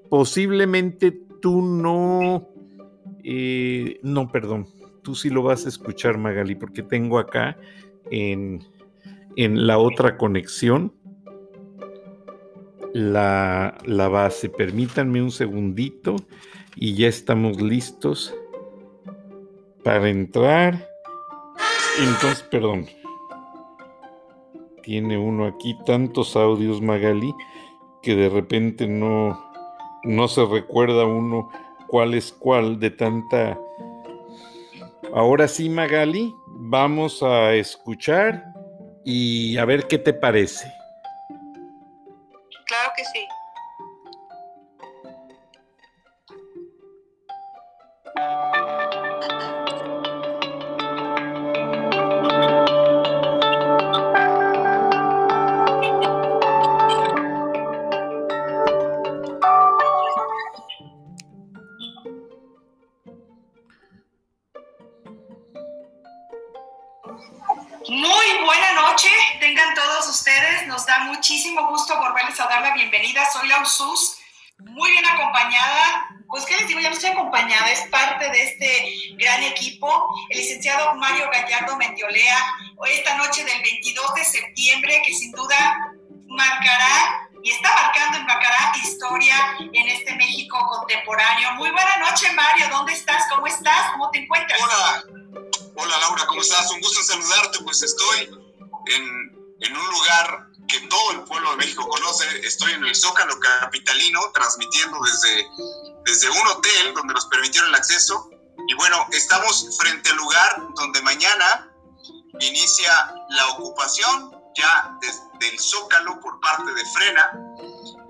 Posiblemente 0.10 1.12
tú 1.42 1.62
no, 1.62 2.48
eh, 3.24 4.00
no, 4.04 4.32
perdón, 4.32 4.68
tú 5.02 5.16
sí 5.16 5.30
lo 5.30 5.44
vas 5.44 5.66
a 5.66 5.70
escuchar, 5.70 6.18
Magali, 6.18 6.56
porque 6.56 6.84
tengo 6.84 7.18
acá 7.20 7.58
en, 8.12 8.64
en 9.36 9.66
la 9.66 9.80
otra 9.80 10.18
conexión 10.18 10.94
la, 12.94 13.78
la, 13.86 14.08
base. 14.08 14.50
Permítanme 14.50 15.22
un 15.22 15.32
segundito 15.32 16.16
y 16.76 16.94
ya 16.94 17.08
estamos 17.08 17.62
listos 17.62 18.34
para 19.84 20.10
entrar. 20.10 20.88
Entonces, 22.00 22.44
perdón. 22.44 22.88
Tiene 24.84 25.18
uno 25.18 25.46
aquí 25.46 25.78
tantos 25.86 26.36
audios, 26.36 26.82
Magali, 26.82 27.34
que 28.02 28.16
de 28.16 28.28
repente 28.28 28.86
no, 28.86 29.41
no 30.04 30.28
se 30.28 30.46
recuerda 30.46 31.06
uno 31.06 31.50
cuál 31.88 32.14
es 32.14 32.34
cuál 32.34 32.80
de 32.80 32.91
tanta... 32.91 33.60
Ahora 35.14 35.48
sí, 35.48 35.70
Magali, 35.70 36.34
vamos 36.48 37.24
a 37.24 37.54
escuchar 37.54 38.44
y 39.06 39.58
a 39.58 39.66
ver 39.66 39.88
qué 39.88 40.00
te 40.00 40.14
parece. 40.14 40.68
Que 42.96 43.06
sí. 43.06 43.28
Acceso. 107.94 108.30
Y 108.68 108.74
bueno, 108.76 109.08
estamos 109.12 109.78
frente 109.78 110.10
al 110.10 110.18
lugar 110.18 110.68
donde 110.76 111.02
mañana 111.02 111.70
inicia 112.39 113.14
la 113.30 113.48
ocupación 113.50 114.32
ya 114.56 114.98
desde 115.02 115.54
el 115.54 115.60
Zócalo 115.60 116.20
por 116.20 116.39
parte 116.39 116.74
de 116.74 116.86
Frena. 116.86 117.32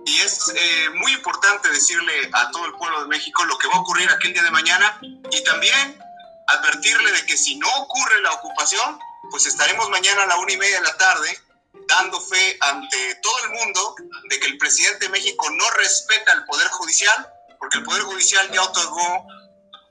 Y 0.05 0.17
es 0.19 0.51
eh, 0.53 0.89
muy 0.95 1.13
importante 1.13 1.69
decirle 1.69 2.29
a 2.33 2.51
todo 2.51 2.65
el 2.65 2.73
pueblo 2.73 3.01
de 3.01 3.07
México 3.07 3.43
lo 3.45 3.57
que 3.57 3.67
va 3.67 3.75
a 3.75 3.79
ocurrir 3.79 4.09
aquel 4.09 4.33
día 4.33 4.43
de 4.43 4.51
mañana 4.51 4.99
y 5.01 5.43
también 5.43 5.97
advertirle 6.47 7.11
de 7.11 7.25
que 7.25 7.37
si 7.37 7.55
no 7.55 7.67
ocurre 7.77 8.21
la 8.21 8.33
ocupación, 8.33 8.99
pues 9.31 9.45
estaremos 9.45 9.89
mañana 9.89 10.23
a 10.23 10.27
la 10.27 10.35
una 10.37 10.51
y 10.51 10.57
media 10.57 10.77
de 10.77 10.87
la 10.87 10.97
tarde 10.97 11.39
dando 11.87 12.19
fe 12.21 12.57
ante 12.61 13.15
todo 13.15 13.33
el 13.45 13.51
mundo 13.51 13.95
de 14.29 14.39
que 14.39 14.47
el 14.47 14.57
presidente 14.57 15.05
de 15.05 15.11
México 15.11 15.49
no 15.51 15.69
respeta 15.71 16.33
el 16.33 16.45
Poder 16.45 16.67
Judicial, 16.67 17.33
porque 17.59 17.77
el 17.77 17.83
Poder 17.83 18.03
Judicial 18.03 18.51
ya 18.51 18.61
otorgó 18.61 19.25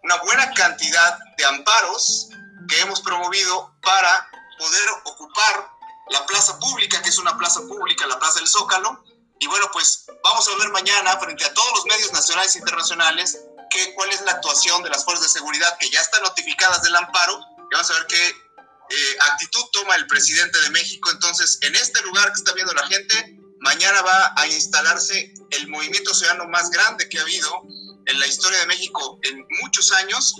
una 0.03 0.16
buena 0.18 0.53
cantidad 0.53 1.18
de 1.36 1.44
amparos 1.44 2.28
que 2.68 2.80
hemos 2.80 3.00
promovido 3.00 3.74
para 3.82 4.30
poder 4.59 4.88
ocupar 5.05 5.70
la 6.11 6.26
plaza 6.26 6.59
pública, 6.59 7.00
que 7.03 7.09
es 7.09 7.18
una 7.18 7.36
plaza 7.38 7.61
pública, 7.62 8.07
la 8.07 8.18
Plaza 8.18 8.38
del 8.38 8.48
Zócalo. 8.48 9.05
Y 9.38 9.46
bueno, 9.46 9.68
pues 9.72 10.05
vamos 10.22 10.48
a 10.48 10.59
ver 10.59 10.70
mañana 10.70 11.18
frente 11.18 11.44
a 11.44 11.55
todos 11.55 11.72
los 11.76 11.86
medios 11.86 12.12
nacionales 12.12 12.55
e 12.55 12.59
internacionales 12.59 13.38
que, 13.70 13.94
cuál 13.94 14.11
es 14.11 14.20
la 14.22 14.32
actuación 14.32 14.82
de 14.82 14.90
las 14.90 15.05
fuerzas 15.05 15.32
de 15.32 15.38
seguridad 15.40 15.76
que 15.78 15.90
ya 15.90 16.00
están 16.00 16.22
notificadas 16.22 16.82
del 16.82 16.94
amparo. 16.94 17.40
Y 17.70 17.74
vamos 17.74 17.90
a 17.90 17.94
ver 17.94 18.07
qué 18.07 18.28
eh, 18.28 19.16
actitud 19.32 19.64
toma 19.72 19.96
el 19.96 20.07
presidente 20.07 20.61
de 20.61 20.70
México. 20.70 21.11
Entonces, 21.11 21.59
en 21.62 21.74
este 21.74 22.00
lugar 22.03 22.26
que 22.28 22.40
está 22.40 22.53
viendo 22.53 22.74
la 22.74 22.86
gente, 22.86 23.36
mañana 23.61 24.03
va 24.03 24.34
a 24.36 24.46
instalarse 24.46 25.32
el 25.50 25.68
movimiento 25.68 26.14
ciudadano 26.14 26.46
más 26.48 26.70
grande 26.70 27.09
que 27.09 27.18
ha 27.18 27.22
habido 27.22 27.62
en 28.07 28.20
la 28.20 28.26
historia 28.26 28.59
de 28.61 28.66
México 28.66 29.18
en 29.22 29.46
muchos 29.61 29.92
años, 29.92 30.34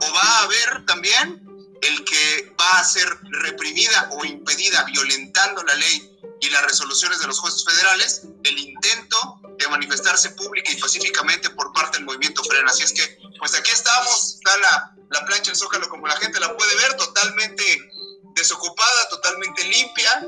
o 0.00 0.12
va 0.12 0.22
a 0.22 0.42
haber 0.44 0.86
también 0.86 1.42
el 1.82 2.04
que 2.04 2.54
va 2.58 2.78
a 2.78 2.84
ser 2.84 3.08
reprimida 3.42 4.08
o 4.12 4.24
impedida 4.24 4.84
violentando 4.84 5.62
la 5.64 5.74
ley 5.74 6.08
y 6.40 6.50
las 6.50 6.62
resoluciones 6.62 7.18
de 7.20 7.26
los 7.26 7.38
jueces 7.38 7.64
federales, 7.64 8.22
el 8.44 8.58
intento 8.58 9.40
de 9.58 9.68
manifestarse 9.68 10.30
pública 10.30 10.72
y 10.72 10.76
pacíficamente 10.76 11.50
por 11.50 11.72
parte 11.72 11.98
del 11.98 12.06
movimiento 12.06 12.42
Frena. 12.44 12.70
Así 12.70 12.82
es 12.82 12.92
que, 12.92 13.18
pues 13.38 13.54
aquí 13.54 13.70
estamos, 13.70 14.34
está 14.34 14.56
la, 14.58 14.94
la 15.10 15.24
plancha 15.24 15.50
en 15.50 15.56
Zócalo 15.56 15.88
como 15.88 16.06
la 16.06 16.16
gente 16.16 16.40
la 16.40 16.56
puede 16.56 16.74
ver, 16.76 16.96
totalmente 16.96 17.90
desocupada, 18.34 19.08
totalmente 19.10 19.64
limpia, 19.64 20.26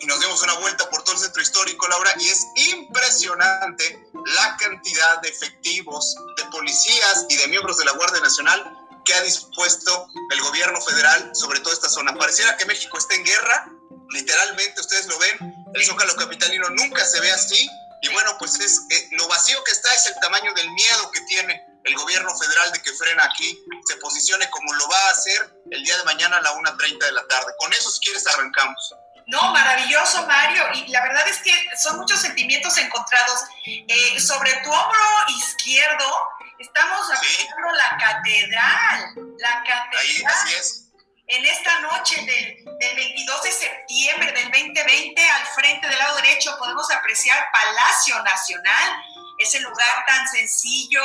y 0.00 0.06
nos 0.06 0.20
dimos 0.20 0.42
una 0.42 0.54
vuelta 0.54 0.88
por 0.90 1.02
todo 1.02 1.14
el 1.14 1.20
centro 1.20 1.42
histórico, 1.42 1.88
Laura, 1.88 2.12
y 2.18 2.28
es 2.28 2.46
impresionante 2.72 3.98
la 4.34 4.56
cantidad 4.56 5.20
de 5.22 5.28
efectivos, 5.28 6.16
de 6.36 6.44
policías 6.46 7.26
y 7.28 7.36
de 7.36 7.48
miembros 7.48 7.78
de 7.78 7.84
la 7.84 7.92
Guardia 7.92 8.20
Nacional 8.20 8.72
que 9.04 9.14
ha 9.14 9.22
dispuesto 9.22 10.08
el 10.30 10.40
gobierno 10.40 10.80
federal 10.80 11.30
sobre 11.34 11.60
toda 11.60 11.74
esta 11.74 11.88
zona. 11.88 12.12
Pareciera 12.14 12.56
que 12.56 12.66
México 12.66 12.98
está 12.98 13.14
en 13.14 13.24
guerra, 13.24 13.68
literalmente, 14.10 14.80
ustedes 14.80 15.06
lo 15.06 15.18
ven, 15.18 15.54
el 15.74 15.84
zócalo 15.84 16.14
capitalino 16.16 16.68
nunca 16.70 17.04
se 17.04 17.20
ve 17.20 17.30
así, 17.30 17.68
y 18.02 18.08
bueno, 18.12 18.36
pues 18.38 18.58
es 18.60 18.80
eh, 18.90 19.08
lo 19.12 19.26
vacío 19.28 19.62
que 19.64 19.72
está 19.72 19.94
es 19.94 20.06
el 20.06 20.14
tamaño 20.20 20.52
del 20.54 20.70
miedo 20.70 21.10
que 21.12 21.20
tiene 21.22 21.64
el 21.84 21.94
gobierno 21.94 22.36
federal 22.36 22.72
de 22.72 22.82
que 22.82 22.92
frena 22.92 23.24
aquí, 23.24 23.58
se 23.86 23.96
posicione 23.96 24.50
como 24.50 24.72
lo 24.74 24.88
va 24.88 24.98
a 24.98 25.10
hacer 25.10 25.62
el 25.70 25.84
día 25.84 25.96
de 25.96 26.04
mañana 26.04 26.36
a 26.36 26.42
la 26.42 26.52
1.30 26.54 26.98
de 26.98 27.12
la 27.12 27.26
tarde. 27.28 27.52
Con 27.58 27.72
eso, 27.72 27.90
si 27.90 28.00
quieres, 28.00 28.26
arrancamos. 28.26 28.94
No, 29.26 29.52
maravilloso, 29.52 30.26
Mario. 30.26 30.64
Y 30.74 30.88
la 30.88 31.02
verdad 31.02 31.26
es 31.28 31.38
que 31.38 31.52
son 31.76 31.98
muchos 31.98 32.20
sentimientos 32.20 32.76
encontrados. 32.78 33.44
Eh, 33.64 34.20
sobre 34.20 34.52
tu 34.62 34.72
hombro 34.72 35.00
izquierdo 35.36 36.28
estamos 36.58 37.06
viendo 37.20 37.72
la 37.72 37.96
catedral. 37.98 39.14
La 39.38 39.64
catedral. 39.64 39.96
Ahí, 39.98 40.22
así 40.24 40.54
es. 40.54 40.82
En 41.28 41.44
esta 41.44 41.80
noche 41.80 42.16
del, 42.18 42.78
del 42.78 42.96
22 42.96 43.42
de 43.42 43.50
septiembre 43.50 44.32
del 44.32 44.44
2020, 44.44 45.28
al 45.28 45.46
frente 45.46 45.88
del 45.88 45.98
lado 45.98 46.16
derecho 46.18 46.56
podemos 46.56 46.88
apreciar 46.92 47.50
Palacio 47.50 48.22
Nacional, 48.22 49.02
ese 49.40 49.58
lugar 49.58 50.04
tan 50.06 50.28
sencillo, 50.28 51.02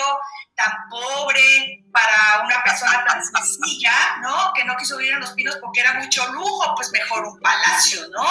tan 0.56 0.72
pobre, 0.90 1.81
para 1.92 2.44
una 2.46 2.64
persona 2.64 3.04
tan 3.06 3.22
sencilla, 3.24 3.94
¿no? 4.22 4.54
Que 4.56 4.64
no 4.66 4.76
quiso 4.78 4.98
vivir 4.98 5.14
en 5.14 5.20
los 5.20 5.32
pinos 5.32 5.58
porque 5.62 5.82
era 5.82 5.94
mucho 5.94 6.26
lujo, 6.32 6.74
pues 6.76 6.92
mejor 6.92 7.26
un 7.26 7.40
palacio, 7.40 8.08
¿no? 8.10 8.28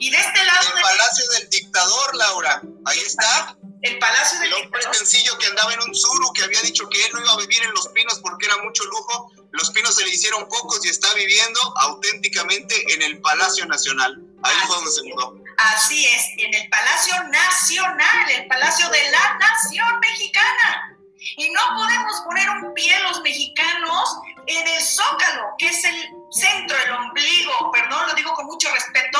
Y 0.00 0.10
de 0.10 0.18
este 0.18 0.44
lado... 0.44 0.68
El 0.74 0.82
palacio 0.82 1.24
del 1.38 1.50
dictador, 1.50 2.16
Laura, 2.16 2.62
ahí 2.86 2.98
está. 3.00 3.56
El 3.82 3.98
palacio 3.98 4.40
del 4.40 4.48
el 4.48 4.54
hombre 4.54 4.82
sencillo 4.92 5.36
que 5.38 5.46
andaba 5.46 5.72
en 5.72 5.80
un 5.82 5.94
suru, 5.94 6.32
que 6.32 6.42
había 6.42 6.60
dicho 6.62 6.88
que 6.88 7.04
él 7.04 7.12
no 7.12 7.20
iba 7.20 7.32
a 7.32 7.36
vivir 7.36 7.62
en 7.62 7.70
los 7.72 7.88
pinos 7.88 8.18
porque 8.20 8.46
era 8.46 8.56
mucho 8.58 8.84
lujo. 8.84 9.30
Los 9.52 9.70
pinos 9.70 9.94
se 9.94 10.04
le 10.04 10.10
hicieron 10.10 10.48
pocos 10.48 10.84
y 10.84 10.88
está 10.88 11.12
viviendo 11.14 11.60
auténticamente 11.80 12.94
en 12.94 13.02
el 13.02 13.20
Palacio 13.20 13.66
Nacional. 13.66 14.16
Ahí 14.42 14.56
fue 14.66 14.76
donde 14.76 14.90
se 14.90 15.02
mudó. 15.04 15.34
Así 15.58 16.06
es, 16.06 16.22
en 16.38 16.54
el 16.54 16.68
Palacio 16.68 17.14
Nacional, 17.24 18.30
el 18.30 18.46
Palacio 18.46 18.88
de 18.90 19.10
la 19.10 19.38
Nación 19.38 20.00
Mexicana. 20.00 20.97
Y 21.36 21.50
no 21.50 21.60
podemos 21.74 22.20
poner 22.22 22.48
un 22.50 22.74
pie 22.74 22.98
los 23.00 23.20
mexicanos 23.22 24.18
en 24.46 24.66
el 24.66 24.82
zócalo, 24.82 25.54
que 25.58 25.68
es 25.68 25.84
el 25.84 26.10
centro, 26.30 26.76
el 26.84 26.92
ombligo, 26.92 27.70
perdón, 27.72 28.06
lo 28.08 28.14
digo 28.14 28.32
con 28.34 28.46
mucho 28.46 28.72
respeto, 28.72 29.18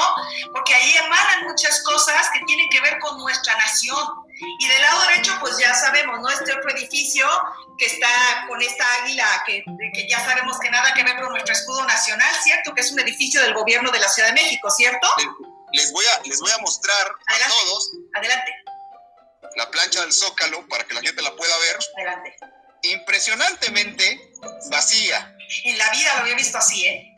porque 0.52 0.74
ahí 0.74 0.96
emanan 0.96 1.44
muchas 1.44 1.82
cosas 1.82 2.28
que 2.32 2.40
tienen 2.46 2.68
que 2.70 2.80
ver 2.80 2.98
con 2.98 3.18
nuestra 3.18 3.56
nación. 3.56 3.98
Y 4.60 4.68
del 4.68 4.82
lado 4.82 5.00
derecho, 5.02 5.36
pues 5.40 5.58
ya 5.58 5.74
sabemos, 5.74 6.20
¿no? 6.20 6.30
Este 6.30 6.52
otro 6.52 6.70
edificio 6.70 7.26
que 7.76 7.86
está 7.86 8.08
con 8.46 8.62
esta 8.62 8.84
águila, 9.02 9.42
que, 9.46 9.64
que 9.92 10.08
ya 10.08 10.24
sabemos 10.24 10.58
que 10.60 10.70
nada 10.70 10.94
que 10.94 11.02
ver 11.02 11.16
con 11.20 11.30
nuestro 11.30 11.52
escudo 11.52 11.84
nacional, 11.84 12.32
¿cierto? 12.42 12.72
Que 12.74 12.82
es 12.82 12.92
un 12.92 13.00
edificio 13.00 13.42
del 13.42 13.54
gobierno 13.54 13.90
de 13.90 13.98
la 13.98 14.08
Ciudad 14.08 14.28
de 14.28 14.34
México, 14.34 14.70
¿cierto? 14.70 15.08
Les 15.72 15.92
voy 15.92 16.04
a, 16.06 16.22
les 16.22 16.40
voy 16.40 16.50
a 16.52 16.58
mostrar 16.58 17.06
Adelante. 17.26 17.54
a 17.54 17.66
todos 17.66 17.90
Adelante, 18.14 18.52
la 19.56 19.70
plancha 19.70 20.00
del 20.02 20.12
Zócalo 20.12 20.66
para 20.68 20.84
que 20.84 20.94
la 20.94 21.00
gente 21.00 21.22
la 21.22 21.34
pueda 21.36 21.56
ver. 21.58 21.78
adelante. 21.96 22.36
Impresionantemente 22.82 24.32
vacía. 24.70 25.34
En 25.64 25.78
la 25.78 25.90
vida 25.90 26.14
lo 26.14 26.20
había 26.20 26.34
visto 26.34 26.58
así, 26.58 26.86
¿eh? 26.86 27.14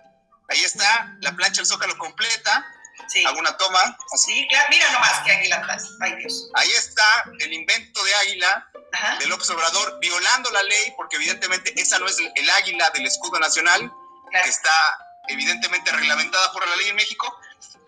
Ahí 0.48 0.64
está 0.64 1.14
la 1.20 1.32
plancha 1.32 1.60
del 1.60 1.66
Zócalo 1.66 1.96
completa. 1.98 2.66
Sí. 3.08 3.24
Hago 3.24 3.38
una 3.38 3.56
toma. 3.56 3.96
Así. 4.12 4.32
Sí, 4.32 4.46
claro, 4.48 4.66
mira 4.70 4.90
nomás 4.92 5.20
que 5.24 5.32
águila 5.32 5.56
atrás. 5.56 5.84
Ay, 6.00 6.14
Dios. 6.16 6.48
Ahí 6.54 6.70
está 6.70 7.24
el 7.40 7.52
invento 7.52 8.02
de 8.04 8.14
águila 8.14 8.68
Ajá. 8.92 9.16
de 9.18 9.26
López 9.26 9.48
Obrador 9.50 9.98
violando 10.00 10.50
la 10.50 10.62
ley 10.62 10.92
porque 10.96 11.16
evidentemente 11.16 11.72
esa 11.80 11.98
no 11.98 12.06
es 12.06 12.18
el, 12.18 12.30
el 12.34 12.50
águila 12.50 12.90
del 12.90 13.06
escudo 13.06 13.38
nacional 13.38 13.80
Claro. 14.30 14.44
que 14.44 14.50
está 14.50 14.70
evidentemente 15.28 15.90
reglamentada 15.90 16.52
por 16.52 16.66
la 16.68 16.76
ley 16.76 16.88
en 16.90 16.96
México. 16.96 17.36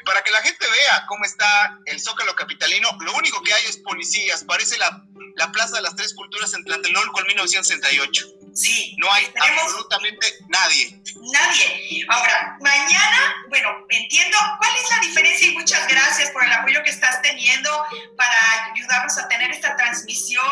Para 0.04 0.22
que 0.22 0.30
la 0.30 0.42
gente 0.42 0.66
vea 0.68 1.04
cómo 1.08 1.24
está 1.24 1.78
el 1.86 2.00
Zócalo 2.00 2.34
capitalino, 2.34 2.88
lo 3.00 3.14
único 3.14 3.42
que 3.42 3.52
hay 3.52 3.64
es 3.66 3.78
policías. 3.78 4.44
Parece 4.44 4.78
la, 4.78 5.04
la 5.36 5.52
Plaza 5.52 5.76
de 5.76 5.82
las 5.82 5.96
Tres 5.96 6.14
Culturas 6.14 6.52
en 6.54 6.64
Tlatelolco 6.64 7.20
en 7.20 7.26
1968. 7.26 8.41
Sí. 8.54 8.94
No 8.98 9.10
hay 9.12 9.26
Tenemos 9.26 9.62
absolutamente 9.64 10.26
nadie. 10.48 11.00
nadie. 11.32 12.06
Ahora, 12.08 12.56
mañana, 12.60 13.34
bueno, 13.48 13.70
entiendo 13.88 14.36
cuál 14.58 14.70
es 14.76 14.90
la 14.90 14.98
diferencia 15.00 15.48
y 15.48 15.52
muchas 15.52 15.86
gracias 15.88 16.30
por 16.30 16.44
el 16.44 16.52
apoyo 16.52 16.82
que 16.82 16.90
estás 16.90 17.22
teniendo 17.22 17.70
para 18.16 18.72
ayudarnos 18.74 19.16
a 19.18 19.28
tener 19.28 19.50
esta 19.50 19.76
transmisión 19.76 20.44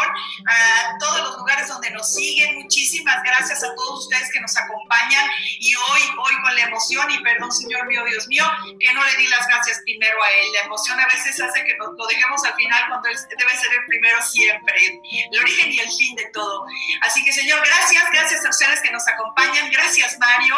a 0.46 0.98
todos 0.98 1.20
los 1.22 1.36
lugares 1.38 1.68
donde 1.68 1.90
nos 1.90 2.14
siguen. 2.14 2.56
Muchísimas 2.62 3.22
gracias 3.22 3.62
a 3.62 3.74
todos 3.74 4.04
ustedes 4.04 4.30
que 4.32 4.40
nos 4.40 4.56
acompañan 4.56 5.28
y 5.58 5.74
hoy, 5.74 6.00
hoy 6.18 6.34
con 6.42 6.54
la 6.54 6.62
emoción 6.62 7.10
y 7.10 7.22
perdón, 7.22 7.52
Señor 7.52 7.86
mío, 7.86 8.04
Dios 8.04 8.26
mío, 8.28 8.44
que 8.78 8.92
no 8.92 9.04
le 9.04 9.16
di 9.16 9.26
las 9.28 9.46
gracias 9.46 9.80
primero 9.84 10.22
a 10.22 10.28
Él. 10.42 10.52
La 10.52 10.66
emoción 10.66 10.98
a 10.98 11.06
veces 11.06 11.40
hace 11.40 11.64
que 11.64 11.76
nos 11.76 11.96
lo 11.96 12.06
dejemos 12.06 12.42
al 12.44 12.54
final 12.54 12.82
cuando 12.88 13.08
Él 13.08 13.16
debe 13.38 13.56
ser 13.56 13.70
el 13.78 13.84
primero 13.86 14.22
siempre, 14.22 15.00
el 15.32 15.40
origen 15.40 15.72
y 15.72 15.80
el 15.80 15.88
fin 15.90 16.16
de 16.16 16.24
todo. 16.32 16.64
Así 17.02 17.22
que, 17.24 17.32
Señor, 17.32 17.60
gracias, 17.66 17.89
gracias 18.12 18.44
a 18.44 18.50
ustedes 18.50 18.80
que 18.80 18.90
nos 18.90 19.06
acompañan, 19.06 19.70
gracias, 19.70 20.18
Mario, 20.18 20.56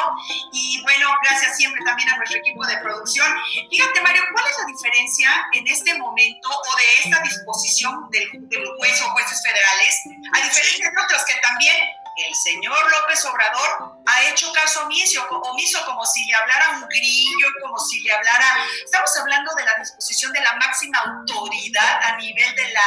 y 0.53 0.83
bueno, 0.83 1.09
gracias 1.23 1.57
siempre 1.57 1.85
también 1.85 2.11
a 2.11 2.17
nuestro 2.17 2.39
equipo 2.39 2.67
de 2.67 2.77
producción. 2.79 3.27
Fíjate, 3.71 4.01
Mario, 4.01 4.23
¿cuál 4.33 4.47
es 4.47 4.59
la 4.59 4.67
diferencia 4.67 5.47
en 5.53 5.67
este 5.67 5.95
momento 5.99 6.49
o 6.49 6.77
de 6.77 7.09
esta 7.09 7.23
disposición 7.23 8.11
del, 8.11 8.29
del 8.49 8.67
juez 8.77 9.03
o 9.03 9.11
jueces 9.11 9.43
federales, 9.43 10.03
a 10.35 10.43
diferencia 10.43 10.91
de 10.91 11.03
otros 11.03 11.25
que 11.25 11.35
también 11.41 11.77
el 12.17 12.35
señor 12.35 12.91
López 12.91 13.25
Obrador 13.25 14.03
ha 14.07 14.23
hecho 14.25 14.53
caso 14.53 14.85
omiso, 14.85 15.27
omiso 15.29 15.85
como 15.87 16.05
si 16.05 16.25
le 16.27 16.35
hablara 16.35 16.79
un 16.79 16.89
grillo, 16.89 17.49
como 17.63 17.79
si 17.79 18.01
le 18.01 18.13
hablara... 18.13 18.67
Estamos 18.85 19.17
hablando 19.17 19.55
de 19.55 19.65
la 19.65 19.75
disposición 19.79 20.33
de 20.33 20.41
la 20.41 20.55
máxima 20.57 20.99
autoridad 20.99 22.03
a 22.03 22.17
nivel 22.17 22.55
de 22.55 22.69
la, 22.73 22.87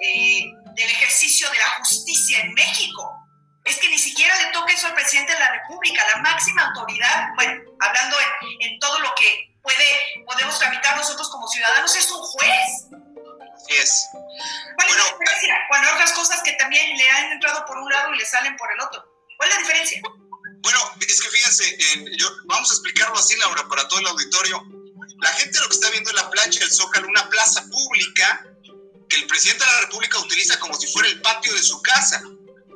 eh, 0.00 0.42
del 0.74 0.90
ejercicio 0.90 1.50
de 1.50 1.58
la 1.58 1.70
justicia 1.78 2.40
en 2.40 2.54
México. 2.54 3.21
Es 3.64 3.78
que 3.78 3.88
ni 3.88 3.98
siquiera 3.98 4.36
le 4.38 4.46
toca 4.52 4.72
eso 4.72 4.88
al 4.88 4.94
presidente 4.94 5.32
de 5.32 5.38
la 5.38 5.52
República, 5.52 6.04
la 6.14 6.20
máxima 6.20 6.66
autoridad, 6.66 7.28
bueno, 7.36 7.62
hablando 7.80 8.16
en, 8.20 8.72
en 8.72 8.78
todo 8.80 8.98
lo 8.98 9.14
que 9.14 9.54
puede, 9.62 10.24
podemos 10.26 10.58
tramitar 10.58 10.96
nosotros 10.96 11.30
como 11.30 11.46
ciudadanos, 11.48 11.94
es 11.94 12.10
un 12.10 12.20
juez. 12.20 12.68
Así 13.54 13.74
es. 13.74 14.08
¿Cuál 14.74 14.88
es 14.88 14.96
la 14.96 15.02
Bueno, 15.02 15.18
diferencia? 15.20 15.54
Cuando 15.68 15.92
otras 15.92 16.12
cosas 16.12 16.42
que 16.42 16.52
también 16.54 16.96
le 16.96 17.10
han 17.10 17.32
entrado 17.32 17.64
por 17.66 17.78
un 17.78 17.88
lado 17.90 18.12
y 18.14 18.18
le 18.18 18.26
salen 18.26 18.56
por 18.56 18.70
el 18.72 18.80
otro. 18.80 19.04
¿Cuál 19.36 19.48
es 19.48 19.54
la 19.54 19.60
diferencia? 19.60 20.02
Bueno, 20.62 20.78
es 21.00 21.22
que 21.22 21.28
fíjense, 21.28 21.78
yo, 22.18 22.28
vamos 22.46 22.70
a 22.70 22.74
explicarlo 22.74 23.16
así, 23.18 23.36
Laura, 23.36 23.66
para 23.68 23.86
todo 23.88 24.00
el 24.00 24.06
auditorio. 24.06 24.62
La 25.20 25.32
gente 25.34 25.58
lo 25.60 25.68
que 25.68 25.74
está 25.74 25.90
viendo 25.90 26.10
en 26.10 26.16
la 26.16 26.30
plancha 26.30 26.60
del 26.60 26.72
Zócalo, 26.72 27.08
una 27.08 27.28
plaza 27.28 27.64
pública 27.70 28.44
que 29.08 29.16
el 29.16 29.26
presidente 29.26 29.64
de 29.64 29.70
la 29.70 29.80
República 29.82 30.18
utiliza 30.18 30.58
como 30.58 30.74
si 30.74 30.86
fuera 30.88 31.08
el 31.08 31.20
patio 31.20 31.52
de 31.52 31.62
su 31.62 31.80
casa. 31.82 32.22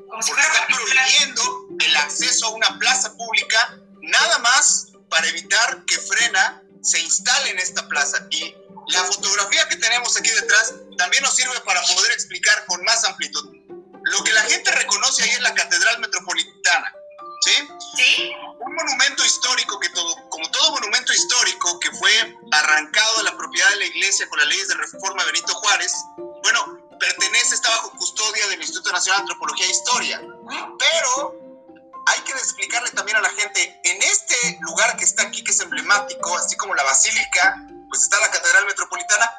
Porque 0.08 0.40
está 0.40 0.66
prohibiendo 0.66 1.68
el 1.80 1.96
acceso 1.96 2.46
a 2.46 2.50
una 2.50 2.78
plaza 2.78 3.14
pública 3.16 3.78
nada 4.02 4.38
más 4.38 4.88
para 5.08 5.26
evitar 5.28 5.84
que 5.86 5.98
Frena 5.98 6.62
se 6.82 7.00
instale 7.00 7.50
en 7.50 7.58
esta 7.58 7.86
plaza. 7.88 8.26
Y 8.30 8.54
la 8.88 9.04
fotografía 9.04 9.68
que 9.68 9.76
tenemos 9.76 10.16
aquí 10.16 10.30
detrás 10.30 10.74
también 10.96 11.22
nos 11.22 11.34
sirve 11.34 11.58
para 11.60 11.80
poder 11.82 12.12
explicar 12.12 12.64
con 12.66 12.82
más 12.84 13.04
amplitud. 13.04 13.44
Lo 14.04 14.22
que 14.22 14.32
la 14.32 14.42
gente 14.42 14.70
reconoce 14.70 15.22
ahí 15.24 15.30
es 15.30 15.40
la 15.40 15.54
Catedral 15.54 15.98
Metropolitana. 15.98 16.92
¿Sí? 17.42 17.52
¿Sí? 17.96 18.32
Un 18.60 18.74
monumento 18.74 19.24
histórico 19.24 19.78
que 19.78 19.88
todo, 19.90 20.28
como 20.30 20.50
todo 20.50 20.72
monumento 20.72 21.12
histórico 21.12 21.78
que 21.80 21.90
fue 21.92 22.36
arrancado 22.50 23.18
de 23.18 23.24
la 23.24 23.36
propiedad 23.36 23.68
de 23.70 23.76
la 23.76 23.84
iglesia 23.84 24.28
con 24.28 24.38
las 24.38 24.48
leyes 24.48 24.68
de 24.68 24.74
reforma 24.74 25.22
de 25.22 25.32
Benito 25.32 25.54
Juárez, 25.54 25.92
bueno, 26.42 26.85
pertenece, 26.98 27.54
está 27.54 27.70
bajo 27.70 27.90
custodia 27.92 28.46
del 28.48 28.60
Instituto 28.60 28.92
Nacional 28.92 29.20
de 29.20 29.22
Antropología 29.22 29.66
e 29.66 29.70
Historia. 29.70 30.20
Pero 30.78 31.46
hay 32.06 32.20
que 32.20 32.32
explicarle 32.32 32.90
también 32.90 33.16
a 33.16 33.20
la 33.20 33.30
gente, 33.30 33.80
en 33.84 34.02
este 34.02 34.58
lugar 34.60 34.96
que 34.96 35.04
está 35.04 35.24
aquí, 35.24 35.42
que 35.42 35.50
es 35.50 35.60
emblemático, 35.60 36.36
así 36.36 36.56
como 36.56 36.74
la 36.74 36.84
basílica, 36.84 37.56
pues 37.88 38.02
está 38.02 38.20
la 38.20 38.30
Catedral 38.30 38.66
Metropolitana, 38.66 39.30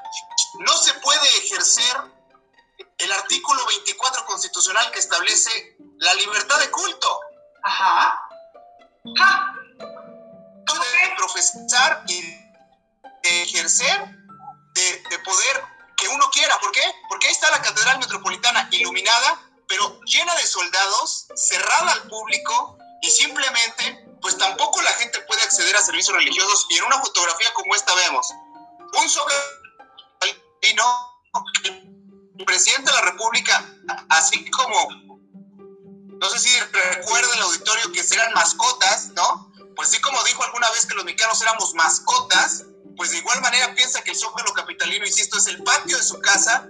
no 0.60 0.74
se 0.74 0.94
puede 0.96 1.28
ejercer 1.38 1.98
el 2.98 3.12
artículo 3.12 3.66
24 3.68 4.26
constitucional 4.26 4.92
que 4.92 5.00
establece 5.00 5.78
la 6.00 6.14
libertad 6.16 6.60
de 6.60 6.72
culto. 6.72 7.20
Ajá. 7.64 8.22
¡Ja! 9.18 9.54
Puede 10.66 11.16
profesar 11.18 12.04
y 12.08 12.38
ejercer 13.24 14.06
de, 14.74 15.04
de 15.10 15.20
poder 15.20 15.77
que 15.98 16.08
uno 16.08 16.30
quiera. 16.32 16.58
¿Por 16.60 16.72
qué? 16.72 16.84
Porque 17.10 17.28
ahí 17.28 17.34
está 17.34 17.52
la 17.52 17.62
Catedral 17.62 18.00
Metropolitana 18.00 18.70
iluminada, 18.72 19.42
pero 19.68 20.00
llena 20.06 20.34
de 20.36 20.48
soldados, 20.48 21.28
cerrada 21.36 21.92
al 21.92 22.04
público 22.08 22.78
y 23.02 23.10
simplemente, 23.10 24.06
pues 24.22 24.38
tampoco 24.38 24.82
la 24.82 24.92
gente 24.94 25.20
puede 25.22 25.42
acceder 25.44 25.76
a 25.76 25.82
servicios 25.82 26.16
religiosos. 26.16 26.66
Y 26.70 26.78
en 26.78 26.86
una 26.86 27.00
fotografía 27.00 27.54
como 27.54 27.76
esta 27.76 27.94
vemos 27.96 28.28
un 28.94 29.10
no 30.76 31.16
el 31.64 32.46
presidente 32.46 32.92
de 32.92 32.98
la 32.98 33.02
República, 33.12 33.66
así 34.10 34.50
como, 34.52 34.90
no 36.20 36.30
sé 36.30 36.40
si 36.40 36.60
recuerda 36.60 37.36
el 37.36 37.42
auditorio 37.42 37.92
que 37.92 38.04
serán 38.04 38.32
mascotas, 38.34 39.10
¿no? 39.10 39.52
Pues 39.76 39.90
sí, 39.90 40.02
como 40.02 40.22
dijo 40.24 40.44
alguna 40.44 40.70
vez 40.72 40.86
que 40.86 40.96
los 40.96 41.06
mexicanos 41.06 41.42
éramos 41.42 41.74
mascotas, 41.74 42.64
pues 42.98 43.12
de 43.12 43.18
igual 43.18 43.40
manera 43.42 43.74
piensa 43.76 44.02
que 44.02 44.12
el 44.12 44.18
Zócalo 44.18 44.52
Capitalino, 44.54 45.06
insisto, 45.06 45.38
es 45.38 45.48
el 45.48 45.64
patio 45.64 45.98
de 45.98 46.04
su 46.04 46.20
casa, 46.20 46.68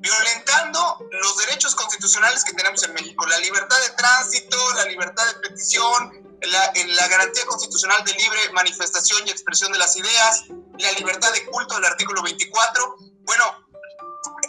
violentando 0.00 0.98
los 1.12 1.36
derechos 1.38 1.74
constitucionales 1.76 2.44
que 2.44 2.52
tenemos 2.52 2.82
en 2.82 2.92
México, 2.94 3.24
la 3.26 3.38
libertad 3.38 3.80
de 3.80 3.90
tránsito, 3.90 4.56
la 4.74 4.84
libertad 4.86 5.24
de 5.26 5.48
petición, 5.48 6.38
la, 6.42 6.72
la 6.74 7.08
garantía 7.08 7.46
constitucional 7.46 8.04
de 8.04 8.12
libre 8.14 8.40
manifestación 8.52 9.26
y 9.26 9.30
expresión 9.30 9.70
de 9.70 9.78
las 9.78 9.96
ideas, 9.96 10.44
la 10.78 10.92
libertad 10.92 11.32
de 11.32 11.46
culto 11.46 11.76
del 11.76 11.84
artículo 11.84 12.22
24. 12.22 12.96
Bueno, 13.20 13.44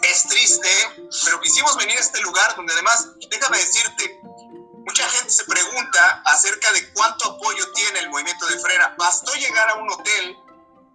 es 0.02 0.28
triste, 0.28 0.70
pero 1.26 1.40
quisimos 1.42 1.78
venir 1.78 1.98
a 1.98 2.02
este 2.02 2.20
lugar 2.22 2.56
donde 2.56 2.74
además, 2.74 3.10
déjame 3.30 3.58
decirte, 3.58 4.20
mucha 4.86 5.08
gente 5.10 5.30
se 5.30 5.44
pregunta 5.46 6.22
acerca 6.26 6.72
de 6.72 6.92
cuánto 6.94 7.32
apoyo 7.32 7.72
tiene 7.74 8.00
el 8.00 8.10
movimiento 8.10 8.46
de 8.48 8.60
Frena. 8.60 8.96
Bastó 8.98 9.34
llegar 9.36 9.70
a 9.70 9.76
un 9.76 9.92
hotel, 9.92 10.36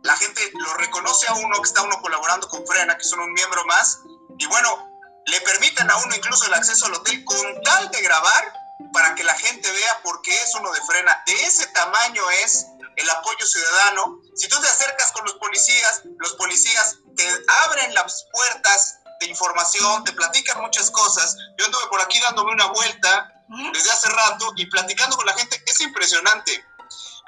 la 0.02 0.16
gente 0.16 0.40
lo 0.54 0.74
reconoce 0.74 1.26
a 1.28 1.34
uno 1.34 1.56
que 1.56 1.68
está 1.68 1.82
uno 1.82 2.00
colaborando 2.00 2.48
con 2.48 2.66
Frena, 2.66 2.96
que 2.96 3.04
son 3.04 3.20
un 3.20 3.32
miembro 3.32 3.64
más, 3.66 4.00
y 4.38 4.46
bueno, 4.46 4.88
le 5.26 5.40
permiten 5.42 5.90
a 5.90 5.96
uno 5.96 6.14
incluso 6.14 6.46
el 6.46 6.54
acceso 6.54 6.86
al 6.86 6.94
hotel 6.94 7.24
con 7.24 7.62
tal 7.62 7.90
de 7.90 8.00
grabar 8.02 8.52
para 8.92 9.14
que 9.14 9.24
la 9.24 9.34
gente 9.34 9.70
vea 9.70 10.00
por 10.02 10.22
qué 10.22 10.34
es 10.34 10.54
uno 10.54 10.70
de 10.72 10.80
frena. 10.82 11.22
De 11.26 11.34
ese 11.44 11.66
tamaño 11.68 12.22
es 12.42 12.66
el 12.96 13.10
apoyo 13.10 13.46
ciudadano. 13.46 14.20
Si 14.36 14.48
tú 14.48 14.58
te 14.60 14.68
acercas 14.68 15.12
con 15.12 15.24
los 15.24 15.34
policías, 15.34 16.02
los 16.18 16.32
policías 16.34 16.96
te 17.16 17.28
abren 17.64 17.92
las 17.94 18.24
puertas 18.32 19.00
de 19.20 19.26
información, 19.26 20.04
te 20.04 20.12
platican 20.12 20.60
muchas 20.60 20.90
cosas. 20.90 21.36
Yo 21.58 21.66
anduve 21.66 21.86
por 21.90 22.00
aquí 22.00 22.18
dándome 22.20 22.52
una 22.52 22.66
vuelta 22.66 23.32
desde 23.72 23.90
hace 23.90 24.08
rato 24.10 24.52
y 24.56 24.66
platicando 24.66 25.16
con 25.16 25.26
la 25.26 25.34
gente. 25.34 25.62
Es 25.66 25.80
impresionante. 25.80 26.64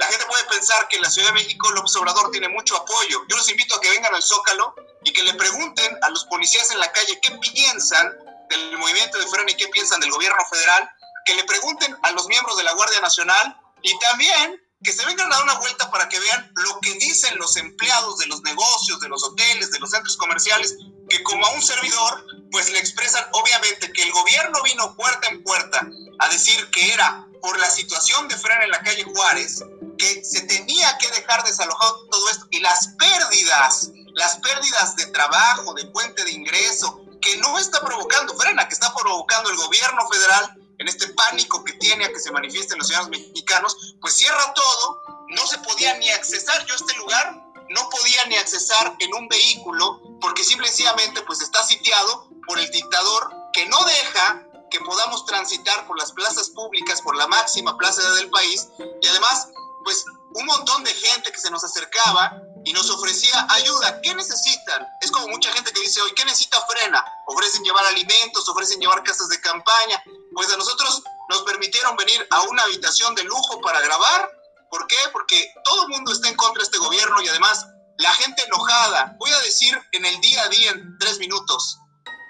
La 0.01 0.07
gente 0.07 0.24
puede 0.24 0.44
pensar 0.44 0.88
que 0.88 0.96
en 0.96 1.03
la 1.03 1.11
Ciudad 1.11 1.28
de 1.28 1.34
México 1.34 1.70
López 1.72 1.94
Obrador 1.96 2.30
tiene 2.30 2.48
mucho 2.48 2.74
apoyo. 2.74 3.20
Yo 3.28 3.36
los 3.36 3.51
invito 3.51 3.76
a 3.76 3.80
que 3.82 3.90
vengan 3.90 4.14
al 4.14 4.22
Zócalo 4.22 4.74
y 5.05 5.12
que 5.12 5.22
le 5.22 5.34
pregunten 5.34 5.98
a 6.01 6.09
los 6.09 6.24
policías 6.24 6.70
en 6.70 6.80
la 6.80 6.90
calle 6.90 7.20
qué 7.20 7.32
piensan 7.32 8.11
del 8.48 8.78
movimiento 8.78 9.18
de 9.18 9.26
frena 9.26 9.51
y 9.51 9.57
qué 9.57 9.68
piensan 9.68 10.01
del 10.01 10.11
gobierno 10.11 10.42
federal, 10.51 10.90
que 11.26 11.34
le 11.34 11.44
pregunten 11.44 11.94
a 12.03 12.12
los 12.12 12.26
miembros 12.28 12.57
de 12.57 12.64
la 12.64 12.72
Guardia 12.72 13.01
Nacional 13.03 13.61
y 13.82 13.98
también 13.98 14.59
que 14.82 14.90
se 14.90 15.05
vengan 15.05 15.30
a 15.30 15.36
dar 15.36 15.44
una 15.44 15.59
vuelta 15.59 15.90
para 15.90 16.09
que 16.09 16.18
vean 16.18 16.51
lo 16.55 16.80
que 16.80 16.94
dicen 16.94 17.36
los 17.36 17.55
empleados 17.59 18.16
de 18.16 18.26
los 18.28 18.40
negocios, 18.40 19.01
de 19.01 19.09
los 19.11 19.22
hoteles, 19.22 19.70
de 19.70 19.80
los 19.80 19.90
centros 19.90 20.16
comerciales, 20.16 20.76
que 21.11 21.22
como 21.24 21.44
a 21.44 21.51
un 21.51 21.61
servidor, 21.61 22.24
pues 22.51 22.70
le 22.72 22.78
expresan 22.78 23.26
obviamente 23.32 23.92
que 23.92 24.03
el 24.03 24.12
gobierno 24.12 24.62
vino 24.62 24.96
puerta 24.96 25.28
en 25.28 25.44
puerta 25.44 25.86
a 26.20 26.28
decir 26.30 26.70
que 26.70 26.94
era 26.94 27.26
por 27.42 27.59
la 27.59 27.70
situación 27.70 28.28
de 28.28 28.36
frena 28.36 28.64
en 28.64 28.70
la 28.70 28.82
calle 28.82 29.05
Juárez, 29.05 29.62
que 30.01 30.24
se 30.24 30.40
tenía 30.42 30.96
que 30.98 31.09
dejar 31.11 31.44
desalojado 31.44 32.07
todo 32.11 32.30
esto 32.30 32.46
y 32.51 32.61
las 32.61 32.88
pérdidas 32.98 33.90
las 34.14 34.36
pérdidas 34.38 34.96
de 34.96 35.07
trabajo, 35.07 35.74
de 35.74 35.90
fuente 35.92 36.24
de 36.24 36.32
ingreso, 36.32 37.01
que 37.20 37.36
no 37.38 37.59
está 37.59 37.80
provocando 37.80 38.34
frena, 38.34 38.66
que 38.66 38.74
está 38.74 38.92
provocando 38.94 39.51
el 39.51 39.57
gobierno 39.57 40.09
federal 40.09 40.57
en 40.78 40.88
este 40.88 41.09
pánico 41.09 41.62
que 41.64 41.74
tiene 41.74 42.07
a 42.07 42.09
que 42.09 42.18
se 42.18 42.32
manifiesten 42.32 42.78
los 42.78 42.86
ciudadanos 42.86 43.18
mexicanos, 43.18 43.96
pues 44.01 44.14
cierra 44.14 44.55
todo, 44.55 45.03
no 45.28 45.46
se 45.46 45.59
podía 45.59 45.96
ni 45.98 46.09
accesar, 46.11 46.64
yo 46.66 46.72
a 46.72 46.76
este 46.76 46.94
lugar 46.94 47.42
no 47.68 47.88
podía 47.90 48.24
ni 48.26 48.36
accesar 48.36 48.96
en 48.98 49.14
un 49.14 49.28
vehículo 49.28 50.01
porque 50.20 50.42
simplemente 50.42 51.22
pues 51.22 51.40
está 51.40 51.62
sitiado 51.62 52.28
por 52.46 52.59
el 52.59 52.68
dictador 52.70 53.30
que 53.53 53.66
no 53.66 53.78
deja 53.84 54.42
que 54.70 54.80
podamos 54.80 55.24
transitar 55.26 55.86
por 55.86 55.98
las 55.98 56.12
plazas 56.12 56.51
públicas, 56.51 57.03
por 57.03 57.16
la 57.16 57.26
máxima 57.26 57.76
plaza 57.76 58.09
del 58.14 58.30
país 58.30 58.68
y 59.01 59.07
además 59.07 59.48
pues 59.85 60.05
un 60.35 60.47
montón 60.47 60.85
de 60.85 60.95
gente 60.95 61.33
que 61.33 61.39
se 61.39 61.51
nos 61.51 61.64
acercaba 61.64 62.41
y 62.64 62.72
nos 62.72 62.91
ofrecía 62.91 63.47
ayuda. 63.51 64.01
¿Qué 64.03 64.14
necesitan? 64.14 64.87
Es 65.01 65.11
como 65.11 65.28
mucha 65.28 65.53
gente 65.53 65.72
que 65.72 65.81
dice 65.81 66.01
hoy, 66.03 66.12
¿qué 66.14 66.24
necesita 66.24 66.64
Frena? 66.66 67.05
Ofrecen 67.26 67.64
llevar 67.64 67.85
alimentos, 67.87 68.49
ofrecen 68.49 68.81
llevar 68.81 69.03
casas 69.03 69.28
de 69.28 69.41
campaña. 69.41 70.03
Pues 70.35 70.53
a 70.53 70.57
nosotros 70.57 71.03
nos 71.28 71.43
permitieron 71.43 71.97
venir 71.97 72.26
a 72.31 72.43
una 72.43 72.62
habitación 72.62 73.14
de 73.14 73.24
lujo 73.24 73.61
para 73.61 73.81
grabar. 73.81 74.31
¿Por 74.70 74.87
qué? 74.87 74.97
Porque 75.12 75.53
todo 75.64 75.83
el 75.83 75.89
mundo 75.89 76.12
está 76.12 76.28
en 76.28 76.37
contra 76.37 76.61
de 76.61 76.64
este 76.64 76.78
gobierno 76.78 77.20
y 77.22 77.28
además 77.28 77.66
la 77.99 78.12
gente 78.14 78.43
enojada. 78.45 79.16
Voy 79.18 79.31
a 79.31 79.41
decir 79.41 79.78
en 79.93 80.05
el 80.07 80.20
día 80.20 80.43
a 80.43 80.49
día, 80.49 80.70
en 80.70 80.99
tres 80.99 81.18
minutos, 81.18 81.78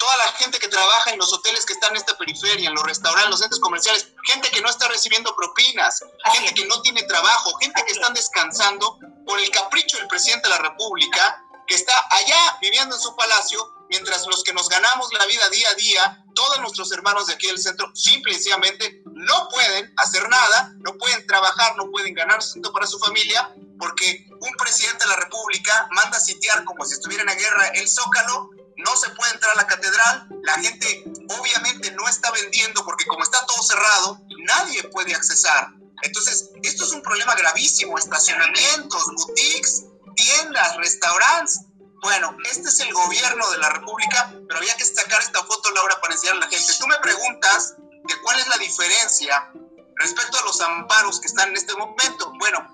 toda 0.01 0.17
la 0.17 0.33
gente 0.33 0.59
que 0.59 0.69
trabaja 0.69 1.11
en 1.11 1.19
los 1.19 1.31
hoteles 1.31 1.67
que 1.67 1.75
están 1.75 1.91
en 1.91 1.99
esta 1.99 2.17
periferia, 2.17 2.71
en 2.71 2.75
los 2.75 2.85
restaurantes, 2.85 3.27
en 3.27 3.31
los 3.31 3.41
centros 3.41 3.61
comerciales, 3.61 4.09
gente 4.25 4.49
que 4.51 4.63
no 4.63 4.71
está 4.71 4.89
recibiendo 4.89 5.37
propinas, 5.37 6.03
gente 6.33 6.55
que 6.55 6.65
no 6.65 6.81
tiene 6.81 7.03
trabajo, 7.03 7.55
gente 7.61 7.85
que 7.85 7.93
están 7.93 8.15
descansando 8.15 8.99
por 9.27 9.39
el 9.39 9.51
capricho 9.51 9.99
del 9.99 10.09
presidente 10.09 10.49
de 10.49 10.55
la 10.55 10.63
República, 10.63 11.45
que 11.67 11.75
está 11.75 11.93
allá 12.11 12.59
viviendo 12.63 12.97
en 12.97 13.01
su 13.01 13.15
palacio, 13.15 13.61
mientras 13.91 14.27
los 14.27 14.43
que 14.43 14.55
nos 14.55 14.71
ganamos 14.71 15.13
la 15.13 15.27
vida 15.27 15.47
día 15.51 15.69
a 15.69 15.75
día, 15.75 16.25
todos 16.35 16.61
nuestros 16.61 16.91
hermanos 16.93 17.27
de 17.27 17.35
aquí 17.35 17.49
del 17.49 17.59
centro, 17.59 17.95
simple 17.95 18.33
y 18.33 18.37
sencillamente 18.37 19.03
no 19.05 19.49
pueden 19.51 19.93
hacer 19.99 20.27
nada, 20.31 20.73
no 20.79 20.97
pueden 20.97 21.27
trabajar, 21.27 21.77
no 21.77 21.91
pueden 21.91 22.15
ganar 22.15 22.43
sustento 22.43 22.73
para 22.73 22.87
su 22.87 22.99
familia, 22.99 23.55
porque 23.79 24.27
un 24.31 24.53
presidente 24.57 25.05
de 25.05 25.11
la 25.11 25.17
República 25.17 25.89
manda 25.91 26.17
a 26.17 26.21
sitiar 26.21 26.65
como 26.65 26.87
si 26.87 26.95
estuviera 26.95 27.23
en 27.23 27.29
la 27.29 27.35
guerra 27.35 27.69
el 27.75 27.87
Zócalo 27.87 28.51
no 28.81 28.97
se 28.97 29.11
puede 29.11 29.33
entrar 29.33 29.53
a 29.53 29.57
la 29.57 29.67
catedral, 29.67 30.29
la 30.43 30.55
gente 30.55 31.05
obviamente 31.39 31.91
no 31.93 32.09
está 32.09 32.31
vendiendo 32.31 32.85
porque 32.85 33.05
como 33.07 33.23
está 33.23 33.45
todo 33.47 33.63
cerrado, 33.63 34.21
nadie 34.47 34.83
puede 34.85 35.15
accesar. 35.15 35.69
Entonces, 36.03 36.51
esto 36.63 36.85
es 36.85 36.93
un 36.93 37.03
problema 37.03 37.35
gravísimo, 37.35 37.99
estacionamientos, 37.99 39.07
boutiques, 39.15 39.85
tiendas, 40.17 40.77
restaurantes. 40.77 41.61
Bueno, 42.03 42.35
este 42.45 42.69
es 42.69 42.81
el 42.81 42.93
gobierno 42.95 43.51
de 43.51 43.59
la 43.59 43.69
República, 43.71 44.33
pero 44.49 44.59
había 44.59 44.75
que 44.77 44.85
sacar 44.87 45.21
esta 45.21 45.45
foto, 45.45 45.71
Laura, 45.73 46.01
para 46.01 46.15
enseñar 46.15 46.37
a 46.37 46.41
la 46.41 46.49
gente. 46.49 46.73
Tú 46.79 46.87
me 46.87 46.99
preguntas 47.01 47.75
cuál 48.23 48.41
es 48.41 48.49
la 48.49 48.59
diferencia 48.59 49.51
respecto 49.97 50.39
a 50.39 50.45
los 50.45 50.61
amparos 50.61 51.21
que 51.21 51.27
están 51.27 51.51
en 51.51 51.57
este 51.57 51.75
momento. 51.75 52.33
Bueno, 52.39 52.67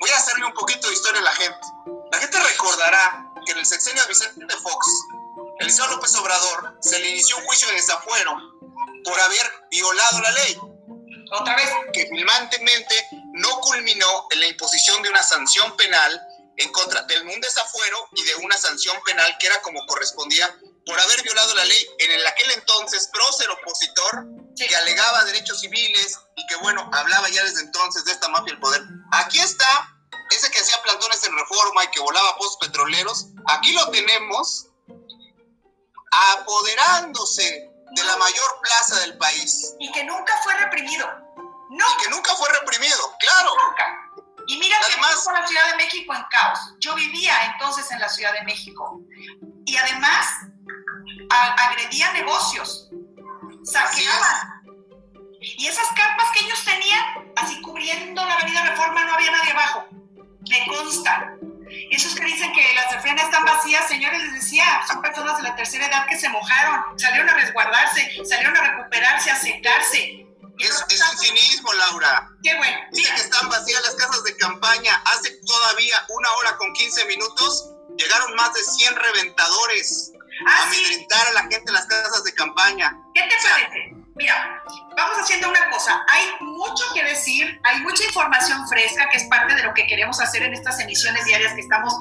voy 0.00 0.10
a 0.10 0.16
hacerle 0.16 0.46
un 0.46 0.54
poquito 0.54 0.88
de 0.88 0.94
historia 0.94 1.20
a 1.20 1.24
la 1.24 1.34
gente. 1.34 1.66
La 2.10 2.18
gente 2.18 2.40
recordará 2.40 3.32
que 3.46 3.52
en 3.52 3.58
el 3.58 3.66
sexenio 3.66 4.02
de 4.02 4.08
Vicente 4.08 4.56
Fox, 4.62 4.86
Eliseo 5.62 5.86
López 5.86 6.14
Obrador 6.16 6.76
se 6.80 6.98
le 6.98 7.10
inició 7.10 7.36
un 7.38 7.44
juicio 7.44 7.68
de 7.68 7.74
desafuero 7.74 8.36
por 9.04 9.20
haber 9.20 9.52
violado 9.70 10.20
la 10.20 10.30
ley. 10.32 10.58
Otra 11.30 11.56
vez. 11.56 11.70
Que 11.92 12.06
filmantemente 12.08 13.08
no 13.34 13.48
culminó 13.60 14.26
en 14.32 14.40
la 14.40 14.48
imposición 14.48 15.02
de 15.02 15.10
una 15.10 15.22
sanción 15.22 15.76
penal 15.76 16.20
en 16.56 16.70
contra 16.72 17.02
del 17.02 17.26
un 17.26 17.40
desafuero 17.40 18.08
y 18.16 18.22
de 18.24 18.34
una 18.36 18.56
sanción 18.58 18.96
penal 19.04 19.36
que 19.38 19.46
era 19.46 19.62
como 19.62 19.86
correspondía 19.86 20.54
por 20.84 20.98
haber 20.98 21.22
violado 21.22 21.54
la 21.54 21.64
ley 21.64 21.86
en 22.00 22.10
el 22.10 22.26
aquel 22.26 22.50
entonces 22.50 23.08
prócer 23.12 23.48
opositor 23.50 24.26
que 24.56 24.76
alegaba 24.76 25.24
derechos 25.24 25.60
civiles 25.60 26.18
y 26.36 26.46
que 26.46 26.56
bueno, 26.56 26.90
hablaba 26.92 27.28
ya 27.30 27.42
desde 27.44 27.62
entonces 27.62 28.04
de 28.04 28.12
esta 28.12 28.28
mafia 28.28 28.52
del 28.52 28.60
poder. 28.60 28.82
Aquí 29.12 29.38
está 29.38 29.96
ese 30.30 30.50
que 30.50 30.58
hacía 30.58 30.82
plantones 30.82 31.22
en 31.24 31.36
reforma 31.36 31.84
y 31.84 31.88
que 31.88 32.00
volaba 32.00 32.36
pozos 32.36 32.56
petroleros, 32.60 33.26
aquí 33.46 33.72
lo 33.72 33.90
tenemos 33.90 34.66
apoderándose 36.12 37.70
de 37.94 38.04
la 38.04 38.16
mayor 38.16 38.60
plaza 38.62 39.00
del 39.00 39.18
país. 39.18 39.74
Y 39.78 39.90
que 39.92 40.04
nunca 40.04 40.34
fue 40.42 40.54
reprimido. 40.56 41.06
No. 41.70 41.84
Y 41.86 42.04
que 42.04 42.10
nunca 42.10 42.34
fue 42.34 42.48
reprimido, 42.60 43.16
claro. 43.18 43.50
Nunca. 43.68 44.02
Y 44.46 44.58
mira 44.58 44.76
además, 44.84 45.24
que 45.24 45.32
la 45.32 45.46
Ciudad 45.46 45.70
de 45.70 45.76
México 45.76 46.14
en 46.14 46.22
caos. 46.30 46.58
Yo 46.80 46.94
vivía 46.94 47.52
entonces 47.52 47.90
en 47.90 48.00
la 48.00 48.08
Ciudad 48.08 48.32
de 48.32 48.42
México. 48.42 49.00
Y 49.64 49.76
además 49.76 50.26
agredía 51.30 52.12
negocios, 52.12 52.90
saqueaban. 53.64 54.62
Y 55.40 55.66
esas 55.66 55.88
carpas 55.94 56.30
que 56.32 56.44
ellos 56.44 56.64
tenían, 56.64 57.32
así 57.36 57.60
cubriendo 57.62 58.24
la 58.24 58.34
avenida 58.34 58.62
Reforma, 58.64 59.04
no 59.04 59.14
había 59.14 59.30
nadie 59.30 59.52
abajo. 59.52 59.84
Me 60.48 60.66
consta. 60.66 61.36
Esos 61.92 62.14
que 62.14 62.24
dicen 62.24 62.50
que 62.54 62.72
las 62.74 62.90
refrenas 62.90 63.26
están 63.26 63.44
vacías, 63.44 63.86
señores, 63.86 64.22
les 64.22 64.32
decía, 64.32 64.64
son 64.88 65.02
personas 65.02 65.36
de 65.36 65.42
la 65.42 65.54
tercera 65.54 65.86
edad 65.86 66.06
que 66.08 66.18
se 66.18 66.26
mojaron, 66.30 66.98
salieron 66.98 67.28
a 67.28 67.34
resguardarse, 67.34 68.10
salieron 68.24 68.56
a 68.56 68.62
recuperarse, 68.62 69.30
a 69.30 69.38
secarse. 69.38 70.26
Es, 70.58 70.84
es 70.88 71.10
un 71.10 71.18
cinismo, 71.18 71.70
Laura. 71.74 72.30
Qué 72.42 72.56
bueno. 72.56 72.78
Dice 72.92 73.14
que 73.14 73.20
están 73.20 73.46
vacías 73.50 73.82
las 73.82 73.94
casas 73.96 74.24
de 74.24 74.34
campaña. 74.38 75.02
Hace 75.04 75.38
todavía 75.46 75.96
una 76.08 76.32
hora 76.32 76.56
con 76.56 76.72
15 76.72 77.04
minutos 77.04 77.70
llegaron 77.98 78.34
más 78.36 78.54
de 78.54 78.62
100 78.62 78.96
reventadores 78.96 80.12
ah, 80.46 80.50
a 80.50 80.62
amedrentar 80.68 81.26
a 81.26 81.32
la 81.32 81.42
gente 81.42 81.64
en 81.66 81.74
las 81.74 81.86
casas 81.86 82.24
de 82.24 82.32
campaña. 82.32 82.96
¿Qué 83.14 83.20
te 83.20 83.36
parece? 83.48 84.01
Mira, 84.14 84.62
vamos 84.96 85.18
haciendo 85.18 85.48
una 85.48 85.70
cosa. 85.70 86.04
Hay 86.08 86.26
mucho 86.40 86.84
que 86.94 87.02
decir, 87.02 87.60
hay 87.64 87.80
mucha 87.80 88.04
información 88.04 88.68
fresca 88.68 89.08
que 89.10 89.16
es 89.16 89.24
parte 89.24 89.54
de 89.54 89.62
lo 89.62 89.72
que 89.72 89.86
queremos 89.86 90.20
hacer 90.20 90.42
en 90.42 90.52
estas 90.52 90.78
emisiones 90.80 91.24
diarias 91.24 91.54
que 91.54 91.60
estamos 91.60 91.94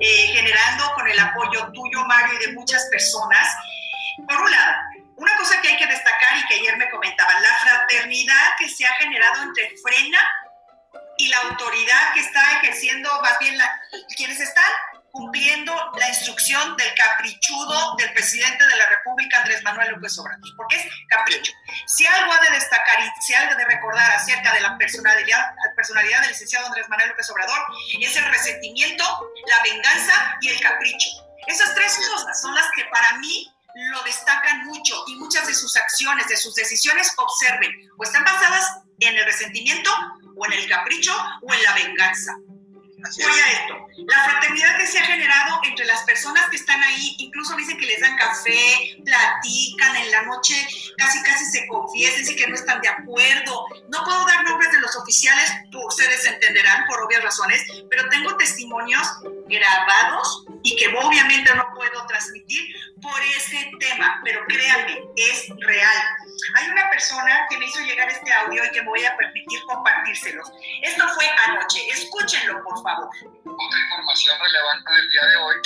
eh, 0.00 0.26
generando 0.34 0.92
con 0.94 1.08
el 1.08 1.18
apoyo 1.18 1.72
tuyo, 1.72 2.04
Mario, 2.04 2.34
y 2.34 2.46
de 2.46 2.52
muchas 2.52 2.84
personas. 2.90 3.48
Por 4.28 4.40
un 4.40 4.50
lado, 4.50 4.72
una 5.16 5.36
cosa 5.36 5.60
que 5.62 5.68
hay 5.68 5.76
que 5.76 5.86
destacar 5.86 6.38
y 6.38 6.46
que 6.46 6.54
ayer 6.54 6.76
me 6.76 6.90
comentaban, 6.90 7.42
la 7.42 7.54
fraternidad 7.62 8.56
que 8.58 8.68
se 8.68 8.84
ha 8.84 8.92
generado 8.94 9.42
entre 9.42 9.70
Frena 9.82 10.18
y 11.16 11.28
la 11.28 11.38
autoridad 11.38 12.14
que 12.14 12.20
está 12.20 12.42
ejerciendo, 12.58 13.08
más 13.22 13.38
bien 13.38 13.56
la, 13.56 13.80
quienes 14.16 14.40
están 14.40 14.64
cumpliendo 15.14 15.72
la 15.96 16.08
instrucción 16.08 16.76
del 16.76 16.92
caprichudo 16.94 17.94
del 17.98 18.12
presidente 18.14 18.66
de 18.66 18.76
la 18.76 18.86
República, 18.88 19.38
Andrés 19.38 19.62
Manuel 19.62 19.92
López 19.92 20.18
Obrador, 20.18 20.40
porque 20.56 20.74
es 20.74 20.86
capricho. 21.08 21.52
Si 21.86 22.04
algo 22.04 22.32
ha 22.32 22.40
de 22.40 22.50
destacar 22.50 22.98
y 22.98 23.22
si 23.22 23.32
algo 23.32 23.54
de 23.54 23.64
recordar 23.64 24.10
acerca 24.10 24.52
de 24.52 24.60
la 24.60 24.76
personalidad, 24.76 25.54
la 25.64 25.74
personalidad 25.76 26.20
del 26.22 26.30
licenciado 26.30 26.66
Andrés 26.66 26.88
Manuel 26.88 27.10
López 27.10 27.30
Obrador, 27.30 27.58
es 28.00 28.16
el 28.16 28.24
resentimiento, 28.24 29.04
la 29.46 29.72
venganza 29.72 30.36
y 30.40 30.48
el 30.48 30.60
capricho. 30.60 31.08
Esas 31.46 31.72
tres 31.76 31.96
cosas 32.10 32.40
son 32.40 32.52
las 32.56 32.66
que 32.74 32.84
para 32.86 33.12
mí 33.18 33.54
lo 33.76 34.02
destacan 34.02 34.66
mucho 34.66 35.04
y 35.06 35.14
muchas 35.14 35.46
de 35.46 35.54
sus 35.54 35.76
acciones, 35.76 36.26
de 36.26 36.36
sus 36.36 36.56
decisiones, 36.56 37.12
observen, 37.16 37.70
o 37.96 38.02
están 38.02 38.24
basadas 38.24 38.78
en 38.98 39.16
el 39.16 39.24
resentimiento, 39.24 39.90
o 40.36 40.46
en 40.46 40.54
el 40.54 40.68
capricho, 40.68 41.16
o 41.40 41.54
en 41.54 41.62
la 41.62 41.72
venganza. 41.74 42.34
Voy 43.16 43.40
a 43.40 43.52
esto. 43.52 43.83
La 43.96 44.24
fraternidad 44.24 44.76
que 44.78 44.86
se 44.86 44.98
ha 44.98 45.04
generado 45.04 45.60
entre 45.64 45.84
las 45.86 46.02
personas 46.02 46.48
que 46.50 46.56
están 46.56 46.82
ahí, 46.82 47.14
incluso 47.18 47.54
dicen 47.56 47.78
que 47.78 47.86
les 47.86 48.00
dan 48.00 48.16
café, 48.16 48.96
platican 49.04 49.96
en 49.96 50.10
la 50.10 50.22
noche, 50.22 50.54
casi 50.98 51.22
casi 51.22 51.44
se 51.46 51.66
confiesan, 51.68 52.20
dicen 52.20 52.36
que 52.36 52.46
no 52.48 52.54
están 52.54 52.80
de 52.80 52.88
acuerdo. 52.88 53.66
No 53.88 54.04
puedo 54.04 54.24
dar 54.26 54.44
nombres 54.44 54.72
de 54.72 54.80
los 54.80 54.96
oficiales, 54.96 55.52
ustedes 55.72 56.26
entenderán 56.26 56.86
por 56.86 57.02
obvias 57.02 57.22
razones, 57.22 57.62
pero 57.88 58.08
tengo 58.08 58.36
testimonios 58.36 59.06
grabados 59.48 60.44
y 60.62 60.76
que 60.76 60.88
obviamente 60.88 61.54
no 61.54 61.66
puedo 61.74 62.06
transmitir 62.06 62.74
por 63.00 63.20
ese 63.36 63.70
tema, 63.78 64.20
pero 64.24 64.44
créanme, 64.46 64.98
es 65.16 65.48
real. 65.60 65.96
Hay 66.56 66.68
una 66.68 66.90
persona 66.90 67.46
que 67.48 67.58
me 67.58 67.66
hizo 67.66 67.80
llegar 67.80 68.08
este 68.08 68.32
audio 68.32 68.64
y 68.64 68.70
que 68.70 68.82
me 68.82 68.88
voy 68.88 69.04
a 69.04 69.16
permitir 69.16 69.60
compartírselos. 69.66 70.50
Esto 70.82 71.06
fue 71.14 71.26
anoche, 71.46 71.86
escúchenlo 71.90 72.62
por 72.64 72.82
favor. 72.82 73.10
Información 73.84 74.38
relevante 74.40 74.92
del 74.92 75.10
día 75.10 75.26
de 75.26 75.36
hoy, 75.36 75.56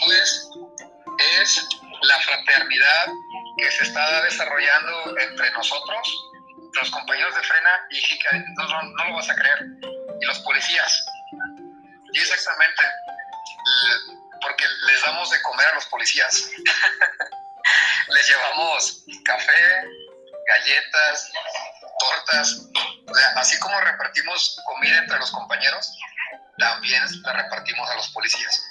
pues 0.00 0.48
es 1.40 1.68
la 2.02 2.18
fraternidad 2.20 3.06
que 3.58 3.70
se 3.70 3.84
está 3.84 4.22
desarrollando 4.22 5.18
entre 5.18 5.50
nosotros, 5.52 6.30
los 6.72 6.90
compañeros 6.90 7.34
de 7.34 7.42
frena, 7.42 7.70
y 7.90 8.00
no 8.56 9.04
lo 9.04 9.14
vas 9.14 9.30
a 9.30 9.34
creer, 9.34 9.58
y 10.20 10.26
los 10.26 10.38
policías. 10.40 11.04
Y 12.12 12.18
exactamente 12.18 12.82
porque 14.40 14.64
les 14.86 15.02
damos 15.02 15.30
de 15.30 15.40
comer 15.42 15.66
a 15.68 15.74
los 15.74 15.86
policías. 15.86 16.50
les 18.08 18.28
llevamos 18.28 19.04
café, 19.24 19.84
galletas, 20.46 21.32
tortas. 21.98 22.68
así 23.36 23.58
como 23.58 23.80
repartimos 23.80 24.60
comida 24.66 24.98
entre 24.98 25.18
los 25.18 25.30
compañeros, 25.30 25.96
también 26.58 27.02
la 27.22 27.32
repartimos 27.32 27.90
a 27.90 27.96
los 27.96 28.08
policías. 28.10 28.66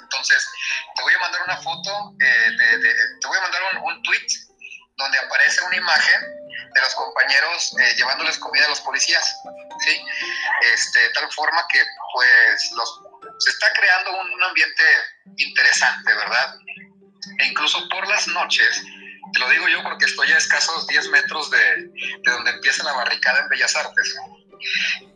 Entonces, 0.00 0.50
te 0.96 1.02
voy 1.02 1.14
a 1.14 1.18
mandar 1.18 1.42
una 1.42 1.56
foto, 1.58 2.14
eh, 2.20 2.56
te 3.20 3.26
voy 3.26 3.36
a 3.36 3.40
mandar 3.42 3.62
un, 3.82 4.02
tweet 4.02 4.26
donde 4.96 5.18
aparece 5.18 5.62
una 5.62 5.76
imagen 5.76 6.20
de 6.74 6.80
los 6.80 6.94
compañeros 6.94 7.76
eh, 7.78 7.94
llevándoles 7.96 8.38
comida 8.38 8.66
a 8.66 8.70
los 8.70 8.80
policías, 8.80 9.40
¿sí? 9.80 10.04
Este, 10.72 10.98
de 10.98 11.10
tal 11.10 11.30
forma 11.32 11.64
que, 11.68 11.84
pues, 12.14 12.70
los 12.72 13.02
se 13.38 13.50
está 13.50 13.72
creando 13.72 14.10
un, 14.20 14.42
ambiente 14.42 14.82
interesante, 15.36 16.14
¿verdad? 16.14 16.54
E 17.38 17.46
incluso 17.46 17.88
por 17.88 18.06
las 18.08 18.26
noches, 18.28 18.82
te 19.32 19.38
lo 19.38 19.48
digo 19.50 19.68
yo 19.68 19.82
porque 19.82 20.06
estoy 20.06 20.32
a 20.32 20.38
escasos 20.38 20.86
10 20.86 21.08
metros 21.10 21.50
de, 21.50 21.90
donde 22.24 22.50
empieza 22.50 22.84
la 22.84 22.92
barricada 22.92 23.40
en 23.40 23.48
Bellas 23.48 23.76
Artes. 23.76 24.16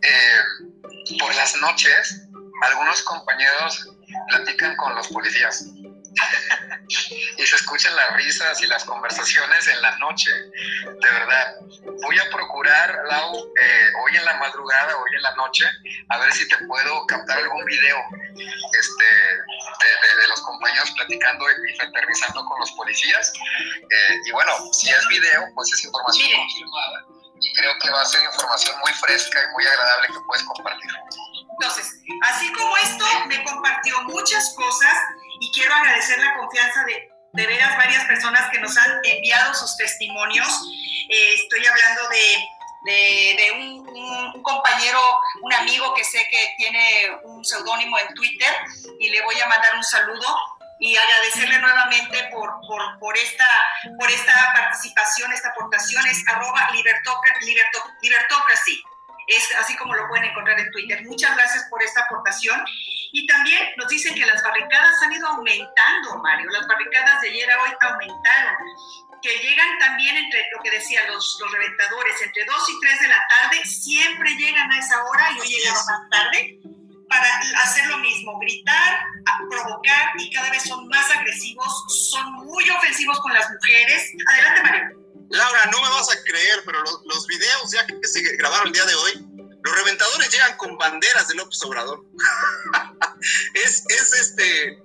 Eh, 0.02 1.18
por 1.18 1.34
las 1.34 1.56
noches, 1.56 2.22
algunos 2.62 3.02
compañeros 3.02 3.88
platican 4.28 4.76
con 4.76 4.94
los 4.94 5.08
policías 5.08 5.64
y 7.38 7.46
se 7.46 7.56
escuchan 7.56 7.94
las 7.96 8.16
risas 8.16 8.62
y 8.62 8.66
las 8.66 8.84
conversaciones 8.84 9.66
en 9.68 9.80
la 9.82 9.96
noche. 9.98 10.30
De 10.30 11.10
verdad, 11.10 11.54
voy 12.02 12.18
a 12.18 12.30
procurar, 12.30 12.94
Lau, 13.08 13.36
eh, 13.36 13.92
hoy 14.04 14.16
en 14.16 14.24
la 14.24 14.36
madrugada, 14.36 14.96
hoy 14.96 15.10
en 15.14 15.22
la 15.22 15.34
noche, 15.36 15.64
a 16.08 16.18
ver 16.18 16.32
si 16.32 16.46
te 16.48 16.56
puedo 16.66 17.06
captar 17.06 17.38
algún 17.38 17.64
video 17.64 17.96
este, 18.78 19.04
de, 19.04 20.28
los 20.28 20.40
compañeros 20.42 20.90
platicando 20.92 21.44
y 21.50 21.76
fraternizando 21.76 22.44
con 22.44 22.60
los 22.60 22.70
policías. 22.72 23.32
Eh, 23.90 24.20
y 24.26 24.30
bueno, 24.32 24.52
si 24.72 24.90
es 24.90 25.06
video, 25.08 25.48
pues 25.54 25.72
es 25.72 25.84
información 25.84 26.30
confirmada. 26.36 27.11
Y 27.42 27.52
creo 27.54 27.72
que 27.78 27.90
va 27.90 28.02
a 28.02 28.06
ser 28.06 28.22
información 28.22 28.78
muy 28.80 28.92
fresca 28.92 29.38
y 29.42 29.52
muy 29.52 29.66
agradable 29.66 30.08
que 30.08 30.20
puedes 30.26 30.44
compartir. 30.44 30.90
Entonces, 31.50 31.92
así 32.22 32.52
como 32.52 32.76
esto, 32.76 33.04
me 33.26 33.42
compartió 33.44 34.00
muchas 34.02 34.54
cosas 34.56 34.96
y 35.40 35.52
quiero 35.52 35.74
agradecer 35.74 36.18
la 36.18 36.36
confianza 36.38 36.84
de, 36.84 37.10
de 37.32 37.46
veras 37.46 37.76
varias 37.76 38.04
personas 38.04 38.50
que 38.50 38.60
nos 38.60 38.76
han 38.76 39.00
enviado 39.04 39.54
sus 39.54 39.76
testimonios. 39.76 40.48
Eh, 41.08 41.34
estoy 41.34 41.66
hablando 41.66 42.08
de, 42.08 43.36
de, 43.36 43.52
un, 43.52 43.88
un, 43.88 44.42
compañero, 44.42 45.00
un 45.42 45.52
amigo 45.54 45.94
que 45.94 46.04
sé 46.04 46.26
que 46.30 46.54
tiene 46.56 47.10
un 47.24 47.44
seudónimo 47.44 47.98
en 47.98 48.14
Twitter 48.14 48.54
y 48.98 49.10
le 49.10 49.22
voy 49.22 49.40
a 49.40 49.46
mandar 49.46 49.74
un 49.76 49.84
saludo 49.84 50.36
y 50.82 50.96
agradecerle 50.96 51.60
nuevamente 51.60 52.28
por, 52.32 52.50
por, 52.66 52.98
por, 52.98 53.16
esta, 53.16 53.46
por 53.96 54.10
esta 54.10 54.52
participación, 54.52 55.32
esta 55.32 55.50
aportación, 55.50 56.04
es 56.08 56.28
arroba 56.28 56.70
libertocracy. 56.72 58.82
Es 59.28 59.48
así 59.60 59.76
como 59.76 59.94
lo 59.94 60.08
pueden 60.08 60.24
encontrar 60.24 60.58
en 60.58 60.72
Twitter. 60.72 61.04
Muchas 61.04 61.36
gracias 61.36 61.66
por 61.70 61.80
esta 61.84 62.02
aportación. 62.02 62.64
Y 63.12 63.28
también 63.28 63.62
nos 63.76 63.86
dicen 63.86 64.12
que 64.16 64.26
las 64.26 64.42
barricadas 64.42 65.00
han 65.04 65.12
ido 65.12 65.28
aumentando, 65.28 66.18
Mario. 66.18 66.50
Las 66.50 66.66
barricadas 66.66 67.20
de 67.20 67.28
ayer 67.28 67.52
a 67.52 67.62
hoy 67.62 67.70
aumentaron. 67.80 68.56
Que 69.22 69.38
llegan 69.38 69.78
también 69.78 70.16
entre 70.16 70.48
lo 70.50 70.60
que 70.64 70.72
decían 70.72 71.06
los, 71.06 71.38
los 71.40 71.52
reventadores, 71.52 72.22
entre 72.22 72.44
2 72.44 72.70
y 72.70 72.80
3 72.80 73.00
de 73.02 73.08
la 73.08 73.24
tarde, 73.28 73.64
siempre 73.66 74.34
llegan 74.34 74.72
a 74.72 74.78
esa 74.80 75.04
hora 75.04 75.30
y 75.30 75.40
hoy 75.40 75.48
llegaron 75.48 75.86
más 75.86 76.10
tarde 76.10 76.71
para 77.12 77.62
hacer 77.62 77.86
lo 77.86 77.98
mismo, 77.98 78.38
gritar, 78.40 78.98
provocar 79.50 80.12
y 80.18 80.32
cada 80.32 80.50
vez 80.50 80.62
son 80.62 80.88
más 80.88 81.10
agresivos, 81.10 81.84
son 82.10 82.32
muy 82.34 82.68
ofensivos 82.70 83.20
con 83.20 83.32
las 83.34 83.50
mujeres. 83.50 84.10
Adelante, 84.28 84.62
Mario. 84.62 85.02
Laura, 85.28 85.66
no 85.66 85.82
me 85.82 85.88
vas 85.90 86.10
a 86.10 86.22
creer, 86.24 86.62
pero 86.64 86.80
los, 86.80 87.00
los 87.04 87.26
videos 87.26 87.70
ya 87.72 87.86
que 87.86 87.96
se 88.06 88.20
grabaron 88.36 88.68
el 88.68 88.72
día 88.72 88.84
de 88.84 88.94
hoy, 88.94 89.26
los 89.62 89.76
reventadores 89.76 90.30
llegan 90.30 90.56
con 90.56 90.76
banderas 90.76 91.28
de 91.28 91.34
López 91.34 91.62
Obrador. 91.62 92.04
es, 93.54 93.84
es 93.88 94.12
este. 94.14 94.82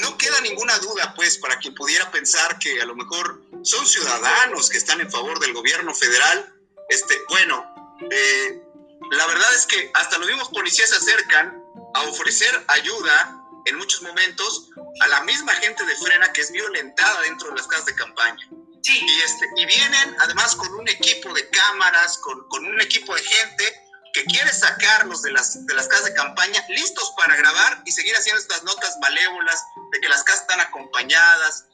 No 0.00 0.18
queda 0.18 0.40
ninguna 0.40 0.78
duda, 0.78 1.14
pues, 1.14 1.38
para 1.38 1.58
quien 1.58 1.74
pudiera 1.74 2.10
pensar 2.10 2.58
que 2.58 2.80
a 2.82 2.84
lo 2.84 2.94
mejor 2.94 3.42
son 3.62 3.86
ciudadanos 3.86 4.68
que 4.68 4.78
están 4.78 5.00
en 5.00 5.10
favor 5.10 5.38
del 5.38 5.54
gobierno 5.54 5.94
federal. 5.94 6.54
Este, 6.88 7.16
bueno, 7.28 7.64
eh, 8.10 8.62
la 9.10 9.26
verdad 9.26 9.54
es 9.54 9.66
que 9.66 9.90
hasta 9.94 10.18
los 10.18 10.28
mismos 10.28 10.48
policías 10.48 10.90
se 10.90 10.96
acercan 10.96 11.62
a 11.94 12.02
ofrecer 12.02 12.64
ayuda 12.68 13.36
en 13.66 13.76
muchos 13.76 14.02
momentos 14.02 14.70
a 15.00 15.08
la 15.08 15.22
misma 15.22 15.52
gente 15.54 15.84
de 15.84 15.96
frena 15.96 16.32
que 16.32 16.40
es 16.40 16.52
violentada 16.52 17.20
dentro 17.22 17.50
de 17.50 17.56
las 17.56 17.66
casas 17.66 17.86
de 17.86 17.94
campaña. 17.94 18.48
Y, 18.82 19.20
este, 19.20 19.46
y 19.56 19.66
vienen 19.66 20.16
además 20.20 20.56
con 20.56 20.72
un 20.74 20.88
equipo 20.88 21.32
de 21.34 21.48
cámaras, 21.50 22.18
con, 22.18 22.48
con 22.48 22.64
un 22.64 22.80
equipo 22.80 23.14
de 23.14 23.22
gente 23.22 23.82
que 24.12 24.24
quiere 24.24 24.52
sacarlos 24.52 25.22
de 25.22 25.32
las, 25.32 25.66
de 25.66 25.74
las 25.74 25.86
casas 25.86 26.06
de 26.06 26.14
campaña 26.14 26.64
listos 26.70 27.12
para 27.16 27.36
grabar 27.36 27.82
y 27.84 27.92
seguir 27.92 28.16
haciendo 28.16 28.40
estas 28.40 28.62
notas 28.64 28.96
malévolas 29.00 29.64
de 29.92 30.00
que 30.00 30.08
las 30.08 30.24
casas 30.24 30.42
están 30.42 30.60
acompañadas, 30.60 31.66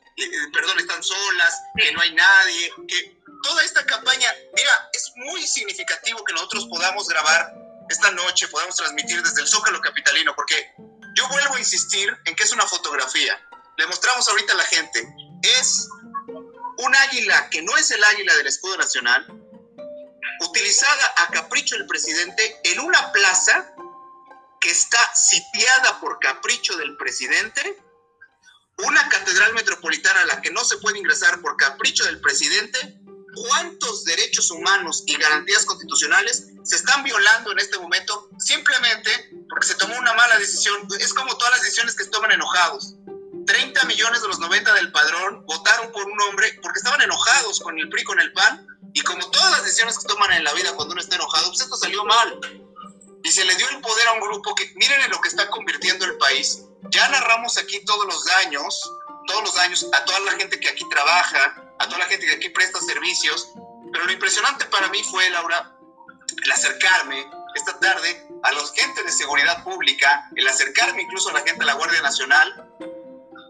perdón, 0.53 0.79
están 0.79 1.03
solas, 1.03 1.63
que 1.77 1.93
no 1.93 2.01
hay 2.01 2.15
nadie, 2.15 2.73
que 2.89 3.17
toda 3.43 3.63
esta 3.65 3.85
campaña, 3.85 4.33
mira, 4.55 4.91
es 4.93 5.13
muy 5.17 5.47
significativo 5.47 6.25
que 6.25 6.33
nosotros 6.33 6.67
podamos 6.69 7.09
grabar 7.09 7.55
esta 7.89 8.11
noche, 8.11 8.49
podamos 8.49 8.77
transmitir 8.77 9.23
desde 9.23 9.43
el 9.43 9.49
Zócalo 9.49 9.81
Capitalino, 9.81 10.35
porque 10.35 10.73
yo 11.15 11.29
vuelvo 11.29 11.55
a 11.55 11.59
insistir 11.59 12.17
en 12.25 12.35
que 12.35 12.43
es 12.43 12.53
una 12.53 12.67
fotografía. 12.67 13.39
Le 13.77 13.87
mostramos 13.87 14.29
ahorita 14.29 14.55
a 14.55 14.57
la 14.57 14.65
gente, 14.65 15.07
es 15.43 15.89
un 16.79 16.95
águila 16.95 17.49
que 17.51 17.63
no 17.63 17.77
es 17.77 17.91
el 17.91 18.03
águila 18.03 18.35
del 18.37 18.47
escudo 18.47 18.77
nacional, 18.79 19.27
utilizada 20.41 21.15
a 21.19 21.31
capricho 21.31 21.77
del 21.77 21.87
presidente 21.87 22.61
en 22.65 22.81
una 22.81 23.13
plaza 23.13 23.73
que 24.61 24.71
está 24.71 24.99
sitiada 25.15 26.01
por 26.01 26.19
capricho 26.19 26.77
del 26.77 26.97
presidente, 26.97 27.79
una 28.85 29.09
catedral 29.09 29.55
metropolitana 29.55 30.21
a 30.21 30.27
la 30.27 30.41
que 30.41 30.51
no 30.51 30.65
se 30.65 30.79
puede 30.79 30.99
ingresar 30.99 31.41
por 31.41 31.57
capricho 31.57 32.05
del 32.05 32.21
presidente, 32.21 32.99
cuántos 33.35 34.05
derechos 34.05 34.51
humanos 34.51 35.05
y 35.07 35.17
garantías 35.17 35.65
constitucionales 35.65 36.49
se 36.65 36.77
están 36.77 37.03
violando 37.03 37.53
en 37.53 37.59
este 37.59 37.79
momento 37.79 38.29
simplemente 38.39 39.31
porque 39.49 39.67
se 39.67 39.75
tomó 39.77 39.97
una 39.97 40.15
mala 40.15 40.39
decisión. 40.39 40.87
Es 40.99 41.15
como 41.15 41.37
todas 41.37 41.55
las 41.55 41.63
decisiones 41.63 41.95
que 41.95 42.05
se 42.05 42.11
toman 42.11 42.33
enojados. 42.33 42.95
30 43.47 43.85
millones 43.85 44.23
de 44.23 44.29
los 44.29 44.41
90 44.41 44.75
del 44.75 44.91
padrón 44.91 45.45
votaron 45.47 45.93
por 45.93 46.05
un 46.05 46.21
hombre 46.23 46.59
porque 46.63 46.79
estaban 46.79 47.01
enojados 47.01 47.61
con 47.61 47.79
el 47.79 47.89
PRI, 47.89 48.05
con 48.05 48.21
el 48.21 48.33
PAN, 48.33 48.67
y 48.93 49.03
como 49.03 49.31
todas 49.31 49.53
las 49.53 49.63
decisiones 49.63 49.99
que 49.99 50.09
toman 50.09 50.33
en 50.33 50.43
la 50.43 50.53
vida 50.55 50.73
cuando 50.73 50.93
uno 50.93 51.01
está 51.01 51.17
enojado, 51.17 51.49
pues 51.49 51.61
esto 51.61 51.77
salió 51.77 52.05
mal. 52.05 52.66
Y 53.27 53.33
se 53.33 53.45
le 53.45 53.55
dio 53.57 53.69
el 53.71 53.81
poder 53.81 54.09
a 54.09 54.13
un 54.13 54.21
grupo 54.21 54.55
que, 54.55 54.73
miren 54.77 55.01
en 55.03 55.11
lo 55.11 55.21
que 55.21 55.29
está 55.29 55.49
convirtiendo 55.51 56.05
el 56.05 56.17
país. 56.17 56.63
Ya 56.91 57.09
narramos 57.09 57.59
aquí 57.59 57.85
todos 57.85 58.07
los 58.07 58.25
daños, 58.25 58.81
todos 59.27 59.43
los 59.43 59.55
daños 59.55 59.87
a 59.93 60.05
toda 60.05 60.21
la 60.21 60.33
gente 60.33 60.61
que 60.61 60.69
aquí 60.69 60.85
trabaja, 60.89 61.73
a 61.79 61.87
toda 61.87 61.99
la 61.99 62.07
gente 62.07 62.27
que 62.27 62.35
aquí 62.35 62.49
presta 62.51 62.81
servicios. 62.81 63.49
Pero 63.93 64.05
lo 64.05 64.13
impresionante 64.13 64.65
para 64.67 64.89
mí 64.89 65.03
fue, 65.03 65.29
Laura, 65.31 65.77
el 66.45 66.53
acercarme 66.53 67.29
esta 67.57 67.79
tarde 67.81 68.29
a 68.45 68.53
los 68.53 68.73
gente 68.73 69.03
de 69.03 69.11
seguridad 69.11 69.65
pública, 69.65 70.31
el 70.37 70.47
acercarme 70.47 71.03
incluso 71.03 71.31
a 71.31 71.33
la 71.33 71.41
gente 71.41 71.59
de 71.59 71.67
la 71.67 71.75
Guardia 71.75 72.03
Nacional, 72.03 72.67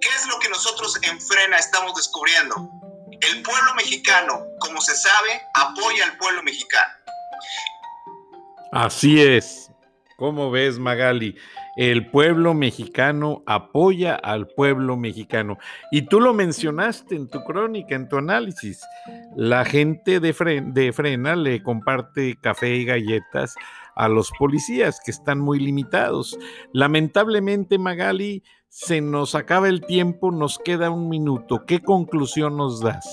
¿Qué 0.01 0.09
es 0.09 0.27
lo 0.27 0.39
que 0.39 0.49
nosotros 0.49 0.99
en 1.03 1.21
Frena 1.21 1.57
estamos 1.57 1.95
descubriendo? 1.95 2.69
El 3.21 3.43
pueblo 3.43 3.75
mexicano, 3.75 4.47
como 4.61 4.81
se 4.81 4.95
sabe, 4.95 5.43
apoya 5.55 6.05
al 6.05 6.17
pueblo 6.19 6.43
mexicano. 6.43 6.93
Así 8.73 9.23
es. 9.23 9.66
¿Cómo 10.17 10.51
ves, 10.51 10.79
Magali? 10.79 11.37
El 11.77 12.11
pueblo 12.11 12.55
mexicano 12.55 13.43
apoya 13.45 14.15
al 14.15 14.47
pueblo 14.49 14.97
mexicano. 14.97 15.59
Y 15.91 16.03
tú 16.03 16.21
lo 16.21 16.33
mencionaste 16.33 17.17
en 17.17 17.29
tu 17.29 17.45
crónica, 17.45 17.95
en 17.95 18.09
tu 18.09 18.17
análisis. 18.17 18.81
La 19.37 19.67
gente 19.67 20.19
de, 20.19 20.63
de 20.73 20.93
Frena 20.95 21.37
le 21.37 21.63
comparte 21.63 22.39
café 22.41 22.77
y 22.77 22.87
galletas 22.87 23.55
a 23.95 24.09
los 24.09 24.31
policías 24.39 25.01
que 25.05 25.11
están 25.11 25.39
muy 25.39 25.59
limitados. 25.59 26.39
Lamentablemente, 26.73 27.79
Magali, 27.79 28.43
se 28.71 29.03
nos 29.03 29.35
acaba 29.35 29.69
el 29.69 29.85
tiempo, 29.85 30.31
nos 30.31 30.59
queda 30.59 30.89
un 30.89 31.11
minuto. 31.11 31.67
¿Qué 31.67 31.81
conclusión 31.81 32.57
nos 32.57 32.81
das? 32.81 33.07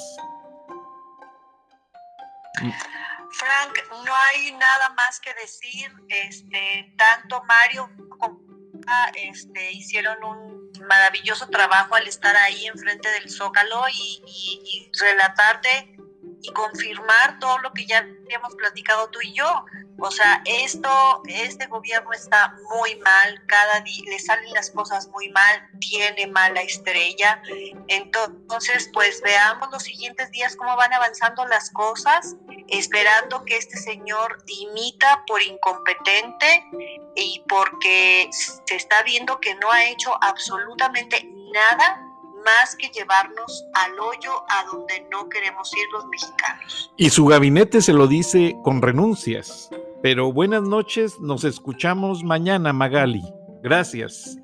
Frank, 3.33 3.79
no 4.05 4.15
hay 4.15 4.51
nada 4.51 4.89
más 4.95 5.19
que 5.19 5.33
decir. 5.35 5.91
Este, 6.07 6.93
tanto 6.97 7.43
Mario 7.43 7.89
como 8.17 8.41
este, 9.15 9.71
hicieron 9.71 10.23
un 10.23 10.71
maravilloso 10.87 11.47
trabajo 11.47 11.95
al 11.95 12.07
estar 12.07 12.35
ahí 12.35 12.67
enfrente 12.67 13.09
del 13.11 13.29
Zócalo 13.29 13.83
y, 13.89 14.21
y 14.25 14.91
relatarte 14.99 15.97
y 16.43 16.51
confirmar 16.51 17.39
todo 17.39 17.57
lo 17.59 17.71
que 17.71 17.85
ya 17.85 17.99
habíamos 17.99 18.53
platicado 18.55 19.09
tú 19.09 19.19
y 19.21 19.33
yo. 19.33 19.65
O 19.99 20.11
sea, 20.11 20.41
esto, 20.45 21.21
este 21.25 21.67
gobierno 21.67 22.11
está 22.11 22.53
muy 22.69 22.95
mal, 22.97 23.41
cada 23.47 23.79
día 23.79 24.03
le 24.09 24.19
salen 24.19 24.53
las 24.53 24.69
cosas 24.71 25.07
muy 25.07 25.29
mal, 25.29 25.69
tiene 25.79 26.27
mala 26.27 26.61
estrella. 26.61 27.41
Entonces, 27.87 28.89
pues 28.93 29.21
veamos 29.21 29.69
los 29.71 29.83
siguientes 29.83 30.29
días 30.31 30.57
cómo 30.57 30.75
van 30.75 30.93
avanzando 30.93 31.45
las 31.45 31.71
cosas, 31.71 32.35
esperando 32.67 33.45
que 33.45 33.55
este 33.55 33.77
señor 33.77 34.43
dimita 34.45 35.23
por 35.25 35.41
incompetente 35.41 36.65
y 37.15 37.41
porque 37.47 38.29
se 38.31 38.75
está 38.75 39.01
viendo 39.03 39.39
que 39.39 39.55
no 39.55 39.71
ha 39.71 39.85
hecho 39.85 40.11
absolutamente 40.21 41.23
nada 41.53 42.12
más 42.43 42.75
que 42.75 42.89
llevarnos 42.89 43.65
al 43.73 43.99
hoyo 43.99 44.43
a 44.49 44.65
donde 44.65 45.05
no 45.11 45.29
queremos 45.29 45.71
ir 45.75 45.85
los 45.91 46.05
mexicanos. 46.05 46.91
Y 46.97 47.09
su 47.09 47.25
gabinete 47.25 47.81
se 47.81 47.93
lo 47.93 48.07
dice 48.07 48.55
con 48.63 48.81
renuncias. 48.81 49.69
Pero 50.01 50.33
buenas 50.33 50.63
noches, 50.63 51.19
nos 51.19 51.43
escuchamos 51.43 52.23
mañana, 52.23 52.73
Magali. 52.73 53.23
Gracias. 53.61 54.37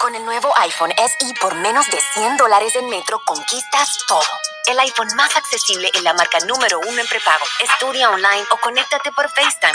Con 0.00 0.14
el 0.14 0.24
nuevo 0.24 0.48
iPhone 0.58 0.90
SE 0.96 1.34
por 1.40 1.54
menos 1.54 1.86
de 1.90 1.98
100 2.14 2.36
dólares 2.36 2.76
en 2.76 2.90
Metro 2.90 3.20
conquistas 3.24 4.04
todo 4.06 4.20
el 4.66 4.78
iPhone 4.80 5.08
más 5.16 5.36
accesible 5.36 5.90
en 5.94 6.04
la 6.04 6.14
marca 6.14 6.38
número 6.40 6.80
uno 6.80 7.00
en 7.00 7.06
prepago. 7.06 7.44
Estudia 7.60 8.10
online 8.10 8.44
o 8.50 8.56
conéctate 8.58 9.12
por 9.12 9.28
FaceTime. 9.28 9.74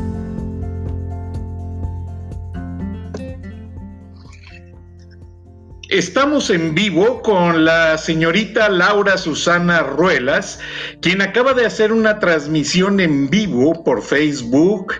Estamos 5.91 6.49
en 6.49 6.73
vivo 6.73 7.21
con 7.21 7.65
la 7.65 7.97
señorita 7.97 8.69
Laura 8.69 9.17
Susana 9.17 9.81
Ruelas, 9.81 10.57
quien 11.01 11.21
acaba 11.21 11.53
de 11.53 11.65
hacer 11.65 11.91
una 11.91 12.17
transmisión 12.17 13.01
en 13.01 13.29
vivo 13.29 13.83
por 13.83 14.01
Facebook 14.01 14.93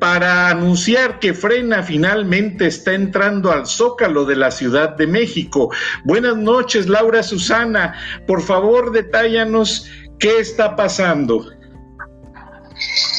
para 0.00 0.48
anunciar 0.48 1.20
que 1.20 1.34
Frena 1.34 1.84
finalmente 1.84 2.66
está 2.66 2.94
entrando 2.94 3.52
al 3.52 3.64
zócalo 3.68 4.24
de 4.24 4.34
la 4.34 4.50
Ciudad 4.50 4.96
de 4.96 5.06
México. 5.06 5.72
Buenas 6.02 6.36
noches, 6.36 6.88
Laura 6.88 7.22
Susana. 7.22 7.94
Por 8.26 8.42
favor, 8.42 8.90
detállanos 8.90 9.88
qué 10.18 10.40
está 10.40 10.74
pasando. 10.74 11.44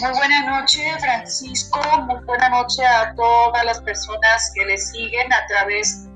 Muy 0.01 0.11
buena 0.17 0.59
noche, 0.59 0.81
Francisco. 0.99 1.79
Muy 2.07 2.25
buena 2.25 2.49
noche 2.49 2.85
a 2.85 3.15
todas 3.15 3.63
las 3.63 3.79
personas 3.83 4.51
que 4.53 4.65
le 4.65 4.77
siguen 4.77 5.31
a 5.31 5.47
través 5.47 6.08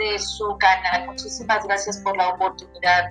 de 0.00 0.18
su 0.18 0.56
canal. 0.58 1.06
Muchísimas 1.06 1.64
gracias 1.66 1.98
por 1.98 2.16
la 2.16 2.30
oportunidad. 2.30 3.10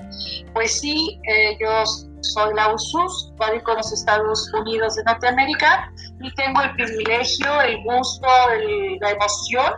Pues 0.53 0.79
sí, 0.79 1.19
eh, 1.29 1.57
yo 1.59 1.85
soy 2.21 2.53
la 2.55 2.73
USUS, 2.73 3.31
radico 3.37 3.71
en 3.71 3.77
los 3.77 3.93
Estados 3.93 4.51
Unidos 4.53 4.95
de 4.95 5.03
Norteamérica 5.03 5.93
y 6.21 6.33
tengo 6.33 6.61
el 6.61 6.73
privilegio, 6.73 7.61
el 7.61 7.83
gusto, 7.83 8.27
la 8.99 9.11
emoción, 9.11 9.73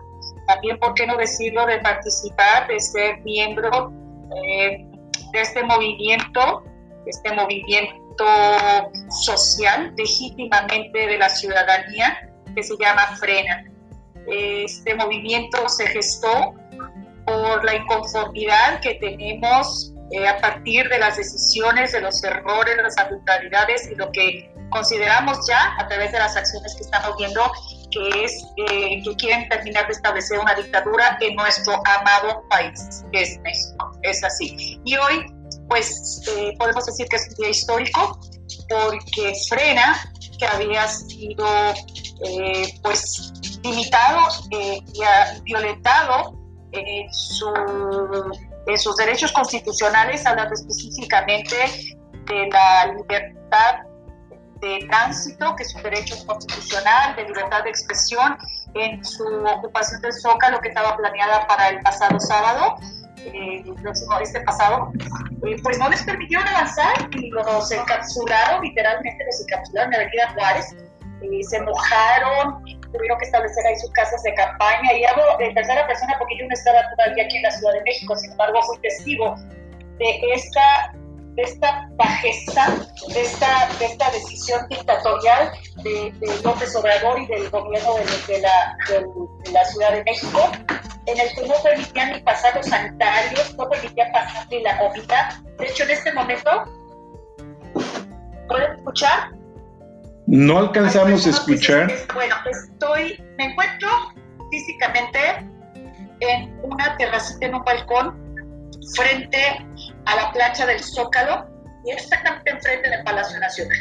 también, 0.47 0.79
¿por 0.79 0.93
qué 0.95 1.05
no 1.05 1.17
decirlo?, 1.17 1.65
de 1.65 1.79
participar, 1.79 2.67
de 2.67 2.79
ser 2.79 3.21
miembro 3.21 3.91
eh, 4.43 4.85
de 5.33 5.41
este 5.41 5.63
movimiento, 5.63 6.63
este 7.05 7.33
movimiento 7.33 8.25
social 9.23 9.93
legítimamente 9.97 11.07
de 11.07 11.17
la 11.17 11.29
ciudadanía 11.29 12.29
que 12.55 12.63
se 12.63 12.75
llama 12.79 13.15
Frena. 13.17 13.65
Este 14.27 14.93
movimiento 14.95 15.67
se 15.69 15.87
gestó 15.87 16.53
por 17.31 17.63
la 17.63 17.75
inconformidad 17.75 18.81
que 18.81 18.95
tenemos 18.95 19.93
eh, 20.11 20.27
a 20.27 20.39
partir 20.39 20.89
de 20.89 20.99
las 20.99 21.15
decisiones, 21.15 21.93
de 21.93 22.01
los 22.01 22.21
errores, 22.23 22.75
de 22.75 22.83
las 22.83 22.97
arbitrariedades 22.97 23.89
y 23.89 23.95
lo 23.95 24.11
que 24.11 24.53
consideramos 24.69 25.37
ya 25.47 25.75
a 25.77 25.87
través 25.87 26.11
de 26.11 26.19
las 26.19 26.35
acciones 26.35 26.75
que 26.75 26.83
estamos 26.83 27.15
viendo 27.17 27.41
que 27.91 28.23
es 28.23 28.45
eh, 28.57 29.01
que 29.03 29.15
quieren 29.17 29.49
terminar 29.49 29.85
de 29.87 29.93
establecer 29.93 30.39
una 30.39 30.55
dictadura 30.55 31.17
en 31.19 31.35
nuestro 31.35 31.73
amado 31.85 32.43
país, 32.49 33.03
que 33.11 33.21
es 33.21 33.37
México. 33.39 33.91
Es 34.01 34.23
así. 34.23 34.79
Y 34.85 34.95
hoy, 34.95 35.25
pues, 35.67 36.21
eh, 36.37 36.53
podemos 36.57 36.85
decir 36.85 37.05
que 37.07 37.17
es 37.17 37.27
un 37.29 37.35
día 37.35 37.49
histórico 37.49 38.19
porque 38.69 39.33
frena 39.49 40.01
que 40.39 40.45
había 40.45 40.87
sido, 40.87 41.45
pues, 42.81 43.33
limitado 43.63 44.19
y 44.51 44.83
violentado 45.43 46.40
en 46.71 47.13
su 47.13 47.51
sus 48.77 48.95
derechos 48.95 49.31
constitucionales, 49.31 50.25
hablando 50.25 50.53
específicamente 50.53 51.55
de 52.27 52.47
la 52.51 52.93
libertad 52.93 53.79
de 54.61 54.85
tránsito, 54.87 55.55
que 55.55 55.63
es 55.63 55.73
un 55.75 55.83
derecho 55.83 56.15
constitucional, 56.25 57.15
de 57.15 57.23
libertad 57.23 57.63
de 57.63 57.71
expresión, 57.71 58.37
en 58.75 59.03
su 59.03 59.25
ocupación 59.25 60.01
del 60.01 60.13
Zócalo, 60.13 60.59
que 60.61 60.69
estaba 60.69 60.95
planeada 60.95 61.47
para 61.47 61.69
el 61.69 61.79
pasado 61.81 62.19
sábado, 62.19 62.75
eh, 63.17 63.63
este 64.21 64.41
pasado, 64.41 64.91
eh, 65.45 65.55
pues 65.63 65.77
no 65.77 65.89
les 65.89 66.03
permitieron 66.03 66.47
avanzar 66.47 66.93
y 67.11 67.29
los 67.29 67.71
encapsularon, 67.71 68.61
literalmente 68.61 69.23
los 69.25 69.41
encapsularon 69.41 69.93
en 69.93 69.99
la 69.99 70.05
Avenida 70.05 70.33
Juárez, 70.33 70.75
eh, 71.21 71.43
se 71.43 71.61
mojaron, 71.61 72.63
tuvieron 72.91 73.17
que 73.19 73.25
establecer 73.25 73.65
ahí 73.65 73.75
sus 73.77 73.91
casas 73.91 74.21
de 74.23 74.33
campaña. 74.33 74.93
Y 74.93 75.05
hablo 75.05 75.23
de 75.39 75.53
tercera 75.53 75.85
persona 75.87 76.15
porque 76.19 76.37
yo 76.37 76.45
no 76.47 76.53
estaba 76.53 76.81
todavía 76.95 77.25
aquí 77.25 77.37
en 77.37 77.43
la 77.43 77.51
Ciudad 77.51 77.73
de 77.73 77.81
México, 77.81 78.15
sin 78.15 78.31
embargo 78.31 78.61
fui 78.63 78.77
testigo 78.79 79.35
de 79.97 80.33
esta, 80.33 80.93
de 81.35 81.43
esta 81.43 81.89
bajeza, 81.95 82.67
de 83.13 83.21
esta, 83.21 83.69
de 83.79 83.85
esta 83.85 84.11
decisión 84.11 84.67
dictatorial 84.69 85.51
de, 85.83 86.13
López 86.43 86.75
Obrador 86.75 87.19
y 87.19 87.27
del 87.27 87.49
gobierno 87.49 87.95
de, 88.27 88.41
la, 88.41 88.77
de, 88.89 89.51
la 89.51 89.65
Ciudad 89.65 89.91
de 89.93 90.03
México, 90.03 90.51
en 91.05 91.19
el 91.19 91.33
que 91.33 91.47
no 91.47 91.53
permitían 91.63 92.13
ni 92.13 92.19
pasar 92.21 92.55
los 92.55 92.65
sanitarios, 92.65 93.55
no 93.55 93.69
permitían 93.69 94.11
pasar 94.11 94.47
ni 94.49 94.61
la 94.61 94.77
comida. 94.79 95.41
De 95.57 95.67
hecho, 95.67 95.83
en 95.83 95.91
este 95.91 96.13
momento, 96.13 96.49
¿pueden 98.47 98.77
escuchar? 98.77 99.40
No 100.31 100.59
alcanzamos 100.59 101.27
a 101.27 101.29
escuchar. 101.29 101.91
Bueno, 102.13 102.33
estoy, 102.49 103.21
me 103.37 103.51
encuentro 103.51 103.89
físicamente 104.49 105.19
en 106.21 106.57
una 106.63 106.95
terracita 106.95 107.47
en 107.47 107.55
un 107.55 107.63
balcón 107.65 108.15
frente 108.95 109.67
a 110.05 110.15
la 110.15 110.31
plancha 110.31 110.65
del 110.65 110.79
Zócalo 110.79 111.45
y 111.83 111.91
exactamente 111.91 112.49
enfrente 112.49 112.89
del 112.89 113.03
Palacio 113.03 113.41
Nacional. 113.41 113.77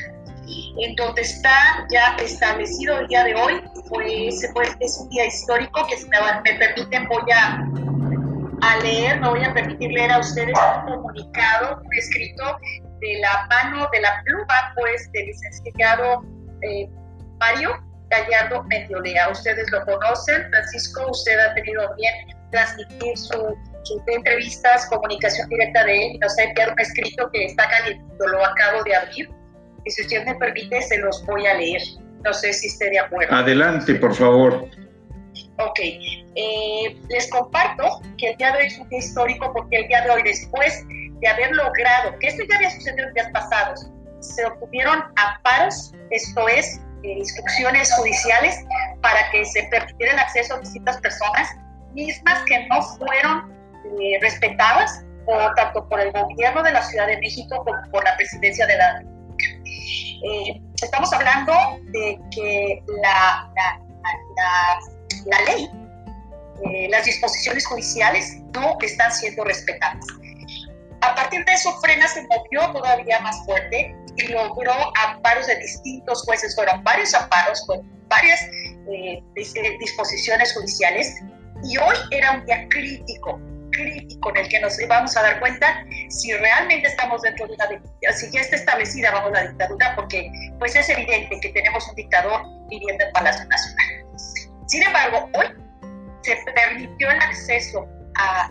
En 0.80 0.96
donde 0.96 1.22
está 1.22 1.86
ya 1.88 2.16
establecido 2.16 2.98
el 2.98 3.06
día 3.06 3.22
de 3.22 3.36
hoy, 3.36 3.62
pues, 3.88 4.44
pues 4.52 4.76
es 4.80 4.98
un 4.98 5.08
día 5.10 5.26
histórico 5.26 5.86
que 5.86 5.98
si 5.98 6.08
me, 6.08 6.18
me 6.18 6.58
permiten 6.58 7.06
voy 7.06 7.30
a, 7.32 7.64
a 8.62 8.76
leer, 8.78 9.20
me 9.20 9.28
voy 9.28 9.44
a 9.44 9.54
permitir 9.54 9.92
leer 9.92 10.10
a 10.10 10.18
ustedes 10.18 10.58
un 10.84 10.94
comunicado, 10.94 11.80
un 11.80 11.94
escrito 11.94 12.58
de 12.98 13.20
la 13.20 13.46
mano, 13.48 13.88
de 13.92 14.00
la 14.00 14.20
pluma, 14.24 14.72
pues, 14.74 15.12
del 15.12 15.26
licenciado 15.26 16.24
eh, 16.62 16.88
Mario 17.38 17.70
Gallardo 18.08 18.62
Mendiolea. 18.64 19.30
Ustedes 19.30 19.70
lo 19.70 19.84
conocen, 19.84 20.48
Francisco, 20.50 21.10
usted 21.10 21.38
ha 21.38 21.54
tenido 21.54 21.94
bien 21.96 22.14
transmitir 22.50 23.16
su, 23.16 23.56
sus 23.84 24.02
entrevistas, 24.08 24.86
comunicación 24.86 25.48
directa 25.48 25.84
de 25.84 26.06
él 26.06 26.18
nos 26.20 26.36
ha 26.38 26.42
enviado 26.42 26.72
un 26.72 26.80
escrito 26.80 27.30
que 27.32 27.44
está 27.46 27.68
caliente, 27.68 28.04
lo 28.18 28.44
acabo 28.44 28.82
de 28.84 28.94
abrir. 28.94 29.30
Y 29.84 29.90
si 29.90 30.02
usted 30.02 30.24
me 30.26 30.34
permite, 30.34 30.82
se 30.82 30.98
los 30.98 31.24
voy 31.26 31.46
a 31.46 31.54
leer. 31.54 31.80
No 32.24 32.34
sé 32.34 32.52
si 32.52 32.66
esté 32.66 32.90
de 32.90 32.98
acuerdo. 32.98 33.34
Adelante, 33.34 33.94
por 33.94 34.14
favor. 34.14 34.68
Ok, 35.58 35.78
eh, 35.80 36.96
les 37.08 37.30
comparto 37.30 38.02
que 38.18 38.30
el 38.30 38.36
día 38.36 38.52
de 38.52 38.58
hoy 38.58 38.66
es 38.66 38.78
un 38.78 38.88
día 38.88 38.98
histórico 38.98 39.52
porque 39.52 39.76
el 39.78 39.88
día 39.88 40.02
de 40.02 40.10
hoy, 40.10 40.22
después 40.22 40.84
de 40.88 41.28
haber 41.28 41.54
logrado, 41.54 42.18
que 42.18 42.28
esto 42.28 42.42
ya 42.48 42.56
había 42.56 42.70
sucedido 42.70 43.08
en 43.08 43.14
días 43.14 43.30
pasados, 43.32 43.90
se 44.20 44.44
obtuvieron 44.44 45.02
amparos, 45.16 45.92
esto 46.10 46.48
es, 46.48 46.80
eh, 47.02 47.12
instrucciones 47.12 47.92
judiciales 47.94 48.56
para 49.00 49.30
que 49.30 49.44
se 49.44 49.62
permitiera 49.64 50.12
el 50.12 50.18
acceso 50.18 50.54
a 50.54 50.60
distintas 50.60 50.98
personas, 50.98 51.48
mismas 51.94 52.42
que 52.44 52.66
no 52.66 52.82
fueron 52.82 53.52
eh, 54.00 54.18
respetadas 54.20 55.02
por, 55.24 55.54
tanto 55.54 55.88
por 55.88 56.00
el 56.00 56.12
gobierno 56.12 56.62
de 56.62 56.72
la 56.72 56.82
Ciudad 56.82 57.06
de 57.06 57.18
México 57.18 57.64
como 57.64 57.90
por 57.90 58.04
la 58.04 58.16
presidencia 58.16 58.66
de 58.66 58.76
la. 58.76 59.02
Eh, 60.22 60.60
estamos 60.82 61.12
hablando 61.14 61.52
de 61.92 62.18
que 62.30 62.82
la, 63.02 63.50
la 65.24 65.40
ley, 65.42 65.70
las 66.90 67.06
disposiciones 67.06 67.66
judiciales 67.66 68.36
no 68.52 68.76
están 68.82 69.10
siendo 69.12 69.44
respetadas. 69.44 70.04
A 71.02 71.14
partir 71.14 71.44
de 71.44 71.52
eso, 71.52 71.72
Frena 71.80 72.06
se 72.08 72.22
movió 72.26 72.72
todavía 72.72 73.20
más 73.20 73.44
fuerte 73.44 73.94
y 74.16 74.28
logró 74.28 74.72
amparos 74.96 75.46
de 75.46 75.56
distintos 75.56 76.22
jueces. 76.24 76.54
Fueron 76.54 76.82
varios 76.84 77.14
amparos 77.14 77.64
con 77.66 77.80
varias 78.08 78.40
eh, 78.92 79.22
disposiciones 79.78 80.52
judiciales 80.54 81.14
y 81.62 81.78
hoy 81.78 81.96
era 82.10 82.32
un 82.32 82.44
día 82.44 82.66
crítico, 82.68 83.40
crítico 83.72 84.30
en 84.30 84.36
el 84.38 84.48
que 84.48 84.60
nos 84.60 84.76
vamos 84.88 85.16
a 85.16 85.22
dar 85.22 85.40
cuenta 85.40 85.84
si 86.08 86.32
realmente 86.32 86.88
estamos 86.88 87.22
dentro 87.22 87.46
de 87.46 87.54
una 87.54 87.66
dictadura, 87.66 88.12
si 88.12 88.30
ya 88.32 88.40
está 88.40 88.56
establecida 88.56 89.10
bajo 89.12 89.30
la 89.30 89.48
dictadura, 89.48 89.94
porque 89.96 90.30
pues 90.58 90.74
es 90.74 90.88
evidente 90.88 91.38
que 91.40 91.50
tenemos 91.50 91.88
un 91.88 91.94
dictador 91.94 92.42
viviendo 92.68 93.04
en 93.04 93.12
Palacio 93.12 93.46
Nacional. 93.46 94.06
Sin 94.66 94.82
embargo, 94.82 95.28
hoy 95.34 95.46
se 96.22 96.36
permitió 96.54 97.10
el 97.10 97.18
acceso 97.18 97.86
a, 98.16 98.50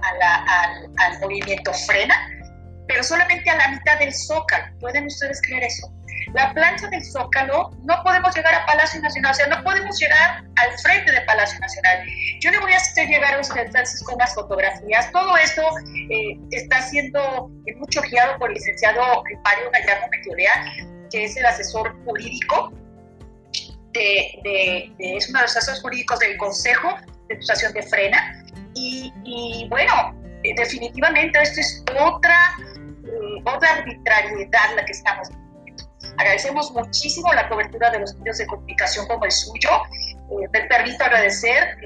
al 0.97 1.19
movimiento 1.19 1.73
Frena, 1.73 2.15
pero 2.89 3.03
solamente 3.03 3.47
a 3.51 3.55
la 3.55 3.67
mitad 3.69 3.99
del 3.99 4.11
zócalo. 4.11 4.65
¿Pueden 4.79 5.05
ustedes 5.05 5.39
creer 5.43 5.63
eso? 5.63 5.93
La 6.33 6.51
plancha 6.55 6.87
del 6.87 7.05
zócalo 7.05 7.69
no 7.83 8.01
podemos 8.03 8.35
llegar 8.35 8.53
a 8.55 8.65
Palacio 8.65 8.99
Nacional, 8.99 9.31
o 9.31 9.35
sea, 9.35 9.47
no 9.47 9.63
podemos 9.63 9.99
llegar 9.99 10.43
al 10.55 10.79
frente 10.79 11.11
de 11.11 11.21
Palacio 11.21 11.59
Nacional. 11.59 12.03
Yo 12.39 12.49
le 12.49 12.59
voy 12.59 12.73
a 12.73 12.77
hacer 12.77 13.07
llegar 13.07 13.35
a 13.35 13.41
usted, 13.41 13.69
Francisco, 13.71 14.15
unas 14.15 14.33
fotografías. 14.33 15.11
Todo 15.11 15.37
esto 15.37 15.61
eh, 16.09 16.39
está 16.49 16.81
siendo 16.81 17.51
mucho 17.77 18.01
guiado 18.01 18.39
por 18.39 18.49
el 18.49 18.55
licenciado 18.55 19.23
Mario 19.43 19.69
Gallardo 19.71 20.07
Meteorea, 20.09 20.51
que 21.11 21.25
es 21.25 21.37
el 21.37 21.45
asesor 21.45 21.95
jurídico 22.05 22.73
de, 23.93 24.91
es 24.97 25.29
uno 25.29 25.39
de 25.39 25.43
los 25.43 25.55
asesores 25.55 25.81
jurídicos 25.81 26.19
del 26.19 26.37
Consejo 26.37 26.87
de 26.89 27.35
Administración 27.35 27.71
de 27.73 27.83
Frena. 27.83 28.43
Y, 28.73 29.13
y 29.25 29.67
bueno, 29.69 29.93
eh, 29.93 30.18
definitivamente 30.55 31.41
esto 31.41 31.59
es 31.59 31.83
otra 31.99 32.37
otra 33.45 33.73
arbitrariedad 33.75 34.75
la 34.75 34.85
que 34.85 34.91
estamos 34.91 35.29
viviendo. 35.29 35.83
Agradecemos 36.17 36.71
muchísimo 36.71 37.31
la 37.33 37.47
cobertura 37.47 37.89
de 37.91 37.99
los 37.99 38.15
medios 38.17 38.37
de 38.37 38.47
comunicación 38.47 39.07
como 39.07 39.25
el 39.25 39.31
suyo. 39.31 39.69
Eh, 39.93 40.47
me 40.51 40.61
permito 40.61 41.03
agradecer, 41.03 41.77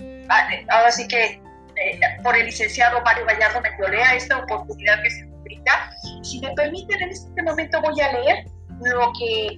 eh, 0.00 0.66
ahora 0.68 0.90
sí 0.90 1.06
que 1.08 1.40
eh, 1.76 2.00
por 2.22 2.36
el 2.36 2.46
licenciado 2.46 3.00
Mario 3.02 3.24
Gallardo 3.26 3.60
Mendolea 3.60 4.14
esta 4.14 4.38
oportunidad 4.38 5.02
que 5.02 5.10
se 5.10 5.24
brinda. 5.44 5.90
Si 6.22 6.40
me 6.40 6.52
permiten, 6.54 7.02
en 7.02 7.10
este 7.10 7.42
momento 7.42 7.80
voy 7.80 8.00
a 8.00 8.12
leer 8.12 8.46
lo 8.80 9.12
que, 9.18 9.56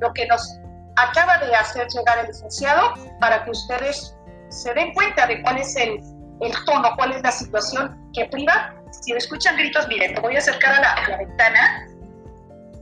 lo 0.00 0.12
que 0.12 0.26
nos 0.26 0.58
acaba 0.96 1.38
de 1.38 1.54
hacer 1.54 1.86
llegar 1.88 2.18
el 2.18 2.26
licenciado 2.26 2.94
para 3.20 3.44
que 3.44 3.50
ustedes 3.50 4.16
se 4.48 4.72
den 4.74 4.92
cuenta 4.94 5.26
de 5.26 5.42
cuál 5.42 5.58
es 5.58 5.74
el, 5.76 6.00
el 6.44 6.64
tono, 6.64 6.90
cuál 6.96 7.12
es 7.12 7.22
la 7.22 7.32
situación 7.32 8.10
que 8.12 8.26
priva 8.26 8.74
si 9.02 9.12
escuchan 9.12 9.56
gritos, 9.56 9.86
miren, 9.88 10.14
me 10.14 10.20
voy 10.20 10.36
a 10.36 10.38
acercar 10.38 10.74
a 10.74 11.08
la, 11.08 11.16
ventana 11.16 11.86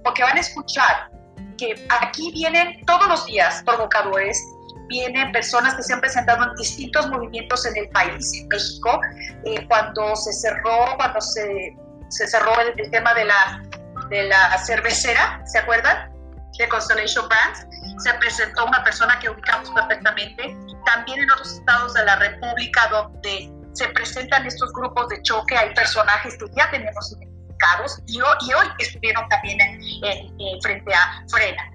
porque 0.05 0.23
van 0.23 0.37
a 0.37 0.41
escuchar 0.41 1.11
que 1.57 1.87
aquí 2.01 2.33
vienen 2.33 2.85
todos 2.87 3.07
los 3.09 3.27
días 3.27 3.63
provocadores, 3.65 4.41
vienen 4.89 5.31
personas 5.33 5.75
que 5.75 5.83
se 5.83 5.93
han 5.93 6.01
presentado 6.01 6.45
en 6.45 6.55
distintos 6.57 7.09
movimientos 7.09 7.65
en 7.67 7.77
el 7.77 7.89
país, 7.91 8.33
en 8.35 8.49
México, 8.49 9.01
eh, 9.45 9.67
cuando 9.69 10.17
se 10.17 10.33
cerró, 10.33 10.97
cuando 10.97 11.21
se, 11.21 11.77
se 12.09 12.27
cerró 12.27 12.53
el, 12.61 12.91
tema 12.91 13.15
de 13.15 13.25
la, 13.25 13.63
de 14.11 14.25
la 14.25 14.59
cervecera, 14.59 15.43
¿se 15.47 15.59
acuerdan? 15.59 16.12
De 16.59 16.69
Constellation 16.69 17.27
Brands, 17.29 17.67
se 17.99 18.15
presentó 18.15 18.67
una 18.67 18.85
persona 18.85 19.19
que 19.19 19.31
ubicamos 19.31 19.71
perfectamente, 19.71 20.57
también 20.85 21.21
en 21.21 21.31
otros 21.31 21.55
estados 21.55 21.95
de 21.95 22.05
la 22.05 22.17
República 22.17 22.89
donde 22.91 23.51
se 23.73 23.89
presentan 23.89 24.47
estos 24.47 24.73
grupos 24.73 25.09
de 25.09 25.23
choque, 25.23 25.57
hay 25.57 25.75
personajes 25.75 26.37
que 26.37 26.47
ya 26.55 26.71
tenemos 26.71 27.11
identificados 27.13 27.33
identificados 27.63 28.03
y, 28.07 28.21
hoy 28.21 28.67
estuvieron 28.79 29.29
también 29.29 29.59
en, 29.61 30.61
frente 30.63 30.95
a 30.95 31.25
Frena. 31.29 31.71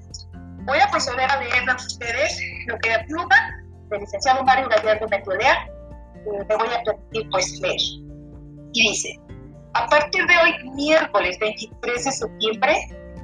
Voy 0.65 0.80
a 0.80 0.89
proceder 0.89 1.30
a 1.32 1.39
leer 1.39 1.69
a 1.69 1.75
ustedes 1.75 2.39
lo 2.67 2.78
que 2.80 2.89
pluma 3.07 3.36
del 3.89 4.01
licenciado 4.01 4.43
Mario 4.43 4.67
Gallardo 4.67 5.07
Metodea 5.07 5.65
eh, 6.15 6.45
me 6.49 6.55
voy 6.55 6.67
a 6.67 6.84
permitir 6.84 7.30
pues 7.32 7.59
leer. 7.61 7.80
Y 8.73 8.89
dice, 8.89 9.19
a 9.73 9.88
partir 9.88 10.25
de 10.28 10.38
hoy, 10.38 10.71
miércoles 10.75 11.38
23 11.39 12.05
de 12.05 12.11
septiembre, 12.11 12.75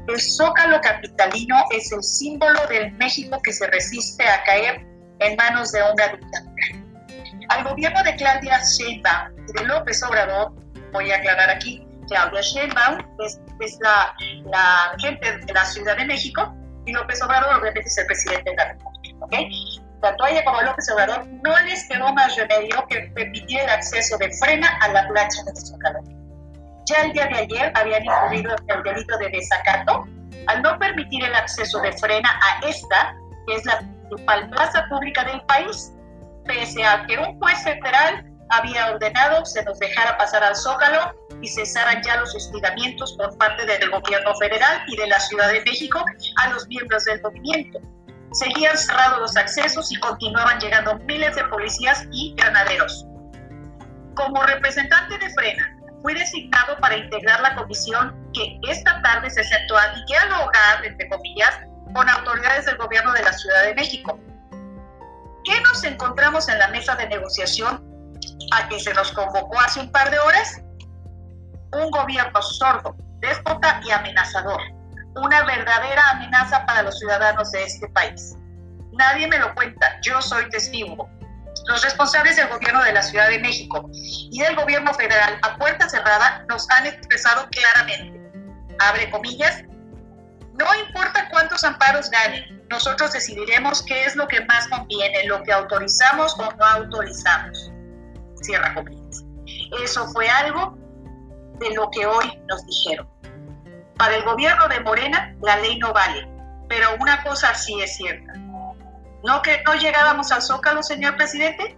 el 0.08 0.20
Zócalo 0.20 0.82
Capitalino 0.82 1.56
es 1.72 1.92
el 1.92 2.04
símbolo 2.04 2.66
del 2.68 2.92
México 2.94 3.40
que 3.44 3.54
se 3.54 3.68
resiste 3.68 4.28
a 4.28 4.44
caer 4.44 4.86
en 5.20 5.36
manos 5.38 5.72
de 5.72 5.82
una 5.82 6.08
dictadura. 6.08 6.66
Al 7.50 7.64
gobierno 7.64 8.04
de 8.04 8.16
Claudia 8.16 8.60
Sheinbaum 8.64 9.34
y 9.48 9.54
de 9.54 9.66
López 9.66 10.04
Obrador, 10.04 10.52
voy 10.92 11.12
a 11.12 11.18
aclarar 11.18 11.50
aquí, 11.50 11.86
Claudia 12.08 12.42
Sheinbaum 12.42 12.98
es, 13.20 13.80
la, 13.82 14.14
la, 14.46 14.96
gente 15.00 15.38
de 15.38 15.54
la 15.54 15.66
Ciudad 15.66 15.96
de 15.98 16.06
México 16.06 16.54
y 16.86 16.92
López 16.92 17.22
Obrador 17.22 17.60
obviamente 17.60 17.88
es 17.88 17.98
el 17.98 18.06
presidente 18.06 18.50
de 18.50 18.56
la 18.58 18.74
República. 18.74 19.26
¿okay? 19.26 19.50
Tanto 20.02 20.24
a 20.26 20.30
ella 20.30 20.44
como 20.44 20.58
a 20.58 20.64
López 20.64 20.90
Obrador 20.92 21.26
no 21.28 21.58
les 21.62 21.88
quedó 21.88 22.14
más 22.14 22.36
remedio 22.36 22.86
que 22.90 23.12
permitir 23.16 23.62
el 23.62 23.70
acceso 23.70 24.18
de 24.18 24.30
frena 24.34 24.68
a 24.82 24.90
la 24.90 25.08
plancha 25.08 25.44
de 25.46 25.56
Zócalo 25.56 26.23
ya 26.86 27.04
el 27.04 27.14
día 27.14 27.28
de 27.28 27.36
ayer 27.36 27.72
habían 27.76 28.04
incurrido 28.04 28.56
el 28.68 28.84
delito 28.84 29.18
de 29.18 29.30
desacato 29.30 30.06
al 30.48 30.62
no 30.62 30.78
permitir 30.80 31.24
el 31.24 31.34
acceso 31.36 31.80
de 31.82 31.92
frena 31.94 32.30
a 32.42 32.68
esta, 32.68 33.16
que 33.48 33.56
es 33.56 33.66
la 33.66 33.80
principal 33.80 34.50
plaza 34.50 34.86
pública 34.90 35.24
del 35.24 35.42
país, 35.44 35.94
pese 36.46 36.84
a 36.84 37.06
que 37.06 37.18
un 37.18 37.40
juez 37.40 37.64
federal 37.64 38.26
había 38.50 38.92
ordenado 38.92 39.46
se 39.46 39.64
nos 39.64 39.80
dejara 39.80 40.18
pasar 40.18 40.44
al 40.44 40.56
Zócalo 40.56 41.14
y 41.42 41.48
cesaran 41.48 42.02
ya 42.04 42.18
los 42.18 42.36
hostigamientos 42.36 43.14
por 43.14 43.36
parte 43.38 43.66
del 43.66 43.90
gobierno 43.90 44.36
federal 44.36 44.84
y 44.88 44.98
de 44.98 45.08
la 45.08 45.20
Ciudad 45.20 45.52
de 45.52 45.62
México 45.62 46.04
a 46.38 46.50
los 46.50 46.68
miembros 46.68 47.04
del 47.06 47.22
movimiento. 47.22 47.80
Seguían 48.34 48.78
cerrados 48.78 49.20
los 49.20 49.38
accesos 49.38 49.92
y 49.92 50.00
continuaban 50.00 50.60
llegando 50.60 50.98
miles 51.00 51.36
de 51.36 51.44
policías 51.46 52.06
y 52.12 52.34
granaderos. 52.36 53.06
Como 54.16 54.44
representante 54.44 55.18
de 55.18 55.34
Frena, 55.34 55.73
fui 56.04 56.14
designado 56.14 56.78
para 56.80 56.98
integrar 56.98 57.40
la 57.42 57.56
comisión 57.56 58.14
que 58.34 58.60
esta 58.70 59.02
tarde 59.02 59.30
se 59.32 59.44
sentó 59.44 59.78
a 59.78 59.88
dialogar, 60.06 60.86
entre 60.86 61.10
comillas, 61.10 61.58
con 61.96 62.08
autoridades 62.08 62.66
del 62.66 62.78
gobierno 62.78 63.14
de 63.14 63.24
la 63.24 63.34
Ciudad 63.34 63.64
de 63.64 63.74
México. 63.74 64.20
¿Qué 65.46 65.60
nos 65.62 65.84
encontramos 65.84 66.48
en 66.50 66.60
la 66.60 66.68
mesa 66.68 66.96
de 66.96 67.08
negociación 67.08 67.84
a 68.52 68.68
que 68.68 68.80
se 68.80 68.94
nos 68.94 69.12
convocó 69.14 69.60
hace 69.60 69.80
un 69.80 69.92
par 69.92 70.12
de 70.12 70.20
horas? 70.20 70.62
Un 71.72 71.90
gobierno 71.90 72.42
sordo, 72.42 72.96
déspota 73.20 73.82
y 73.84 73.92
amenazador. 73.92 74.62
Una 75.16 75.44
verdadera 75.44 76.04
amenaza 76.12 76.66
para 76.66 76.84
los 76.84 77.00
ciudadanos 77.00 77.52
de 77.52 77.64
este 77.64 77.88
país. 77.90 78.36
Nadie 78.92 79.28
me 79.28 79.40
lo 79.40 79.54
cuenta, 79.56 80.00
yo 80.02 80.22
soy 80.22 80.50
testigo. 80.50 81.10
Los 81.66 81.84
responsables 81.84 82.36
del 82.36 82.50
gobierno 82.50 82.84
de 82.84 82.94
la 82.94 83.02
Ciudad 83.02 83.30
de 83.30 83.40
México 83.40 83.90
y 83.94 84.40
del 84.40 84.56
gobierno 84.56 84.94
federal 84.94 85.40
a 85.42 85.58
puerta 85.58 85.88
cerrada 85.88 86.46
nos 86.50 86.70
han 86.70 86.88
expresado 86.88 87.48
claramente, 87.52 88.20
abre 88.80 89.10
comillas, 89.10 89.64
no 90.54 90.66
importa 90.88 91.30
cuántos 91.30 91.64
amparos 91.64 92.10
ganen, 92.10 92.64
nosotros 92.70 93.14
decidiremos 93.14 93.84
qué 93.84 94.06
es 94.06 94.16
lo 94.16 94.28
que 94.28 94.44
más 94.46 94.68
conviene, 94.68 95.26
lo 95.26 95.42
que 95.44 95.54
autorizamos 95.54 96.38
o 96.40 96.52
no 96.52 96.66
autorizamos. 96.66 97.72
Cierra 98.42 98.74
comillas. 98.74 99.24
Eso 99.84 100.06
fue 100.08 100.30
algo 100.30 100.78
de 101.60 101.74
lo 101.76 101.90
que 101.92 102.06
hoy 102.06 102.40
nos 102.50 102.66
dijeron. 102.66 103.08
Para 103.98 104.16
el 104.16 104.24
gobierno 104.24 104.68
de 104.68 104.80
Morena, 104.82 105.36
la 105.42 105.58
ley 105.58 105.78
no 105.80 105.94
vale, 105.94 106.28
pero 106.68 106.88
una 107.00 107.24
cosa 107.24 107.54
sí 107.56 107.80
es 107.82 107.96
cierta 107.96 108.34
¿No 109.24 109.42
que 109.42 109.64
no 109.66 109.74
llegábamos 109.76 110.32
al 110.34 110.42
Zócalo, 110.42 110.84
señor 110.84 111.16
presidente? 111.16 111.78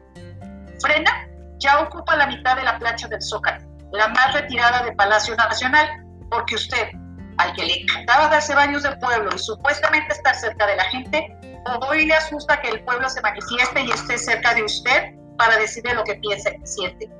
Frena 0.80 1.28
ya 1.60 1.80
ocupa 1.80 2.16
la 2.16 2.26
mitad 2.26 2.56
de 2.56 2.64
la 2.64 2.80
plancha 2.80 3.08
del 3.08 3.22
Zócalo, 3.22 3.64
la 3.92 4.08
más 4.08 4.34
retirada 4.34 4.84
de 4.84 4.94
Palacio 4.94 5.36
Nacional, 5.36 5.88
porque 6.32 6.56
usted, 6.56 6.90
al 7.38 7.54
que 7.54 7.66
le 7.66 7.82
encantaba 7.82 8.30
darse 8.30 8.56
baños 8.56 8.82
del 8.82 8.98
pueblo 8.98 9.30
y 9.34 9.38
supuestamente 9.38 10.14
estar 10.14 10.36
cerca 10.36 10.66
de 10.66 10.76
la 10.76 10.86
gente, 10.86 11.38
hoy 11.88 12.08
le 12.08 12.16
asusta 12.16 12.60
que 12.62 12.70
el 12.70 12.84
pueblo 12.84 13.08
se 13.10 13.22
manifieste 13.22 13.82
y 13.82 13.92
esté 13.92 14.18
cerca 14.18 14.56
de 14.56 14.64
usted 14.64 15.14
para 15.38 15.58
decirle 15.58 15.94
lo 15.94 16.04
que 16.04 16.16
piensa 16.16 16.50
y 16.50 16.66
siente. 16.66 17.12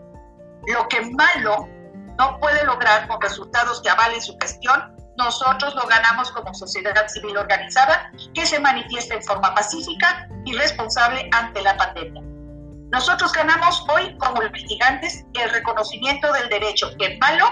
Lo 0.68 0.88
que 0.88 1.02
malo 1.02 1.70
no 2.18 2.40
puede 2.40 2.64
lograr 2.66 3.08
con 3.08 3.22
resultados 3.22 3.80
que 3.84 3.90
avalen 3.90 4.22
su 4.22 4.36
gestión 4.42 4.95
nosotros 5.18 5.74
lo 5.76 5.88
ganamos 5.88 6.32
como 6.32 6.54
sociedad 6.54 7.08
civil 7.08 7.38
organizada 7.38 8.12
que 8.34 8.46
se 8.46 8.60
manifiesta 8.60 9.16
en 9.16 9.24
forma 9.24 9.54
pacífica 9.54 10.28
y 10.44 10.54
responsable 10.54 11.30
ante 11.32 11.62
la 11.62 11.78
pandemia. 11.78 12.22
Nosotros 12.92 13.32
ganamos 13.34 13.86
hoy 13.90 14.18
como 14.18 14.42
litigantes 14.42 15.26
el 15.34 15.50
reconocimiento 15.50 16.32
del 16.34 16.50
derecho 16.50 16.92
que 17.00 17.18
Malo 17.18 17.46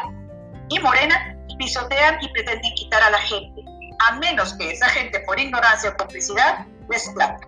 y 0.69 0.79
Morena 0.79 1.37
pisotean 1.57 2.17
y 2.21 2.29
pretenden 2.29 2.73
quitar 2.75 3.01
a 3.03 3.09
la 3.09 3.19
gente, 3.19 3.63
a 4.07 4.15
menos 4.15 4.53
que 4.55 4.71
esa 4.71 4.89
gente 4.89 5.19
por 5.21 5.39
ignorancia 5.39 5.89
o 5.91 5.97
complicidad 5.97 6.65
les 6.89 7.09
plata. 7.11 7.47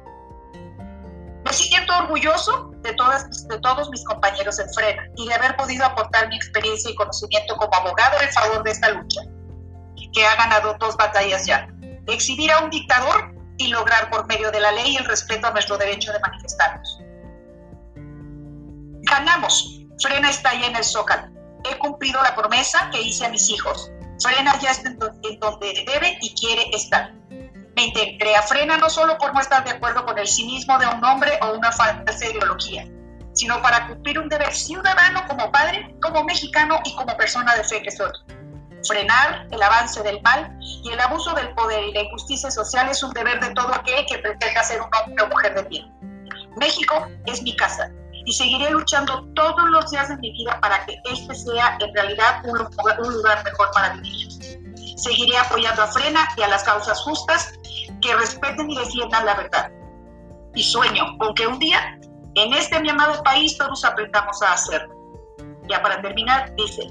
Me 1.43 1.53
siento 1.53 1.95
orgulloso 1.95 2.71
de, 2.81 2.93
todas, 2.93 3.47
de 3.47 3.59
todos 3.59 3.89
mis 3.91 4.03
compañeros 4.05 4.59
en 4.59 4.67
Frena 4.73 5.03
y 5.15 5.27
de 5.27 5.33
haber 5.35 5.55
podido 5.55 5.85
aportar 5.85 6.27
mi 6.29 6.37
experiencia 6.37 6.89
y 6.89 6.95
conocimiento 6.95 7.55
como 7.57 7.73
abogado 7.75 8.19
en 8.21 8.29
favor 8.31 8.63
de 8.63 8.71
esta 8.71 8.89
lucha 8.89 9.21
que 10.15 10.25
ha 10.25 10.35
ganado 10.35 10.75
dos 10.79 10.95
batallas 10.95 11.45
ya. 11.45 11.67
Exhibir 12.07 12.51
a 12.51 12.59
un 12.59 12.69
dictador 12.69 13.35
y 13.57 13.67
lograr 13.67 14.09
por 14.09 14.25
medio 14.27 14.49
de 14.49 14.61
la 14.61 14.71
ley 14.71 14.95
el 14.95 15.05
respeto 15.05 15.47
a 15.47 15.51
nuestro 15.51 15.77
derecho 15.77 16.11
de 16.13 16.19
manifestarnos. 16.19 16.99
Ganamos. 19.03 19.81
Frena 19.99 20.29
está 20.29 20.51
ahí 20.51 20.63
en 20.63 20.75
el 20.75 20.83
zócalo. 20.83 21.27
He 21.63 21.77
cumplido 21.77 22.21
la 22.21 22.35
promesa 22.35 22.89
que 22.91 23.01
hice 23.01 23.25
a 23.25 23.29
mis 23.29 23.49
hijos. 23.49 23.91
Frena 24.21 24.57
ya 24.59 24.71
está 24.71 24.89
en 24.89 25.39
donde 25.39 25.85
debe 25.85 26.17
y 26.21 26.33
quiere 26.35 26.69
estar. 26.73 27.13
Me 27.75 27.87
integré 27.87 28.35
a 28.35 28.41
Frena 28.41 28.77
no 28.77 28.89
solo 28.89 29.17
por 29.17 29.33
no 29.33 29.41
estar 29.41 29.63
de 29.65 29.71
acuerdo 29.71 30.05
con 30.05 30.17
el 30.17 30.27
cinismo 30.27 30.77
de 30.79 30.87
un 30.87 31.03
hombre 31.03 31.37
o 31.41 31.57
una 31.57 31.71
falsa 31.73 32.25
ideología, 32.25 32.87
sino 33.33 33.61
para 33.61 33.87
cumplir 33.87 34.19
un 34.19 34.29
deber 34.29 34.53
ciudadano 34.53 35.25
como 35.27 35.51
padre, 35.51 35.93
como 36.01 36.23
mexicano 36.23 36.79
y 36.85 36.95
como 36.95 37.17
persona 37.17 37.53
de 37.55 37.65
fe 37.65 37.81
que 37.81 37.91
soy 37.91 38.11
frenar 38.87 39.47
el 39.51 39.61
avance 39.61 40.01
del 40.03 40.21
mal 40.21 40.57
y 40.61 40.91
el 40.91 40.99
abuso 40.99 41.33
del 41.33 41.53
poder 41.53 41.83
y 41.83 41.93
la 41.93 42.01
injusticia 42.01 42.51
social 42.51 42.89
es 42.89 43.01
un 43.03 43.11
deber 43.11 43.39
de 43.39 43.53
todo 43.53 43.73
aquel 43.73 44.05
que 44.05 44.17
pretenda 44.19 44.63
ser 44.63 44.81
un 44.81 44.89
hombre 44.93 45.23
o 45.23 45.27
mujer 45.27 45.55
de 45.55 45.63
bien. 45.63 45.93
México 46.57 47.07
es 47.25 47.41
mi 47.41 47.55
casa 47.55 47.89
y 48.25 48.33
seguiré 48.33 48.71
luchando 48.71 49.25
todos 49.35 49.69
los 49.69 49.91
días 49.91 50.09
de 50.09 50.17
mi 50.17 50.31
vida 50.31 50.59
para 50.61 50.85
que 50.85 50.95
este 51.05 51.35
sea 51.35 51.77
en 51.79 51.93
realidad 51.93 52.41
un, 52.45 52.57
lugar 52.57 53.43
mejor 53.43 53.69
para 53.73 53.93
vivir. 53.93 54.29
Seguiré 54.97 55.37
apoyando 55.37 55.83
a 55.83 55.87
Frena 55.87 56.27
y 56.37 56.41
a 56.41 56.47
las 56.47 56.63
causas 56.63 57.01
justas 57.01 57.53
que 58.01 58.15
respeten 58.15 58.69
y 58.69 58.77
defiendan 58.77 59.25
la 59.25 59.35
verdad. 59.35 59.71
Y 60.55 60.63
sueño 60.63 61.17
con 61.19 61.35
que 61.35 61.45
un 61.45 61.59
día 61.59 61.99
en 62.35 62.53
este 62.53 62.79
mi 62.79 62.89
amado 62.89 63.21
país 63.23 63.57
todos 63.57 63.83
aprendamos 63.83 64.41
a 64.41 64.53
hacerlo 64.53 64.94
ya 65.69 65.81
para 65.81 66.01
terminar, 66.01 66.53
dice, 66.55 66.83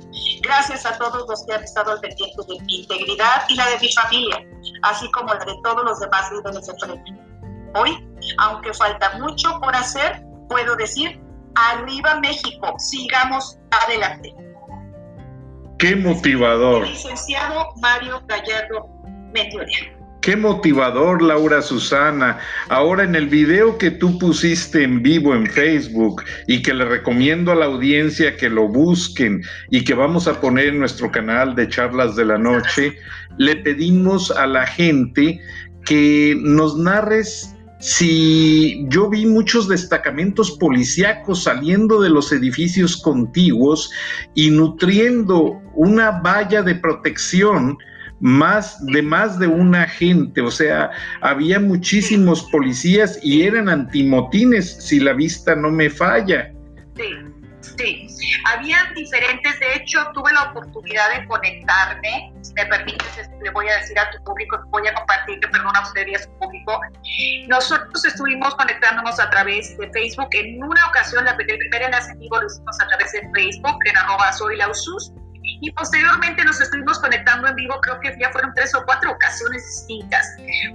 gracias 0.42 0.84
a 0.86 0.96
todos 0.98 1.26
los 1.28 1.44
que 1.46 1.54
han 1.54 1.62
estado 1.62 1.92
al 1.92 2.00
pendiente 2.00 2.36
de 2.48 2.60
mi 2.64 2.80
integridad 2.80 3.44
y 3.48 3.56
la 3.56 3.68
de 3.70 3.78
mi 3.80 3.92
familia, 3.92 4.44
así 4.82 5.10
como 5.12 5.32
la 5.34 5.44
de 5.44 5.54
todos 5.62 5.84
los 5.84 6.00
demás 6.00 6.30
líderes 6.32 6.66
de 6.66 6.74
frente. 6.78 7.12
Hoy, 7.74 8.08
aunque 8.38 8.72
falta 8.74 9.18
mucho 9.18 9.60
por 9.60 9.74
hacer, 9.74 10.22
puedo 10.48 10.76
decir, 10.76 11.20
arriba 11.54 12.20
México, 12.20 12.74
sigamos 12.78 13.58
adelante. 13.70 14.34
Qué 15.78 15.96
motivador. 15.96 16.86
licenciado 16.86 17.68
Mario 17.80 18.22
Gallardo 18.26 18.88
Mendioria. 19.32 19.93
Qué 20.24 20.38
motivador, 20.38 21.20
Laura 21.20 21.60
Susana. 21.60 22.38
Ahora 22.70 23.04
en 23.04 23.14
el 23.14 23.26
video 23.26 23.76
que 23.76 23.90
tú 23.90 24.18
pusiste 24.18 24.82
en 24.82 25.02
vivo 25.02 25.34
en 25.34 25.46
Facebook 25.46 26.22
y 26.46 26.62
que 26.62 26.72
le 26.72 26.86
recomiendo 26.86 27.52
a 27.52 27.54
la 27.54 27.66
audiencia 27.66 28.34
que 28.34 28.48
lo 28.48 28.66
busquen 28.66 29.42
y 29.68 29.84
que 29.84 29.92
vamos 29.92 30.26
a 30.26 30.40
poner 30.40 30.68
en 30.68 30.78
nuestro 30.78 31.10
canal 31.10 31.54
de 31.54 31.68
charlas 31.68 32.16
de 32.16 32.24
la 32.24 32.38
noche, 32.38 32.96
le 33.36 33.56
pedimos 33.56 34.30
a 34.30 34.46
la 34.46 34.66
gente 34.66 35.42
que 35.84 36.34
nos 36.40 36.74
narres 36.78 37.54
si 37.80 38.86
yo 38.88 39.10
vi 39.10 39.26
muchos 39.26 39.68
destacamentos 39.68 40.52
policíacos 40.52 41.42
saliendo 41.42 42.00
de 42.00 42.08
los 42.08 42.32
edificios 42.32 42.96
contiguos 42.96 43.90
y 44.34 44.48
nutriendo 44.48 45.60
una 45.74 46.12
valla 46.22 46.62
de 46.62 46.76
protección 46.76 47.76
más 48.24 48.82
de 48.86 49.02
más 49.02 49.38
de 49.38 49.46
una 49.46 49.86
gente, 49.86 50.40
o 50.40 50.50
sea, 50.50 50.90
había 51.20 51.60
muchísimos 51.60 52.42
policías 52.50 53.18
y 53.22 53.42
eran 53.42 53.68
antimotines, 53.68 54.82
si 54.82 54.98
la 54.98 55.12
vista 55.12 55.54
no 55.54 55.70
me 55.70 55.90
falla. 55.90 56.50
Sí, 56.96 57.04
Sí, 57.76 58.08
habían 58.46 58.94
diferentes, 58.94 59.58
de 59.58 59.74
hecho 59.76 59.98
tuve 60.14 60.32
la 60.32 60.44
oportunidad 60.44 61.18
de 61.18 61.26
conectarme, 61.26 62.32
si 62.42 62.52
me 62.54 62.66
permites, 62.66 63.28
le 63.42 63.50
voy 63.50 63.68
a 63.68 63.76
decir 63.78 63.98
a 63.98 64.10
tu 64.10 64.22
público, 64.24 64.58
voy 64.70 64.86
a 64.86 64.94
compartir, 64.94 65.40
que 65.40 65.48
perdona 65.48 65.82
usted 65.82 66.06
y 66.06 66.14
a 66.14 66.18
su 66.20 66.30
público, 66.38 66.80
nosotros 67.48 68.04
estuvimos 68.04 68.54
conectándonos 68.54 69.18
a 69.18 69.28
través 69.30 69.76
de 69.78 69.90
Facebook, 69.90 70.28
en 70.32 70.62
una 70.62 70.86
ocasión, 70.86 71.24
la 71.24 71.36
primera 71.36 71.86
enlace 71.86 72.12
en 72.12 72.20
vivo 72.20 72.40
lo 72.40 72.46
hicimos 72.46 72.80
a 72.80 72.86
través 72.86 73.12
de 73.12 73.28
Facebook, 73.34 73.78
en 73.86 73.96
arroba 73.96 74.32
soy 74.32 74.56
lausus, 74.56 75.12
y 75.64 75.70
posteriormente 75.72 76.44
nos 76.44 76.60
estuvimos 76.60 76.98
conectando 76.98 77.48
en 77.48 77.56
vivo, 77.56 77.74
creo 77.80 77.98
que 78.00 78.14
ya 78.20 78.30
fueron 78.30 78.52
tres 78.54 78.74
o 78.74 78.84
cuatro 78.84 79.12
ocasiones 79.12 79.64
distintas, 79.64 80.26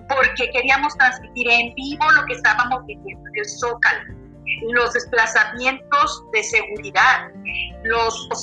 porque 0.08 0.50
queríamos 0.52 0.98
transmitir 0.98 1.48
en 1.48 1.76
vivo 1.76 2.12
lo 2.12 2.26
que 2.26 2.34
estábamos 2.34 2.84
viviendo 2.88 3.30
en 3.30 3.38
el 3.38 3.46
Zócalo 3.46 4.20
los 4.74 4.94
desplazamientos 4.94 6.24
de 6.34 6.44
seguridad, 6.44 7.30
los, 7.84 8.30
o 8.32 8.36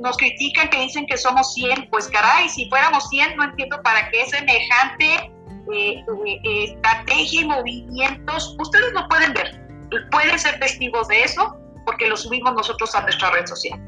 nos 0.00 0.16
critican 0.16 0.68
que 0.68 0.80
dicen 0.80 1.06
que 1.06 1.16
somos 1.16 1.54
100, 1.54 1.88
pues 1.90 2.08
caray, 2.08 2.48
si 2.48 2.68
fuéramos 2.68 3.08
100 3.08 3.36
no 3.36 3.44
entiendo 3.44 3.80
para 3.82 4.10
qué 4.10 4.26
semejante 4.26 5.32
eh, 5.72 6.04
eh, 6.26 6.64
estrategia 6.64 7.42
y 7.42 7.46
movimientos, 7.46 8.56
ustedes 8.58 8.92
lo 8.92 9.06
pueden 9.08 9.32
ver, 9.32 9.60
pueden 10.10 10.36
ser 10.40 10.58
testigos 10.58 11.06
de 11.06 11.22
eso 11.22 11.56
porque 11.86 12.08
lo 12.08 12.16
subimos 12.16 12.52
nosotros 12.54 12.94
a 12.96 13.02
nuestra 13.02 13.30
red 13.30 13.46
social. 13.46 13.80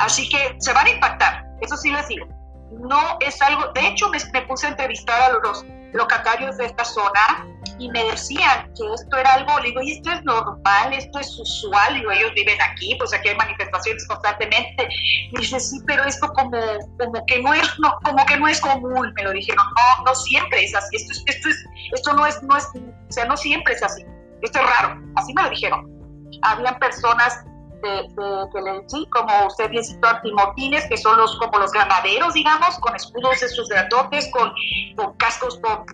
Así 0.00 0.28
que 0.28 0.56
se 0.58 0.72
van 0.72 0.86
a 0.86 0.90
impactar, 0.90 1.44
eso 1.60 1.76
sí 1.76 1.90
les 1.90 2.06
digo. 2.08 2.26
No 2.70 3.18
es 3.20 3.40
algo, 3.42 3.72
de 3.72 3.88
hecho 3.88 4.08
me, 4.08 4.18
me 4.32 4.42
puse 4.42 4.66
a 4.66 4.70
entrevistar 4.70 5.30
a 5.30 5.32
los 5.38 5.64
locatarios 5.92 6.56
de 6.56 6.66
esta 6.66 6.84
zona 6.84 7.46
y 7.78 7.90
me 7.90 8.04
decían 8.04 8.72
que 8.74 8.84
esto 8.94 9.16
era 9.16 9.34
algo, 9.34 9.58
le 9.60 9.68
digo, 9.68 9.82
y 9.82 9.92
esto 9.92 10.10
es 10.12 10.22
normal, 10.24 10.92
esto 10.92 11.18
es 11.18 11.38
usual, 11.38 11.94
digo, 11.94 12.10
ellos 12.10 12.32
viven 12.34 12.60
aquí, 12.62 12.94
pues 12.98 13.12
aquí 13.12 13.28
hay 13.28 13.36
manifestaciones 13.36 14.06
constantemente. 14.06 14.88
Y 15.30 15.38
dice, 15.38 15.58
sí, 15.60 15.78
pero 15.86 16.04
esto 16.04 16.28
como, 16.32 16.58
como 16.98 17.26
que 17.26 17.42
no 17.42 17.54
es, 17.54 17.68
como 18.04 18.26
que 18.26 18.36
no 18.38 18.48
es 18.48 18.60
común, 18.60 19.12
me 19.14 19.22
lo 19.22 19.32
dijeron, 19.32 19.64
no, 19.76 20.04
no 20.04 20.14
siempre 20.14 20.64
es 20.64 20.74
así, 20.74 20.96
esto, 20.96 21.12
esto, 21.26 21.48
es, 21.48 21.64
esto 21.92 22.12
no 22.14 22.26
es, 22.26 22.42
no 22.42 22.56
es, 22.56 22.66
o 22.66 23.12
sea, 23.12 23.24
no 23.24 23.36
siempre 23.36 23.74
es 23.74 23.82
así, 23.82 24.04
esto 24.42 24.58
es 24.58 24.64
raro, 24.64 25.00
así 25.16 25.32
me 25.34 25.42
lo 25.42 25.50
dijeron. 25.50 25.90
Habían 26.42 26.78
personas 26.78 27.44
de, 27.82 27.88
de, 27.88 28.48
que 28.52 28.60
le 28.60 29.10
como 29.10 29.46
usted 29.46 29.70
bien 29.70 29.84
citó, 29.84 30.08
antimotines, 30.08 30.86
que 30.88 30.96
son 30.96 31.16
los 31.18 31.36
como 31.38 31.58
los 31.58 31.72
ganaderos, 31.72 32.34
digamos, 32.34 32.78
con 32.78 32.94
escudos 32.94 33.42
estos 33.42 33.68
grandotes, 33.68 34.30
con, 34.30 34.52
con 34.96 35.16
cascos 35.16 35.60
con, 35.60 35.84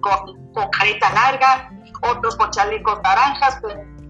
con, 0.00 0.52
con, 0.52 0.70
careta 0.70 1.12
larga, 1.12 1.70
otros 2.02 2.36
con 2.36 2.50
chalecos 2.50 2.98
naranjas, 3.02 3.60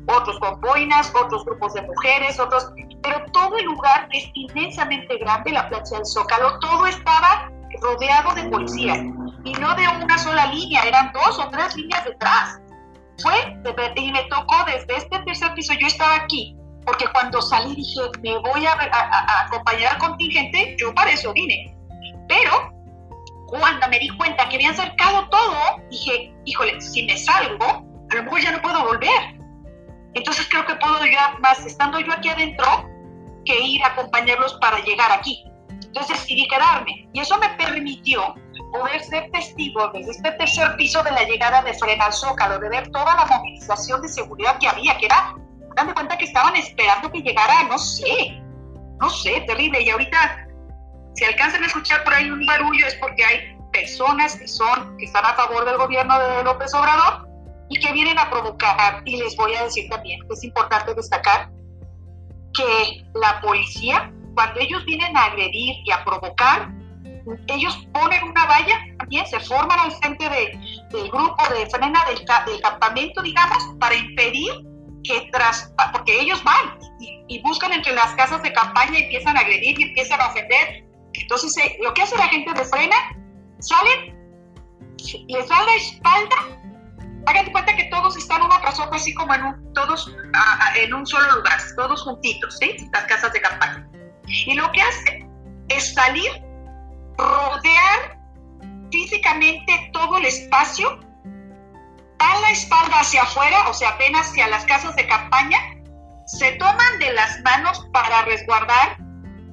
otros 0.07 0.39
con 0.39 0.61
boinas, 0.61 1.13
otros 1.15 1.45
grupos 1.45 1.75
de 1.75 1.83
mujeres, 1.83 2.39
otros, 2.39 2.71
pero 3.03 3.25
todo 3.33 3.57
el 3.59 3.65
lugar 3.65 4.09
es 4.13 4.31
inmensamente 4.35 5.19
grande, 5.19 5.53
la 5.53 5.69
plancha 5.69 5.97
del 5.97 6.07
Zócalo, 6.07 6.59
todo 6.61 6.87
estaba 6.87 7.51
rodeado 7.83 8.35
de 8.35 8.45
policías, 8.45 8.99
y 9.45 9.53
no 9.55 9.75
de 9.75 9.87
una 10.03 10.19
sola 10.19 10.47
línea, 10.47 10.83
eran 10.83 11.13
dos 11.13 11.39
o 11.39 11.49
tres 11.51 11.77
líneas 11.77 12.05
detrás. 12.05 12.61
Fue, 13.21 13.35
y 13.97 14.13
me 14.13 14.23
tocó 14.25 14.55
desde 14.67 14.97
este 14.97 15.19
tercer 15.21 15.53
piso, 15.55 15.75
yo 15.75 15.89
estaba 15.89 16.15
aquí, 16.15 16.57
porque 16.89 17.07
cuando 17.13 17.43
salí 17.43 17.75
dije, 17.75 18.01
me 18.23 18.39
voy 18.39 18.65
a, 18.65 19.45
acompañar 19.45 19.93
al 19.93 19.99
contingente, 19.99 20.75
yo 20.79 20.95
para 20.95 21.11
eso 21.11 21.35
vine. 21.35 21.77
Pero 22.29 22.73
cuando 23.47 23.87
me 23.89 23.99
di 23.99 24.09
cuenta 24.17 24.49
que 24.49 24.57
habían 24.57 24.75
cercado 24.75 25.29
todo, 25.29 25.83
dije, 25.91 26.35
híjole, 26.47 26.81
si 26.81 27.03
me 27.05 27.19
salgo, 27.19 27.87
a 28.11 28.15
lo 28.15 28.23
mejor 28.23 28.41
ya 28.41 28.53
no 28.53 28.63
puedo 28.63 28.85
volver. 28.87 29.39
Entonces 30.15 30.49
creo 30.49 30.65
que 30.65 30.77
puedo 30.77 31.05
ya 31.05 31.37
más 31.41 31.65
estando 31.67 32.01
yo 32.01 32.11
aquí 32.11 32.31
adentro 32.31 32.67
que 33.45 33.61
ir 33.61 33.85
a 33.85 33.89
acompañarlos 33.89 34.55
para 34.55 34.79
llegar 34.79 35.13
aquí. 35.13 35.45
Entonces 35.69 36.19
decidí 36.19 36.49
quedarme 36.49 37.07
y 37.13 37.21
eso 37.21 37.37
me 37.37 37.51
permitió 37.51 38.35
poder 38.73 39.03
ser 39.05 39.31
testigo 39.31 39.91
desde 39.93 40.13
este 40.13 40.33
tercer 40.33 40.75
piso 40.77 41.03
de 41.03 41.11
la 41.11 41.25
llegada 41.25 41.61
de 41.63 41.75
Frena 41.75 42.07
al 42.07 42.15
Zócalo, 42.15 42.59
de 42.59 42.71
ver 42.71 42.91
toda 42.93 43.15
la 43.15 43.27
movilización 43.27 44.01
de 44.01 44.09
seguridad 44.09 44.59
que 44.59 44.69
había, 44.69 44.97
que 44.97 45.07
era 45.07 45.35
dan 45.79 45.87
de 45.87 45.95
cuenta 45.95 46.19
que 46.19 46.25
estaban 46.25 46.57
esperando 46.57 47.11
que 47.11 47.21
llegara, 47.21 47.63
no 47.65 47.79
sé, 47.79 48.43
no 49.01 49.09
sé, 49.09 49.43
terrible. 49.47 49.81
Y 49.83 49.91
ahorita, 49.91 50.49
si 51.15 51.25
alcanzan 51.25 51.63
a 51.63 51.67
escuchar 51.67 52.03
por 52.05 52.15
ahí 52.15 52.29
un 52.31 52.45
barullo, 52.47 52.87
es 52.87 52.95
porque 52.97 53.25
hay 53.25 53.57
personas 53.73 54.37
que 54.37 54.49
son, 54.49 54.97
que 54.99 55.05
están 55.05 55.25
a 55.25 55.35
favor 55.35 55.65
del 55.65 55.77
gobierno 55.77 56.19
de 56.19 56.43
López 56.43 56.75
Obrador 56.75 57.29
y 57.69 57.79
que 57.79 57.93
vienen 57.93 58.19
a 58.19 58.29
provocar. 58.29 59.03
Y 59.05 59.17
les 59.19 59.37
voy 59.37 59.55
a 59.55 59.65
decir 59.65 59.89
también 59.89 60.21
que 60.27 60.35
es 60.35 60.43
importante 60.43 60.95
destacar 60.95 61.51
que 62.55 63.05
la 63.15 63.41
policía, 63.41 64.13
cuando 64.35 64.59
ellos 64.61 64.85
vienen 64.85 65.17
a 65.17 65.27
agredir 65.27 65.77
y 65.85 65.93
a 65.93 66.05
provocar, 66.05 66.71
ellos 67.47 67.87
ponen 67.93 68.25
una 68.25 68.47
valla, 68.47 68.79
también 68.99 69.27
se 69.27 69.39
forman 69.41 69.79
al 69.79 69.93
frente 69.93 70.29
de, 70.29 70.59
del 70.91 71.11
grupo 71.11 71.37
de 71.55 71.67
frena 71.71 72.05
del, 72.07 72.25
del 72.47 72.61
campamento, 72.63 73.23
digamos, 73.23 73.59
para 73.79 73.95
impedir 73.95 74.51
que 75.05 75.29
tras, 75.33 75.73
porque 75.93 76.21
ellos 76.21 76.43
van 76.45 76.79
y, 77.01 77.41
buscan 77.43 77.73
entre 77.73 77.93
las 77.93 78.15
casas 78.15 78.43
de 78.43 78.53
campaña 78.53 78.99
y 78.99 79.03
empiezan 79.05 79.37
a 79.37 79.41
agredir 79.41 79.79
y 79.81 79.85
empiezan 79.85 80.21
a 80.21 80.29
ofender. 80.29 80.85
Entonces, 81.15 81.57
eh, 81.59 81.79
lo 81.83 81.95
que 81.95 82.03
hace 82.03 82.17
la 82.17 82.29
gente 82.29 82.53
de 82.53 82.65
frena, 82.65 82.97
salen, 83.61 84.17
les 85.29 85.49
dan 85.49 85.67
la 85.67 85.75
espalda, 85.75 86.37
hagan 87.27 87.45
de 87.47 87.53
cuenta 87.53 87.77
que 87.77 87.85
todos 87.85 88.17
están 88.17 88.43
uno 88.43 88.59
tras 88.61 88.79
otro, 88.81 88.95
así 88.95 89.15
como 89.15 89.35
en 89.35 89.45
un, 89.45 89.73
todos 89.75 90.15
en 90.77 90.95
un 90.95 91.07
solo 91.07 91.37
lugar, 91.37 91.61
todos 91.77 92.03
juntitos, 92.03 92.57
¿sí? 92.59 92.77
Las 92.93 93.05
casas 93.05 93.33
de 93.33 93.41
campaña. 93.41 93.89
Y 94.27 94.55
lo 94.55 94.71
que 94.73 94.83
hace 94.83 95.29
es 95.69 95.95
salir, 95.95 96.31
rodear 97.17 98.19
físicamente 98.91 99.91
todo 99.93 100.19
el 100.19 100.27
espacio 100.27 101.01
dan 102.19 102.43
la 102.43 102.51
espalda 102.51 103.01
hacia 103.01 103.23
afuera, 103.23 103.69
o 103.69 103.75
sea, 103.75 103.91
apenas 103.91 104.29
hacia 104.29 104.49
las 104.49 104.65
casas 104.65 104.95
de 104.97 105.07
campaña, 105.07 105.59
se 106.27 106.53
toman 106.53 106.99
de 106.99 107.13
las 107.13 107.41
manos 107.41 107.87
para 107.93 108.23
resguardar. 108.23 108.99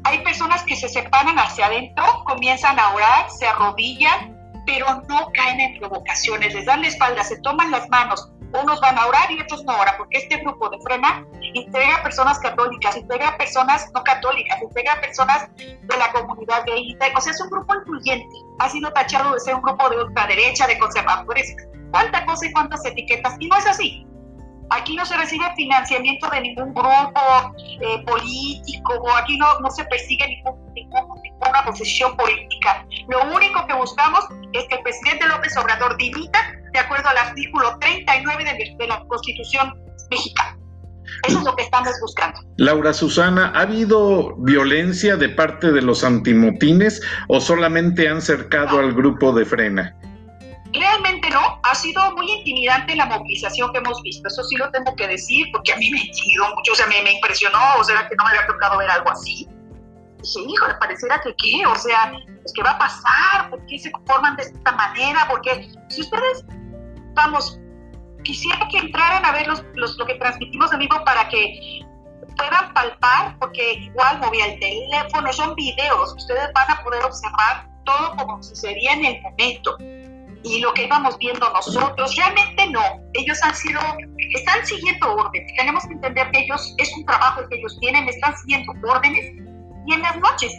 Hay 0.03 0.23
personas 0.23 0.63
que 0.63 0.75
se 0.75 0.89
separan 0.89 1.39
hacia 1.39 1.67
adentro, 1.67 2.23
comienzan 2.25 2.77
a 2.79 2.93
orar, 2.93 3.29
se 3.31 3.47
arrodillan, 3.47 4.35
pero 4.65 5.01
no 5.07 5.31
caen 5.33 5.59
en 5.59 5.79
provocaciones, 5.79 6.53
les 6.53 6.65
dan 6.65 6.81
la 6.81 6.87
espalda, 6.87 7.23
se 7.23 7.39
toman 7.41 7.71
las 7.71 7.87
manos. 7.89 8.29
Unos 8.61 8.79
van 8.79 8.97
a 8.97 9.07
orar 9.07 9.31
y 9.31 9.39
otros 9.41 9.63
no 9.65 9.77
oran, 9.77 9.95
porque 9.97 10.17
este 10.19 10.37
grupo 10.37 10.69
de 10.69 10.79
frena 10.79 11.25
integra 11.53 12.03
personas 12.03 12.39
católicas, 12.39 12.95
integra 12.95 13.37
personas 13.37 13.89
no 13.93 14.03
católicas, 14.03 14.61
integra 14.61 14.99
personas 15.01 15.47
de 15.55 15.97
la 15.97 16.11
comunidad 16.11 16.63
gay. 16.65 16.97
O 17.15 17.21
sea, 17.21 17.31
es 17.31 17.41
un 17.41 17.49
grupo 17.49 17.75
influyente. 17.75 18.35
Ha 18.59 18.69
sido 18.69 18.91
tachado 18.93 19.33
de 19.33 19.39
ser 19.39 19.55
un 19.55 19.61
grupo 19.61 19.89
de 19.89 19.97
ultraderecha, 20.03 20.67
de 20.67 20.77
conservadores, 20.77 21.55
cuánta 21.95 22.26
cosa 22.26 22.45
y 22.45 22.51
cuántas 22.51 22.85
etiquetas. 22.85 23.35
Y 23.39 23.47
no 23.47 23.55
es 23.55 23.65
así. 23.67 24.05
Aquí 24.72 24.95
no 24.95 25.05
se 25.05 25.15
recibe 25.15 25.45
financiamiento 25.55 26.27
de 26.30 26.41
ningún 26.41 26.73
grupo 26.73 27.22
eh, 27.81 28.03
político, 28.05 28.93
o 28.93 29.15
aquí 29.15 29.38
no, 29.38 29.59
no 29.59 29.69
se 29.69 29.85
persigue 29.85 30.27
ningún, 30.27 30.73
ninguna 30.73 31.63
posición 31.65 32.17
política. 32.17 32.85
Lo 33.07 33.34
único 33.34 33.65
que 33.67 33.76
buscamos 33.76 34.26
es 34.53 34.65
que 34.67 34.76
el 34.76 34.81
presidente 34.81 35.27
López 35.27 35.55
Obrador 35.55 35.95
dimita 35.97 36.39
de 36.73 36.80
acuerdo 36.80 37.07
al 37.09 37.17
artículo 37.17 37.77
39 37.80 38.43
de, 38.43 38.76
de 38.77 38.88
la 38.88 39.05
Constitución 39.07 39.72
mexicana. 40.09 40.57
Eso 41.27 41.38
es 41.38 41.45
lo 41.45 41.55
que 41.55 41.63
estamos 41.63 41.93
buscando. 42.01 42.39
Laura 42.57 42.91
Susana, 42.91 43.53
¿ha 43.55 43.61
habido 43.61 44.35
violencia 44.38 45.15
de 45.15 45.30
parte 45.30 45.72
de 45.72 45.84
los 45.84 46.03
antimotines 46.03 47.01
o 47.27 47.39
solamente 47.39 48.09
han 48.09 48.22
cercado 48.22 48.80
al 48.80 48.93
grupo 48.93 49.31
de 49.31 49.45
frena? 49.45 49.95
Realmente 50.77 51.30
no, 51.30 51.60
ha 51.64 51.73
sido 51.76 52.11
muy 52.15 52.30
intimidante 52.30 52.95
la 52.95 53.06
movilización 53.06 53.72
que 53.72 53.80
hemos 53.80 54.02
visto, 54.02 54.27
eso 54.27 54.43
sí 54.43 54.57
lo 54.57 54.69
tengo 54.72 54.93
que 54.95 55.07
decir, 55.07 55.47
porque 55.53 55.72
a 55.72 55.77
mí 55.77 55.89
me 55.89 55.99
intimidó 55.99 56.53
mucho, 56.53 56.73
o 56.73 56.76
sea, 56.76 56.88
me, 56.88 57.02
me 57.02 57.14
impresionó, 57.14 57.60
o 57.80 57.84
sea, 57.84 58.07
que 58.10 58.15
no 58.15 58.26
me 58.26 58.31
había 58.31 58.47
tocado 58.47 58.77
ver 58.77 58.89
algo 58.89 59.10
así. 59.10 59.47
Dije, 60.22 60.39
hijo, 60.49 60.68
le 60.68 60.73
pareciera 60.76 61.22
que 61.22 61.34
qué, 61.38 61.65
o 61.65 61.76
sea, 61.76 62.11
pues, 62.41 62.53
¿qué 62.53 62.61
va 62.61 62.72
a 62.72 62.77
pasar? 62.77 63.49
¿Por 63.49 63.65
qué 63.68 63.80
se 63.80 63.91
conforman 63.91 64.35
de 64.35 64.43
esta 64.43 64.72
manera? 64.73 65.27
Porque 65.30 65.69
si 65.89 66.02
ustedes, 66.02 66.43
vamos, 67.14 67.57
quisiera 68.23 68.68
que 68.69 68.80
entraran 68.80 69.23
a 69.23 69.31
ver 69.31 69.47
los, 69.47 69.64
los, 69.76 69.97
lo 69.97 70.06
que 70.06 70.15
transmitimos 70.15 70.73
en 70.73 70.80
vivo 70.80 71.02
para 71.06 71.30
que 71.30 71.85
puedan 72.35 72.73
palpar, 72.73 73.38
porque 73.39 73.73
igual 73.76 74.19
movía 74.19 74.47
el 74.47 74.60
teléfono, 74.60 75.31
son 75.31 75.56
videos, 75.56 76.14
ustedes 76.18 76.52
van 76.53 76.69
a 76.69 76.84
poder 76.84 77.06
observar 77.06 77.69
todo 77.85 78.15
como 78.18 78.43
sucedía 78.43 78.93
en 78.93 79.06
el 79.06 79.22
momento 79.22 79.77
y 80.45 80.59
lo 80.59 80.73
que 80.73 80.84
íbamos 80.84 81.17
viendo 81.17 81.49
nosotros, 81.51 82.15
realmente 82.15 82.69
no. 82.69 82.81
Ellos 83.13 83.41
han 83.43 83.55
sido, 83.55 83.81
están 84.35 84.65
siguiendo 84.65 85.15
órdenes. 85.15 85.51
Tenemos 85.57 85.85
que 85.88 85.93
entender 85.93 86.30
que 86.31 86.39
ellos, 86.41 86.76
es 86.77 86.95
un 86.95 87.05
trabajo 87.05 87.41
que 87.49 87.57
ellos 87.57 87.76
tienen, 87.81 88.07
están 88.07 88.38
siguiendo 88.38 88.72
órdenes 88.88 89.26
y 89.88 89.93
en 89.93 90.01
las 90.01 90.17
noches 90.19 90.53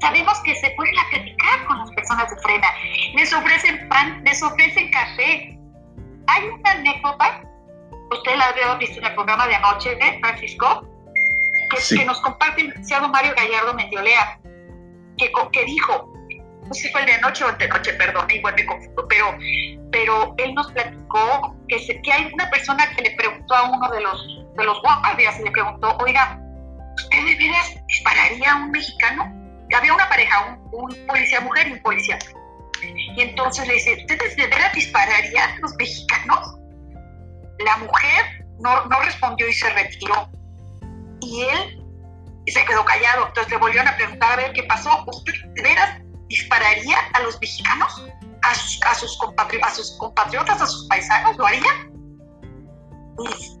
sabemos 0.00 0.38
que 0.40 0.54
se 0.56 0.70
pueden 0.70 0.94
platicar 1.10 1.64
con 1.66 1.78
las 1.78 1.90
personas 1.92 2.30
de 2.30 2.36
frena. 2.42 2.68
Les 3.14 3.32
ofrecen 3.32 3.88
pan, 3.88 4.22
les 4.24 4.42
ofrecen 4.42 4.90
café. 4.90 5.58
Hay 6.26 6.44
una 6.48 6.70
anécdota, 6.70 7.42
usted 8.10 8.36
la 8.36 8.52
veo 8.52 8.78
visto 8.78 8.98
en 8.98 9.06
el 9.06 9.14
programa 9.14 9.46
de 9.46 9.54
anoche, 9.54 9.94
de 9.94 10.18
Francisco, 10.20 10.86
que, 11.70 12.04
nos 12.04 12.20
comparte 12.20 12.62
el 12.62 12.68
licenciado 12.68 13.08
Mario 13.08 13.32
Gallardo 13.36 13.74
Mendiolea, 13.74 14.40
que, 15.16 15.30
que 15.52 15.64
dijo, 15.64 16.07
si 16.72 16.88
fue 16.90 17.00
el 17.00 17.06
de 17.06 17.20
noche 17.20 17.44
o 17.44 17.48
el 17.48 17.58
de 17.58 17.68
noche, 17.68 17.92
perdón, 17.94 18.30
igual 18.30 18.54
me 18.54 18.66
confundo, 18.66 19.06
pero, 19.08 19.36
pero 19.90 20.34
él 20.38 20.54
nos 20.54 20.70
platicó 20.72 21.56
que, 21.68 21.78
se, 21.78 22.00
que 22.02 22.12
hay 22.12 22.30
una 22.32 22.50
persona 22.50 22.88
que 22.94 23.02
le 23.02 23.10
preguntó 23.12 23.54
a 23.54 23.70
uno 23.70 23.88
de 23.90 24.00
los, 24.00 24.44
de 24.56 24.64
los 24.64 24.80
guardias 24.82 25.38
y 25.40 25.44
le 25.44 25.50
preguntó, 25.50 25.96
oiga, 25.98 26.38
¿usted 26.96 27.24
de 27.24 27.34
veras 27.36 27.74
dispararía 27.86 28.52
a 28.52 28.56
un 28.56 28.70
mexicano? 28.70 29.34
Había 29.74 29.94
una 29.94 30.08
pareja, 30.08 30.58
un, 30.72 31.06
policía 31.06 31.40
mujer 31.40 31.68
y 31.68 31.72
un 31.72 31.82
policía. 31.82 32.18
Y 32.82 33.20
entonces 33.20 33.66
le 33.66 33.74
dice, 33.74 33.96
¿ustedes 34.00 34.36
de 34.36 34.46
veras 34.46 34.72
dispararían 34.72 35.50
a 35.50 35.58
los 35.58 35.74
mexicanos? 35.76 36.56
La 37.58 37.76
mujer 37.78 38.46
no, 38.60 38.84
no 38.86 39.00
respondió 39.00 39.48
y 39.48 39.52
se 39.52 39.68
retiró. 39.70 40.30
Y 41.20 41.42
él 41.42 41.78
se 42.46 42.64
quedó 42.64 42.84
callado. 42.84 43.26
Entonces 43.28 43.52
le 43.52 43.58
volvieron 43.58 43.88
a 43.88 43.96
preguntar 43.96 44.32
a 44.32 44.36
ver 44.36 44.52
qué 44.52 44.62
pasó. 44.64 45.04
¿Usted 45.06 45.32
de 45.54 45.62
veras 45.62 46.00
dispararía 46.28 46.98
a 47.14 47.22
los 47.22 47.40
mexicanos? 47.40 48.04
¿A 48.42 48.54
sus, 48.54 48.80
a 48.82 48.94
sus, 48.94 49.16
compatriotas, 49.18 50.62
a 50.62 50.66
sus 50.66 50.86
paisanos? 50.86 51.36
¿Lo 51.36 51.46
haría? 51.46 51.90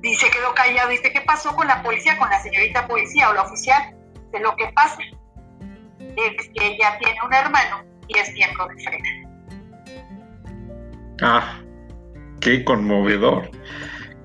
Y, 0.02 0.14
se 0.14 0.30
quedó 0.30 0.54
callado. 0.54 0.88
Dice, 0.90 1.12
¿qué 1.12 1.20
pasó 1.22 1.54
con 1.54 1.66
la 1.66 1.82
policía, 1.82 2.16
con 2.18 2.30
la 2.30 2.40
señorita 2.42 2.86
policía 2.86 3.30
o 3.30 3.34
la 3.34 3.42
oficial? 3.42 3.94
De 4.32 4.40
lo 4.40 4.54
que 4.56 4.66
pasa 4.74 4.98
es 6.00 6.48
que 6.54 6.66
ella 6.66 6.96
tiene 6.98 7.18
un 7.24 7.34
hermano 7.34 7.84
y 8.06 8.18
es 8.18 8.32
miembro 8.32 8.68
de 8.68 8.84
Frena. 8.84 9.08
Ah, 11.22 11.60
qué 12.40 12.64
conmovedor. 12.64 13.50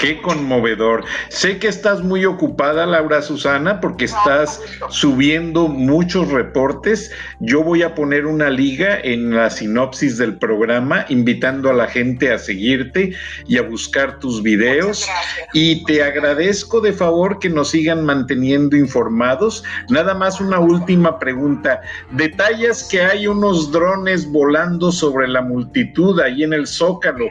Qué 0.04 0.22
conmovedor. 0.22 1.06
Sé 1.30 1.60
que 1.60 1.70
estás 1.70 2.02
muy 2.02 2.26
ocupada, 2.26 2.86
Laura 2.86 3.22
Susana, 3.22 3.80
porque 3.80 4.04
estás 4.04 4.62
subiendo 4.90 5.70
muchos 5.70 6.28
reportes. 6.28 7.10
Yo 7.40 7.64
voy 7.64 7.84
a 7.84 7.96
poner 7.96 8.26
una 8.26 8.50
liga 8.50 9.00
en 9.02 9.34
la 9.34 9.50
sinopsis 9.50 10.18
del 10.18 10.36
programa, 10.36 11.06
invitando 11.08 11.70
a 11.70 11.74
la 11.74 11.88
gente 11.88 12.34
a 12.34 12.38
seguirte 12.38 13.16
y 13.48 13.58
a 13.58 13.62
buscar 13.62 14.20
tus 14.20 14.44
videos. 14.44 15.08
Y 15.54 15.86
te 15.86 16.04
agradezco 16.04 16.82
de 16.82 16.92
favor 16.92 17.40
que 17.40 17.48
nos 17.48 17.70
sigan 17.70 18.04
manteniendo 18.04 18.76
informados. 18.76 19.64
Nada 19.88 20.14
más 20.14 20.42
una 20.42 20.60
última 20.60 21.18
pregunta. 21.18 21.80
Detalles 22.12 22.84
que 22.92 23.04
hay 23.04 23.26
unos 23.26 23.72
drones 23.72 24.30
volando 24.30 24.92
sobre 24.92 25.30
la 25.30 25.42
multitud 25.42 26.20
ahí 26.20 26.44
en 26.44 26.52
el 26.52 26.68
Zócalo. 26.68 27.30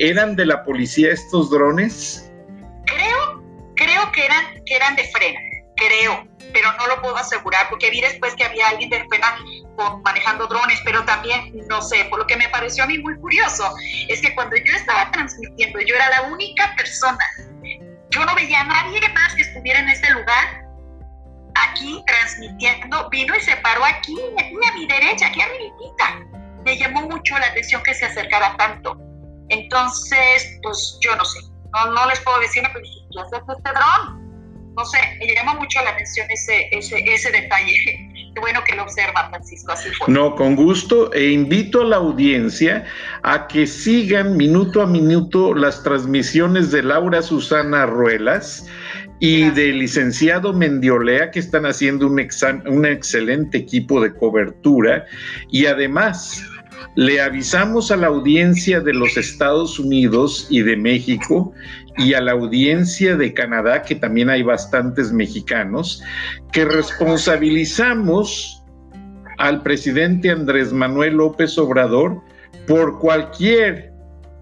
¿Eran 0.00 0.34
de 0.34 0.46
la 0.46 0.64
policía 0.64 1.12
estos 1.12 1.50
drones? 1.50 2.32
Creo, 2.86 3.44
creo 3.76 4.10
que 4.12 4.24
eran, 4.24 4.64
que 4.64 4.74
eran 4.74 4.96
de 4.96 5.04
frena, 5.04 5.38
creo, 5.76 6.26
pero 6.54 6.72
no 6.78 6.86
lo 6.86 7.02
puedo 7.02 7.18
asegurar 7.18 7.68
porque 7.68 7.90
vi 7.90 8.00
después 8.00 8.34
que 8.34 8.44
había 8.44 8.68
alguien 8.68 8.88
de 8.88 9.04
frena 9.10 9.36
manejando 10.02 10.46
drones, 10.46 10.80
pero 10.86 11.04
también, 11.04 11.52
no 11.68 11.82
sé, 11.82 12.06
por 12.06 12.20
lo 12.20 12.26
que 12.26 12.38
me 12.38 12.48
pareció 12.48 12.84
a 12.84 12.86
mí 12.86 12.98
muy 12.98 13.14
curioso, 13.16 13.70
es 14.08 14.22
que 14.22 14.34
cuando 14.34 14.56
yo 14.56 14.74
estaba 14.74 15.10
transmitiendo, 15.10 15.78
yo 15.80 15.94
era 15.94 16.08
la 16.08 16.22
única 16.30 16.74
persona, 16.78 17.22
yo 18.08 18.24
no 18.24 18.34
veía 18.34 18.62
a 18.62 18.64
nadie 18.64 19.06
más 19.10 19.34
que 19.34 19.42
estuviera 19.42 19.80
en 19.80 19.90
este 19.90 20.10
lugar, 20.12 20.64
aquí 21.56 22.02
transmitiendo, 22.06 23.06
vino 23.10 23.36
y 23.36 23.40
se 23.40 23.54
paró 23.56 23.84
aquí, 23.84 24.16
aquí 24.38 24.56
a 24.66 24.72
mi 24.72 24.86
derecha, 24.86 25.26
aquí 25.26 25.42
arribita. 25.42 26.26
Me 26.64 26.78
llamó 26.78 27.02
mucho 27.02 27.38
la 27.38 27.48
atención 27.48 27.82
que 27.82 27.92
se 27.92 28.06
acercara 28.06 28.56
tanto 28.56 29.09
entonces, 29.50 30.58
pues 30.62 30.98
yo 31.00 31.14
no 31.16 31.24
sé, 31.24 31.40
no, 31.72 31.92
no 31.92 32.06
les 32.08 32.20
puedo 32.20 32.38
decir, 32.40 32.62
pero 32.72 32.84
¿qué 32.84 33.20
hace 33.20 33.36
este 33.36 33.70
dron? 33.70 34.74
No 34.76 34.84
sé, 34.84 34.98
me 35.18 35.34
llama 35.34 35.54
mucho 35.54 35.82
la 35.82 35.90
atención 35.90 36.26
ese, 36.30 36.68
ese, 36.70 36.98
ese 37.06 37.30
detalle. 37.30 38.06
Qué 38.32 38.40
bueno 38.40 38.60
que 38.64 38.76
lo 38.76 38.84
observa, 38.84 39.28
Francisco, 39.28 39.72
así 39.72 39.90
fue. 39.90 40.06
No, 40.06 40.36
con 40.36 40.54
gusto, 40.54 41.12
e 41.12 41.30
invito 41.30 41.82
a 41.82 41.84
la 41.84 41.96
audiencia 41.96 42.84
a 43.24 43.48
que 43.48 43.66
sigan 43.66 44.36
minuto 44.36 44.82
a 44.82 44.86
minuto 44.86 45.52
las 45.52 45.82
transmisiones 45.82 46.70
de 46.70 46.84
Laura 46.84 47.22
Susana 47.22 47.86
Ruelas 47.86 48.68
y 49.18 49.50
del 49.50 49.80
licenciado 49.80 50.52
Mendiolea, 50.52 51.32
que 51.32 51.40
están 51.40 51.66
haciendo 51.66 52.06
un, 52.06 52.24
un 52.66 52.86
excelente 52.86 53.58
equipo 53.58 54.00
de 54.00 54.14
cobertura. 54.14 55.04
Y 55.50 55.66
además, 55.66 56.40
le 56.94 57.20
avisamos 57.20 57.90
a 57.90 57.96
la 57.96 58.08
audiencia 58.08 58.80
de 58.80 58.92
los 58.92 59.16
Estados 59.16 59.78
Unidos 59.78 60.46
y 60.50 60.62
de 60.62 60.76
México 60.76 61.52
y 61.96 62.14
a 62.14 62.20
la 62.20 62.32
audiencia 62.32 63.16
de 63.16 63.32
Canadá, 63.34 63.82
que 63.82 63.94
también 63.94 64.30
hay 64.30 64.42
bastantes 64.42 65.12
mexicanos, 65.12 66.02
que 66.52 66.64
responsabilizamos 66.64 68.62
al 69.38 69.62
presidente 69.62 70.30
Andrés 70.30 70.72
Manuel 70.72 71.14
López 71.14 71.56
Obrador 71.58 72.20
por 72.66 72.98
cualquier 72.98 73.92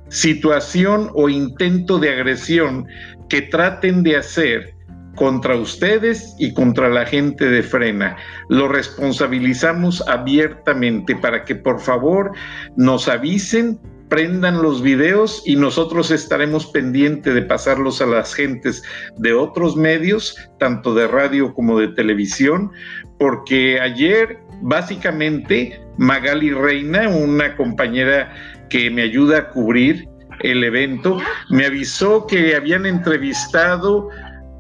situación 0.08 1.10
o 1.14 1.28
intento 1.28 1.98
de 1.98 2.10
agresión 2.10 2.86
que 3.28 3.42
traten 3.42 4.02
de 4.02 4.16
hacer 4.16 4.77
contra 5.18 5.56
ustedes 5.56 6.34
y 6.38 6.54
contra 6.54 6.88
la 6.88 7.04
gente 7.04 7.50
de 7.50 7.62
Frena. 7.62 8.16
Lo 8.48 8.68
responsabilizamos 8.68 10.06
abiertamente 10.06 11.16
para 11.16 11.44
que 11.44 11.56
por 11.56 11.80
favor 11.80 12.30
nos 12.76 13.08
avisen, 13.08 13.80
prendan 14.08 14.62
los 14.62 14.80
videos 14.80 15.42
y 15.44 15.56
nosotros 15.56 16.10
estaremos 16.10 16.66
pendientes 16.66 17.34
de 17.34 17.42
pasarlos 17.42 18.00
a 18.00 18.06
las 18.06 18.32
gentes 18.32 18.82
de 19.16 19.32
otros 19.32 19.76
medios, 19.76 20.36
tanto 20.58 20.94
de 20.94 21.08
radio 21.08 21.52
como 21.52 21.78
de 21.78 21.88
televisión, 21.88 22.70
porque 23.18 23.80
ayer 23.80 24.38
básicamente 24.62 25.80
Magali 25.98 26.52
Reina, 26.52 27.08
una 27.08 27.56
compañera 27.56 28.32
que 28.70 28.88
me 28.90 29.02
ayuda 29.02 29.38
a 29.38 29.48
cubrir 29.48 30.08
el 30.40 30.62
evento, 30.62 31.18
me 31.50 31.66
avisó 31.66 32.26
que 32.26 32.54
habían 32.54 32.86
entrevistado 32.86 34.08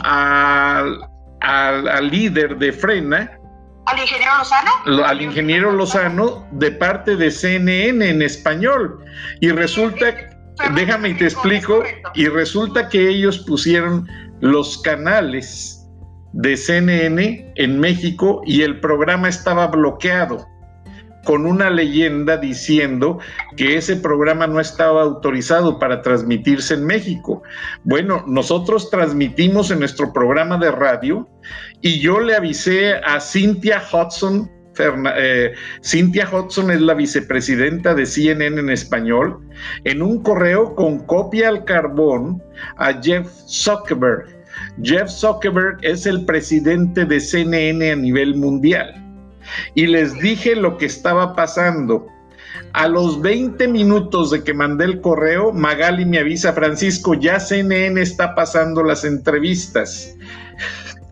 al, 0.08 1.00
al, 1.40 2.10
líder 2.10 2.56
de 2.58 2.72
Frena. 2.72 3.30
¿Al 3.86 3.98
ingeniero 3.98 4.38
Lozano? 4.38 5.04
Al 5.04 5.22
ingeniero 5.22 5.72
Lozano 5.72 6.46
de 6.52 6.70
parte 6.72 7.16
de 7.16 7.30
CNN 7.30 8.08
en 8.08 8.22
español. 8.22 9.04
Y 9.40 9.50
resulta, 9.50 10.14
déjame 10.74 11.10
y 11.10 11.14
te 11.14 11.24
explico, 11.24 11.82
y 12.14 12.26
resulta 12.28 12.88
que 12.88 13.08
ellos 13.08 13.38
pusieron 13.40 14.06
los 14.40 14.78
canales 14.82 15.86
de 16.32 16.56
CNN 16.56 17.52
en 17.56 17.80
México 17.80 18.42
y 18.46 18.62
el 18.62 18.80
programa 18.80 19.28
estaba 19.28 19.66
bloqueado 19.66 20.46
con 21.24 21.46
una 21.46 21.70
leyenda 21.70 22.36
diciendo 22.36 23.18
que 23.56 23.76
ese 23.76 23.96
programa 23.96 24.46
no 24.46 24.60
estaba 24.60 25.02
autorizado 25.02 25.78
para 25.78 26.02
transmitirse 26.02 26.74
en 26.74 26.86
México. 26.86 27.42
Bueno, 27.84 28.24
nosotros 28.26 28.90
transmitimos 28.90 29.70
en 29.70 29.80
nuestro 29.80 30.12
programa 30.12 30.58
de 30.58 30.70
radio 30.70 31.28
y 31.80 32.00
yo 32.00 32.20
le 32.20 32.34
avisé 32.34 32.94
a 32.94 33.20
Cynthia 33.20 33.82
Hudson. 33.92 34.50
Eh, 35.16 35.54
Cynthia 35.82 36.28
Hudson 36.32 36.70
es 36.70 36.80
la 36.80 36.94
vicepresidenta 36.94 37.94
de 37.94 38.06
CNN 38.06 38.60
en 38.60 38.70
español, 38.70 39.40
en 39.82 40.02
un 40.02 40.22
correo 40.22 40.76
con 40.76 41.04
copia 41.04 41.48
al 41.48 41.64
carbón 41.64 42.40
a 42.76 42.92
Jeff 43.02 43.26
Zuckerberg. 43.48 44.26
Jeff 44.82 45.08
Zuckerberg 45.08 45.78
es 45.82 46.06
el 46.06 46.24
presidente 46.24 47.04
de 47.04 47.20
CNN 47.20 47.90
a 47.90 47.96
nivel 47.96 48.36
mundial 48.36 49.07
y 49.74 49.86
les 49.86 50.18
dije 50.18 50.56
lo 50.56 50.76
que 50.78 50.86
estaba 50.86 51.34
pasando. 51.34 52.06
A 52.72 52.86
los 52.88 53.20
20 53.22 53.68
minutos 53.68 54.30
de 54.30 54.44
que 54.44 54.54
mandé 54.54 54.84
el 54.84 55.00
correo, 55.00 55.52
Magali 55.52 56.04
me 56.04 56.18
avisa, 56.18 56.52
Francisco, 56.52 57.14
ya 57.14 57.40
CNN 57.40 58.00
está 58.00 58.34
pasando 58.34 58.82
las 58.82 59.04
entrevistas. 59.04 60.14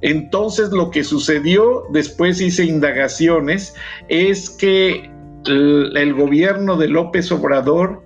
Entonces 0.03 0.71
lo 0.71 0.91
que 0.91 1.03
sucedió, 1.03 1.85
después 1.93 2.41
hice 2.41 2.65
indagaciones, 2.65 3.75
es 4.09 4.51
que 4.51 5.11
el, 5.47 6.15
gobierno 6.15 6.77
de 6.77 6.89
López 6.89 7.31
Obrador 7.33 8.03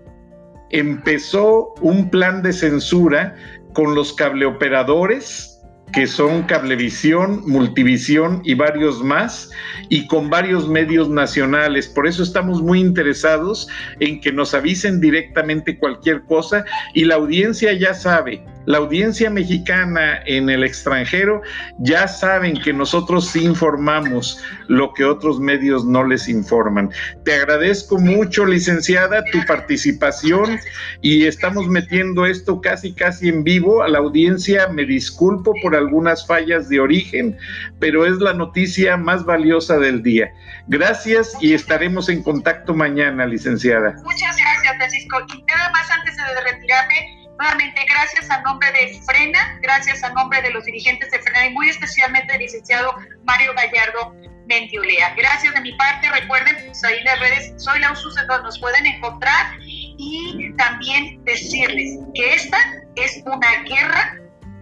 empezó 0.71 1.75
un 1.81 2.11
plan 2.11 2.43
de 2.43 2.53
censura 2.53 3.35
con 3.73 3.95
los 3.95 4.13
cableoperadores 4.13 5.50
que 5.93 6.07
son 6.07 6.43
Cablevisión, 6.45 7.43
Multivisión 7.47 8.43
y 8.45 8.55
varios 8.55 9.03
más, 9.03 9.51
y 9.89 10.07
con 10.07 10.31
varios 10.31 10.69
medios 10.69 11.09
nacionales. 11.09 11.89
Por 11.89 12.07
eso 12.07 12.23
estamos 12.23 12.63
muy 12.63 12.81
interesados 12.81 13.69
en 13.99 14.21
que 14.21 14.33
nos 14.33 14.55
avisen 14.55 15.01
directamente 15.01 15.79
cualquier 15.79 16.23
cosa 16.25 16.65
y 16.95 17.05
la 17.05 17.17
audiencia 17.17 17.73
ya 17.73 17.95
sabe, 17.95 18.45
la 18.67 18.79
audiencia 18.79 19.31
mexicana 19.31 20.21
en 20.27 20.51
el 20.51 20.65
extranjero 20.65 21.43
ya 21.79 22.07
saben 22.07 22.61
que 22.61 22.73
nosotros 22.73 23.35
informamos 23.35 24.43
lo 24.69 24.93
que 24.93 25.05
otros 25.05 25.41
medios 25.41 25.85
no 25.85 26.05
les 26.05 26.29
informan. 26.29 26.91
Te 27.25 27.35
agradezco 27.35 27.99
mucho, 27.99 28.45
licenciada, 28.45 29.25
tu 29.33 29.45
participación 29.47 30.61
y 31.01 31.27
estamos 31.27 31.69
metiendo 31.69 32.27
esto 32.27 32.61
casi, 32.61 32.93
casi 32.93 33.29
en 33.29 33.45
vivo. 33.45 33.83
A 33.83 33.89
la 33.89 33.99
audiencia 33.99 34.69
me 34.69 34.85
disculpo 34.85 35.55
por 35.63 35.75
algunas 35.75 36.27
fallas 36.27 36.69
de 36.69 36.81
origen, 36.81 37.39
pero 37.79 38.07
es 38.07 38.19
la 38.19 38.35
noticia 38.35 38.97
más 38.97 39.25
valiosa 39.25 39.79
del 39.79 40.03
día. 40.03 40.31
Gracias 40.69 41.37
y 41.41 41.55
estaremos 41.55 42.09
en 42.09 42.23
contacto 42.23 42.75
mañana, 42.75 43.27
licenciada. 43.27 43.97
Muchas 44.05 44.37
gracias, 44.37 44.77
Francisco. 44.77 45.19
Y 45.35 45.43
nada 45.45 45.71
más 45.71 45.91
antes 45.91 46.17
de 46.17 46.53
retirarme, 46.53 47.20
Nuevamente, 47.41 47.87
gracias 47.89 48.31
a 48.31 48.43
nombre 48.43 48.71
de 48.71 49.01
Frena, 49.01 49.59
gracias 49.63 50.05
a 50.05 50.11
nombre 50.11 50.43
de 50.43 50.51
los 50.51 50.63
dirigentes 50.67 51.11
de 51.11 51.19
Frena 51.21 51.47
y 51.47 51.55
muy 51.55 51.71
especialmente 51.71 52.31
del 52.33 52.43
licenciado 52.43 52.95
Mario 53.25 53.55
Gallardo 53.55 54.15
Mentiolea. 54.47 55.15
Gracias 55.15 55.55
de 55.55 55.63
mi 55.63 55.73
parte, 55.73 56.11
recuerden, 56.11 56.55
pues 56.67 56.85
ahí 56.85 57.03
las 57.03 57.19
redes 57.19 57.55
soy 57.57 57.81
la 57.81 57.93
USUS, 57.93 58.15
donde 58.15 58.43
nos 58.43 58.59
pueden 58.59 58.85
encontrar 58.85 59.57
y 59.63 60.53
también 60.59 61.25
decirles 61.25 62.01
que 62.15 62.35
esta 62.35 62.59
es 62.97 63.23
una 63.25 63.63
guerra 63.63 64.19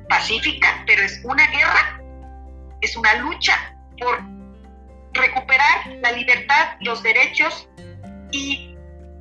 pacífica, 0.08 0.84
pero 0.86 1.02
es 1.02 1.20
una 1.24 1.48
guerra, 1.48 2.00
es 2.82 2.96
una 2.96 3.12
lucha 3.14 3.74
por 3.98 4.22
recuperar 5.14 5.84
la 6.00 6.12
libertad, 6.12 6.76
los 6.82 7.02
derechos 7.02 7.68
y 8.30 8.76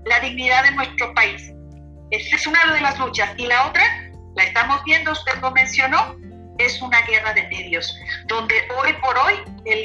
la 0.05 0.19
dignidad 0.19 0.63
de 0.63 0.71
nuestro 0.73 1.11
país. 1.15 1.56
Esa 2.11 2.35
es 2.35 2.47
una 2.47 2.73
de 2.73 2.81
las 2.81 2.97
luchas. 2.99 3.31
Y 3.37 3.47
la 3.47 3.67
otra, 3.67 3.83
la 4.35 4.43
estamos 4.43 4.83
viendo, 4.85 5.11
usted 5.11 5.35
lo 5.41 5.51
mencionó, 5.51 6.15
es 6.57 6.81
una 6.81 7.01
guerra 7.01 7.33
de 7.33 7.43
medios, 7.49 7.95
donde 8.25 8.55
hoy 8.77 8.93
por 8.93 9.17
hoy 9.17 9.35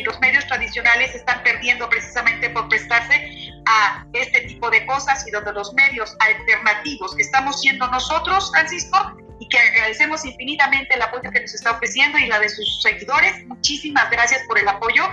los 0.05 0.19
medios 0.21 0.47
tradicionales 0.47 1.15
están 1.15 1.43
perdiendo 1.43 1.89
precisamente 1.89 2.49
por 2.51 2.69
prestarse 2.69 3.53
a 3.67 4.07
este 4.13 4.43
tipo 4.43 4.71
de 4.71 4.85
cosas 4.87 5.27
y 5.27 5.31
donde 5.31 5.53
los 5.53 5.73
medios 5.75 6.17
alternativos 6.19 7.15
que 7.15 7.23
estamos 7.23 7.61
siendo 7.61 7.87
nosotros, 7.89 8.51
Francisco, 8.53 9.17
y 9.39 9.49
que 9.49 9.59
agradecemos 9.59 10.25
infinitamente 10.25 10.95
el 10.95 11.03
apoyo 11.03 11.31
que 11.31 11.41
nos 11.41 11.53
está 11.53 11.73
ofreciendo 11.73 12.17
y 12.19 12.27
la 12.27 12.39
de 12.39 12.49
sus 12.49 12.81
seguidores, 12.81 13.45
muchísimas 13.47 14.09
gracias 14.11 14.43
por 14.47 14.59
el 14.59 14.69
apoyo, 14.69 15.05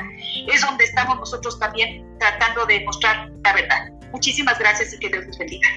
es 0.47 0.61
donde 0.61 0.83
estamos 0.85 1.17
nosotros 1.17 1.59
también 1.59 2.05
tratando 2.19 2.65
de 2.67 2.81
mostrar 2.85 3.29
la 3.43 3.53
verdad. 3.53 3.89
Muchísimas 4.11 4.57
gracias 4.59 4.93
y 4.93 4.99
que 4.99 5.09
Dios 5.09 5.25
los 5.25 5.37
bendiga. 5.37 5.67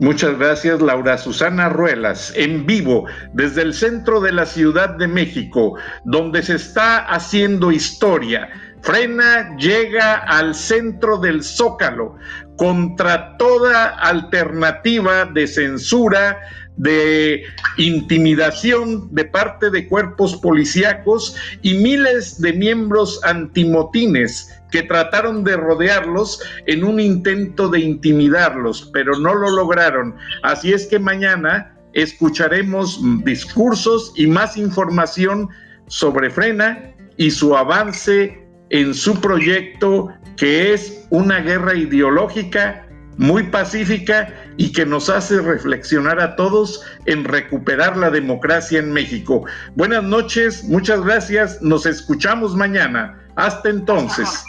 Muchas 0.00 0.38
gracias, 0.38 0.80
Laura 0.80 1.18
Susana 1.18 1.68
Ruelas, 1.68 2.32
en 2.34 2.64
vivo 2.64 3.04
desde 3.34 3.60
el 3.60 3.74
centro 3.74 4.22
de 4.22 4.32
la 4.32 4.46
Ciudad 4.46 4.96
de 4.96 5.06
México, 5.06 5.76
donde 6.04 6.42
se 6.42 6.54
está 6.54 7.00
haciendo 7.04 7.70
historia. 7.70 8.48
Frena 8.80 9.54
llega 9.58 10.14
al 10.14 10.54
centro 10.54 11.18
del 11.18 11.42
Zócalo 11.42 12.16
contra 12.56 13.36
toda 13.36 13.88
alternativa 13.88 15.26
de 15.26 15.46
censura, 15.46 16.40
de 16.78 17.44
intimidación 17.76 19.14
de 19.14 19.26
parte 19.26 19.68
de 19.68 19.86
cuerpos 19.86 20.34
policíacos 20.36 21.36
y 21.60 21.74
miles 21.74 22.40
de 22.40 22.54
miembros 22.54 23.20
antimotines 23.22 24.59
que 24.70 24.82
trataron 24.82 25.44
de 25.44 25.56
rodearlos 25.56 26.42
en 26.66 26.84
un 26.84 27.00
intento 27.00 27.68
de 27.68 27.80
intimidarlos, 27.80 28.90
pero 28.92 29.18
no 29.18 29.34
lo 29.34 29.50
lograron. 29.50 30.14
Así 30.42 30.72
es 30.72 30.86
que 30.86 30.98
mañana 30.98 31.76
escucharemos 31.92 33.00
discursos 33.24 34.12
y 34.16 34.26
más 34.26 34.56
información 34.56 35.48
sobre 35.88 36.30
Frena 36.30 36.94
y 37.16 37.30
su 37.30 37.56
avance 37.56 38.46
en 38.70 38.94
su 38.94 39.20
proyecto 39.20 40.08
que 40.36 40.72
es 40.72 41.06
una 41.10 41.40
guerra 41.40 41.74
ideológica 41.74 42.86
muy 43.18 43.42
pacífica 43.42 44.32
y 44.56 44.72
que 44.72 44.86
nos 44.86 45.10
hace 45.10 45.42
reflexionar 45.42 46.18
a 46.20 46.36
todos 46.36 46.82
en 47.04 47.24
recuperar 47.24 47.98
la 47.98 48.10
democracia 48.10 48.78
en 48.78 48.92
México. 48.92 49.44
Buenas 49.74 50.02
noches, 50.04 50.64
muchas 50.64 51.02
gracias, 51.02 51.60
nos 51.60 51.84
escuchamos 51.84 52.56
mañana. 52.56 53.19
Hasta 53.36 53.68
entonces. 53.68 54.44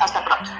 Hasta 0.00 0.24
pronto. 0.24 0.50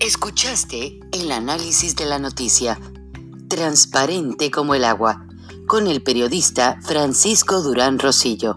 Escuchaste 0.00 1.00
el 1.12 1.32
análisis 1.32 1.96
de 1.96 2.06
la 2.06 2.18
noticia, 2.18 2.78
transparente 3.48 4.50
como 4.50 4.74
el 4.74 4.84
agua, 4.84 5.26
con 5.66 5.86
el 5.86 6.02
periodista 6.02 6.78
Francisco 6.82 7.60
Durán 7.60 7.98
Rosillo. 7.98 8.56